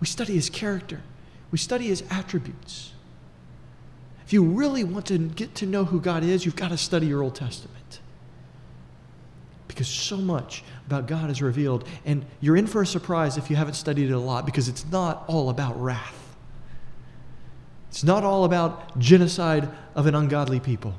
We 0.00 0.06
study 0.06 0.34
His 0.34 0.50
character, 0.50 1.00
we 1.50 1.58
study 1.58 1.86
His 1.86 2.02
attributes. 2.10 2.92
If 4.26 4.32
you 4.32 4.44
really 4.44 4.84
want 4.84 5.06
to 5.06 5.18
get 5.18 5.56
to 5.56 5.66
know 5.66 5.84
who 5.84 6.00
God 6.00 6.22
is, 6.22 6.44
you've 6.44 6.54
got 6.54 6.68
to 6.68 6.78
study 6.78 7.08
your 7.08 7.22
Old 7.22 7.34
Testament. 7.34 8.00
Because 9.70 9.86
so 9.86 10.16
much 10.16 10.64
about 10.86 11.06
God 11.06 11.30
is 11.30 11.40
revealed, 11.40 11.86
and 12.04 12.26
you're 12.40 12.56
in 12.56 12.66
for 12.66 12.82
a 12.82 12.86
surprise 12.86 13.36
if 13.36 13.48
you 13.48 13.54
haven't 13.54 13.74
studied 13.74 14.10
it 14.10 14.12
a 14.12 14.18
lot, 14.18 14.44
because 14.44 14.68
it's 14.68 14.84
not 14.86 15.24
all 15.28 15.48
about 15.48 15.80
wrath. 15.80 16.34
It's 17.88 18.02
not 18.02 18.24
all 18.24 18.44
about 18.44 18.98
genocide 18.98 19.68
of 19.94 20.06
an 20.06 20.16
ungodly 20.16 20.58
people. 20.58 20.94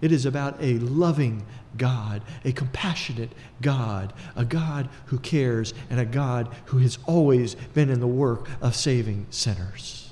It 0.00 0.10
is 0.10 0.26
about 0.26 0.60
a 0.60 0.74
loving 0.78 1.46
God, 1.76 2.22
a 2.44 2.50
compassionate 2.50 3.30
God, 3.62 4.12
a 4.34 4.44
God 4.44 4.88
who 5.06 5.18
cares, 5.18 5.72
and 5.88 6.00
a 6.00 6.04
God 6.04 6.52
who 6.66 6.78
has 6.78 6.98
always 7.06 7.54
been 7.54 7.90
in 7.90 8.00
the 8.00 8.06
work 8.08 8.48
of 8.60 8.74
saving 8.74 9.26
sinners. 9.30 10.10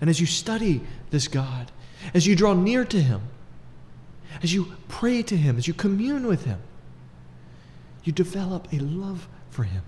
And 0.00 0.08
as 0.08 0.20
you 0.20 0.26
study 0.26 0.82
this 1.10 1.26
God, 1.26 1.72
as 2.14 2.28
you 2.28 2.36
draw 2.36 2.54
near 2.54 2.84
to 2.84 3.00
Him, 3.02 3.22
as 4.42 4.52
you 4.52 4.72
pray 4.88 5.22
to 5.22 5.36
Him, 5.36 5.58
as 5.58 5.66
you 5.66 5.74
commune 5.74 6.26
with 6.26 6.44
Him, 6.44 6.60
you 8.04 8.12
develop 8.12 8.72
a 8.72 8.78
love 8.78 9.28
for 9.50 9.64
Him. 9.64 9.82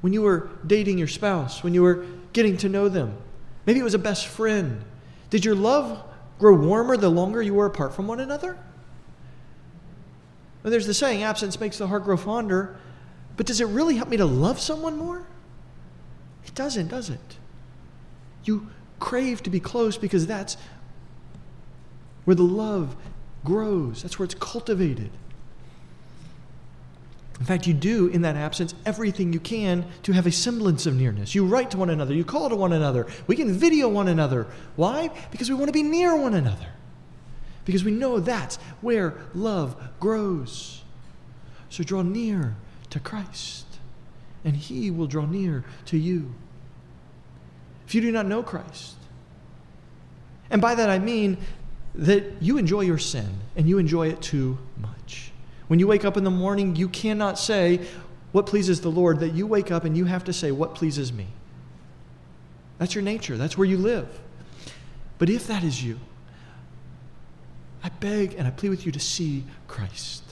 When 0.00 0.12
you 0.12 0.22
were 0.22 0.50
dating 0.66 0.98
your 0.98 1.08
spouse, 1.08 1.62
when 1.62 1.74
you 1.74 1.82
were 1.82 2.04
getting 2.32 2.56
to 2.58 2.68
know 2.68 2.88
them, 2.88 3.16
maybe 3.66 3.80
it 3.80 3.84
was 3.84 3.94
a 3.94 3.98
best 3.98 4.26
friend, 4.26 4.82
did 5.30 5.44
your 5.44 5.54
love 5.54 6.02
grow 6.38 6.54
warmer 6.56 6.96
the 6.96 7.08
longer 7.08 7.40
you 7.40 7.54
were 7.54 7.66
apart 7.66 7.94
from 7.94 8.06
one 8.06 8.20
another? 8.20 8.58
Well, 10.62 10.70
there's 10.70 10.86
the 10.86 10.94
saying, 10.94 11.22
absence 11.22 11.58
makes 11.58 11.78
the 11.78 11.86
heart 11.86 12.04
grow 12.04 12.16
fonder. 12.16 12.76
But 13.36 13.46
does 13.46 13.60
it 13.60 13.66
really 13.66 13.96
help 13.96 14.08
me 14.08 14.16
to 14.18 14.26
love 14.26 14.60
someone 14.60 14.96
more? 14.96 15.24
It 16.44 16.54
doesn't, 16.54 16.88
does 16.88 17.10
it? 17.10 17.38
You 18.44 18.68
crave 19.00 19.42
to 19.44 19.50
be 19.50 19.60
close 19.60 19.96
because 19.96 20.26
that's 20.26 20.56
where 22.24 22.34
the 22.34 22.42
love 22.42 22.96
grows, 23.44 24.02
that's 24.02 24.18
where 24.18 24.24
it's 24.24 24.34
cultivated. 24.34 25.10
In 27.40 27.46
fact, 27.46 27.66
you 27.66 27.74
do, 27.74 28.06
in 28.06 28.22
that 28.22 28.36
absence, 28.36 28.72
everything 28.86 29.32
you 29.32 29.40
can 29.40 29.84
to 30.04 30.12
have 30.12 30.26
a 30.26 30.30
semblance 30.30 30.86
of 30.86 30.94
nearness. 30.94 31.34
You 31.34 31.44
write 31.44 31.72
to 31.72 31.76
one 31.76 31.90
another, 31.90 32.14
you 32.14 32.24
call 32.24 32.48
to 32.48 32.54
one 32.54 32.72
another, 32.72 33.08
we 33.26 33.34
can 33.34 33.52
video 33.52 33.88
one 33.88 34.06
another. 34.06 34.46
Why? 34.76 35.10
Because 35.32 35.50
we 35.50 35.56
want 35.56 35.66
to 35.66 35.72
be 35.72 35.82
near 35.82 36.14
one 36.14 36.34
another. 36.34 36.68
Because 37.64 37.82
we 37.82 37.90
know 37.90 38.20
that's 38.20 38.56
where 38.80 39.14
love 39.34 39.76
grows. 39.98 40.82
So 41.68 41.82
draw 41.82 42.02
near 42.02 42.54
to 42.90 43.00
Christ, 43.00 43.66
and 44.44 44.54
He 44.54 44.90
will 44.90 45.06
draw 45.06 45.24
near 45.24 45.64
to 45.86 45.96
you. 45.96 46.34
If 47.86 47.94
you 47.94 48.00
do 48.02 48.12
not 48.12 48.26
know 48.26 48.42
Christ, 48.42 48.94
and 50.50 50.62
by 50.62 50.74
that 50.74 50.90
I 50.90 50.98
mean 50.98 51.38
that 51.94 52.24
you 52.40 52.58
enjoy 52.58 52.80
your 52.80 52.98
sin 52.98 53.28
and 53.56 53.68
you 53.68 53.78
enjoy 53.78 54.08
it 54.08 54.20
too 54.22 54.58
much. 54.78 55.32
When 55.68 55.78
you 55.78 55.86
wake 55.86 56.04
up 56.04 56.16
in 56.16 56.24
the 56.24 56.30
morning, 56.30 56.76
you 56.76 56.88
cannot 56.88 57.38
say 57.38 57.80
what 58.32 58.46
pleases 58.46 58.80
the 58.80 58.90
Lord, 58.90 59.20
that 59.20 59.34
you 59.34 59.46
wake 59.46 59.70
up 59.70 59.84
and 59.84 59.96
you 59.96 60.06
have 60.06 60.24
to 60.24 60.32
say 60.32 60.50
what 60.50 60.74
pleases 60.74 61.12
me. 61.12 61.26
That's 62.78 62.94
your 62.94 63.04
nature, 63.04 63.36
that's 63.36 63.56
where 63.56 63.66
you 63.66 63.76
live. 63.76 64.08
But 65.18 65.30
if 65.30 65.46
that 65.46 65.62
is 65.62 65.84
you, 65.84 66.00
I 67.84 67.90
beg 67.90 68.34
and 68.34 68.46
I 68.46 68.50
plead 68.50 68.70
with 68.70 68.86
you 68.86 68.92
to 68.92 69.00
see 69.00 69.44
Christ. 69.68 70.22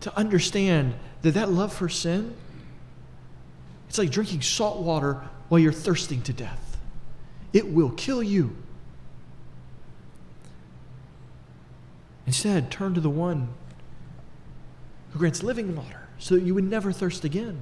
To 0.00 0.16
understand 0.16 0.94
that 1.22 1.32
that 1.32 1.50
love 1.50 1.72
for 1.72 1.88
sin, 1.88 2.34
it's 3.88 3.98
like 3.98 4.10
drinking 4.10 4.42
salt 4.42 4.82
water 4.82 5.22
while 5.48 5.58
you're 5.58 5.72
thirsting 5.72 6.22
to 6.22 6.32
death. 6.32 6.76
It 7.52 7.72
will 7.72 7.90
kill 7.90 8.22
you. 8.22 8.56
Instead, 12.26 12.70
turn 12.70 12.94
to 12.94 13.00
the 13.00 13.10
one 13.10 13.48
who 15.12 15.18
grants 15.18 15.42
living 15.42 15.74
water 15.76 16.08
so 16.18 16.34
that 16.34 16.42
you 16.42 16.54
would 16.54 16.64
never 16.64 16.92
thirst 16.92 17.24
again. 17.24 17.60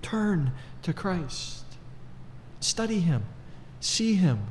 Turn 0.00 0.52
to 0.82 0.92
Christ. 0.92 1.64
Study 2.60 3.00
him. 3.00 3.24
See 3.80 4.14
him. 4.14 4.46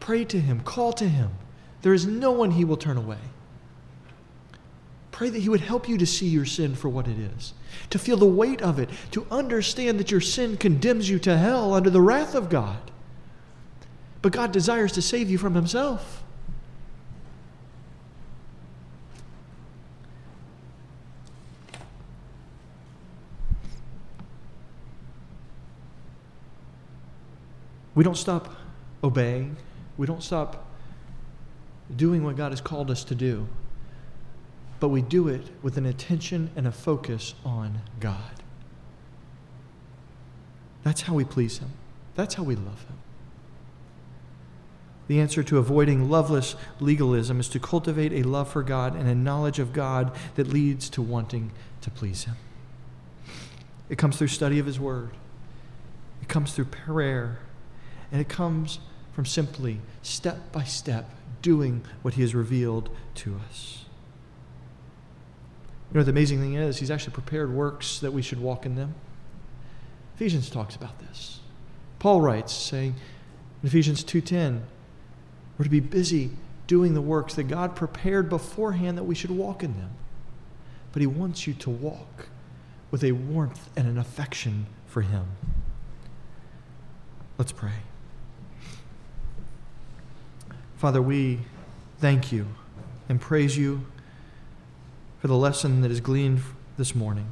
Pray 0.00 0.24
to 0.26 0.40
him. 0.40 0.60
Call 0.60 0.92
to 0.94 1.08
him. 1.08 1.30
There 1.82 1.94
is 1.94 2.06
no 2.06 2.32
one 2.32 2.52
he 2.52 2.64
will 2.64 2.76
turn 2.76 2.96
away. 2.96 3.18
Pray 5.10 5.28
that 5.28 5.38
he 5.38 5.48
would 5.48 5.60
help 5.60 5.88
you 5.88 5.96
to 5.96 6.06
see 6.06 6.26
your 6.26 6.44
sin 6.44 6.74
for 6.74 6.88
what 6.88 7.06
it 7.06 7.16
is, 7.16 7.54
to 7.90 8.00
feel 8.00 8.16
the 8.16 8.26
weight 8.26 8.60
of 8.60 8.80
it, 8.80 8.90
to 9.12 9.24
understand 9.30 10.00
that 10.00 10.10
your 10.10 10.20
sin 10.20 10.56
condemns 10.56 11.08
you 11.08 11.20
to 11.20 11.36
hell 11.36 11.72
under 11.72 11.88
the 11.88 12.00
wrath 12.00 12.34
of 12.34 12.50
God. 12.50 12.90
But 14.22 14.32
God 14.32 14.50
desires 14.50 14.90
to 14.92 15.02
save 15.02 15.30
you 15.30 15.38
from 15.38 15.54
himself. 15.54 16.23
We 27.94 28.04
don't 28.04 28.16
stop 28.16 28.54
obeying. 29.02 29.56
We 29.96 30.06
don't 30.06 30.22
stop 30.22 30.66
doing 31.94 32.24
what 32.24 32.36
God 32.36 32.52
has 32.52 32.60
called 32.60 32.90
us 32.90 33.04
to 33.04 33.14
do. 33.14 33.46
But 34.80 34.88
we 34.88 35.02
do 35.02 35.28
it 35.28 35.42
with 35.62 35.76
an 35.76 35.86
attention 35.86 36.50
and 36.56 36.66
a 36.66 36.72
focus 36.72 37.34
on 37.44 37.80
God. 38.00 38.42
That's 40.82 41.02
how 41.02 41.14
we 41.14 41.24
please 41.24 41.58
Him. 41.58 41.70
That's 42.14 42.34
how 42.34 42.42
we 42.42 42.56
love 42.56 42.82
Him. 42.82 42.98
The 45.06 45.20
answer 45.20 45.42
to 45.42 45.58
avoiding 45.58 46.10
loveless 46.10 46.56
legalism 46.80 47.38
is 47.38 47.48
to 47.50 47.60
cultivate 47.60 48.12
a 48.12 48.22
love 48.22 48.50
for 48.50 48.62
God 48.62 48.96
and 48.96 49.08
a 49.08 49.14
knowledge 49.14 49.58
of 49.58 49.72
God 49.72 50.14
that 50.34 50.48
leads 50.48 50.88
to 50.90 51.02
wanting 51.02 51.52
to 51.82 51.90
please 51.90 52.24
Him. 52.24 52.36
It 53.88 53.98
comes 53.98 54.16
through 54.16 54.28
study 54.28 54.58
of 54.58 54.66
His 54.66 54.80
Word, 54.80 55.10
it 56.22 56.28
comes 56.28 56.54
through 56.54 56.66
prayer, 56.66 57.38
and 58.14 58.20
it 58.20 58.28
comes 58.28 58.78
from 59.12 59.26
simply, 59.26 59.80
step 60.02 60.52
by 60.52 60.62
step, 60.62 61.10
doing 61.42 61.82
what 62.02 62.14
He 62.14 62.22
has 62.22 62.32
revealed 62.32 62.88
to 63.16 63.40
us. 63.48 63.86
You 65.90 65.98
know, 65.98 66.04
the 66.04 66.12
amazing 66.12 66.38
thing 66.38 66.54
is, 66.54 66.78
He's 66.78 66.92
actually 66.92 67.12
prepared 67.12 67.52
works 67.52 67.98
that 67.98 68.12
we 68.12 68.22
should 68.22 68.38
walk 68.38 68.66
in 68.66 68.76
them. 68.76 68.94
Ephesians 70.14 70.48
talks 70.48 70.76
about 70.76 71.00
this. 71.00 71.40
Paul 71.98 72.20
writes, 72.20 72.52
saying 72.52 72.94
in 73.64 73.66
Ephesians 73.66 74.04
2.10, 74.04 74.60
we're 75.58 75.64
to 75.64 75.68
be 75.68 75.80
busy 75.80 76.30
doing 76.68 76.94
the 76.94 77.02
works 77.02 77.34
that 77.34 77.44
God 77.44 77.74
prepared 77.74 78.28
beforehand 78.28 78.96
that 78.96 79.02
we 79.02 79.16
should 79.16 79.32
walk 79.32 79.64
in 79.64 79.76
them. 79.76 79.90
But 80.92 81.00
He 81.00 81.08
wants 81.08 81.48
you 81.48 81.54
to 81.54 81.68
walk 81.68 82.28
with 82.92 83.02
a 83.02 83.10
warmth 83.10 83.70
and 83.76 83.88
an 83.88 83.98
affection 83.98 84.66
for 84.86 85.02
Him. 85.02 85.26
Let's 87.38 87.50
pray. 87.50 87.72
Father, 90.84 91.00
we 91.00 91.38
thank 91.96 92.30
you 92.30 92.46
and 93.08 93.18
praise 93.18 93.56
you 93.56 93.86
for 95.18 95.28
the 95.28 95.34
lesson 95.34 95.80
that 95.80 95.90
is 95.90 95.98
gleaned 95.98 96.42
this 96.76 96.94
morning. 96.94 97.26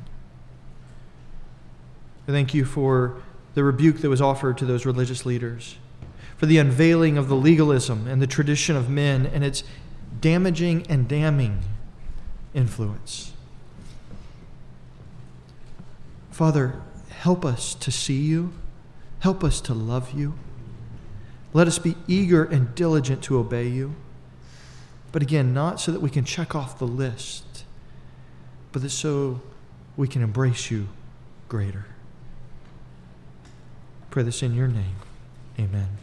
I 2.27 2.31
thank 2.33 2.55
you 2.55 2.65
for 2.65 3.21
the 3.53 3.63
rebuke 3.63 3.99
that 3.99 4.09
was 4.09 4.23
offered 4.23 4.57
to 4.57 4.65
those 4.65 4.87
religious 4.87 5.27
leaders, 5.27 5.77
for 6.39 6.47
the 6.47 6.57
unveiling 6.57 7.19
of 7.19 7.29
the 7.29 7.35
legalism 7.35 8.07
and 8.07 8.23
the 8.23 8.27
tradition 8.27 8.75
of 8.75 8.89
men 8.89 9.27
and 9.27 9.45
its 9.45 9.65
damaging 10.19 10.87
and 10.89 11.07
damning 11.07 11.59
influence. 12.55 13.35
Father, 16.31 16.81
help 17.11 17.45
us 17.45 17.75
to 17.75 17.91
see 17.91 18.23
you, 18.23 18.55
help 19.19 19.45
us 19.45 19.61
to 19.61 19.75
love 19.75 20.13
you. 20.13 20.39
Let 21.53 21.67
us 21.67 21.79
be 21.79 21.97
eager 22.07 22.45
and 22.45 22.75
diligent 22.75 23.23
to 23.25 23.39
obey 23.39 23.69
you. 23.69 23.95
But 25.13 25.23
again, 25.23 25.53
not 25.53 25.81
so 25.81 25.93
that 25.93 26.01
we 26.01 26.09
can 26.09 26.25
check 26.25 26.55
off 26.55 26.79
the 26.79 26.87
list, 26.87 27.65
but 28.73 28.81
that 28.83 28.91
so 28.91 29.43
we 29.97 30.09
can 30.09 30.23
embrace 30.23 30.71
you 30.71 30.89
greater. 31.49 31.85
Pray 34.11 34.23
this 34.23 34.43
in 34.43 34.55
your 34.55 34.69
name. 34.69 34.97
Amen. 35.59 35.99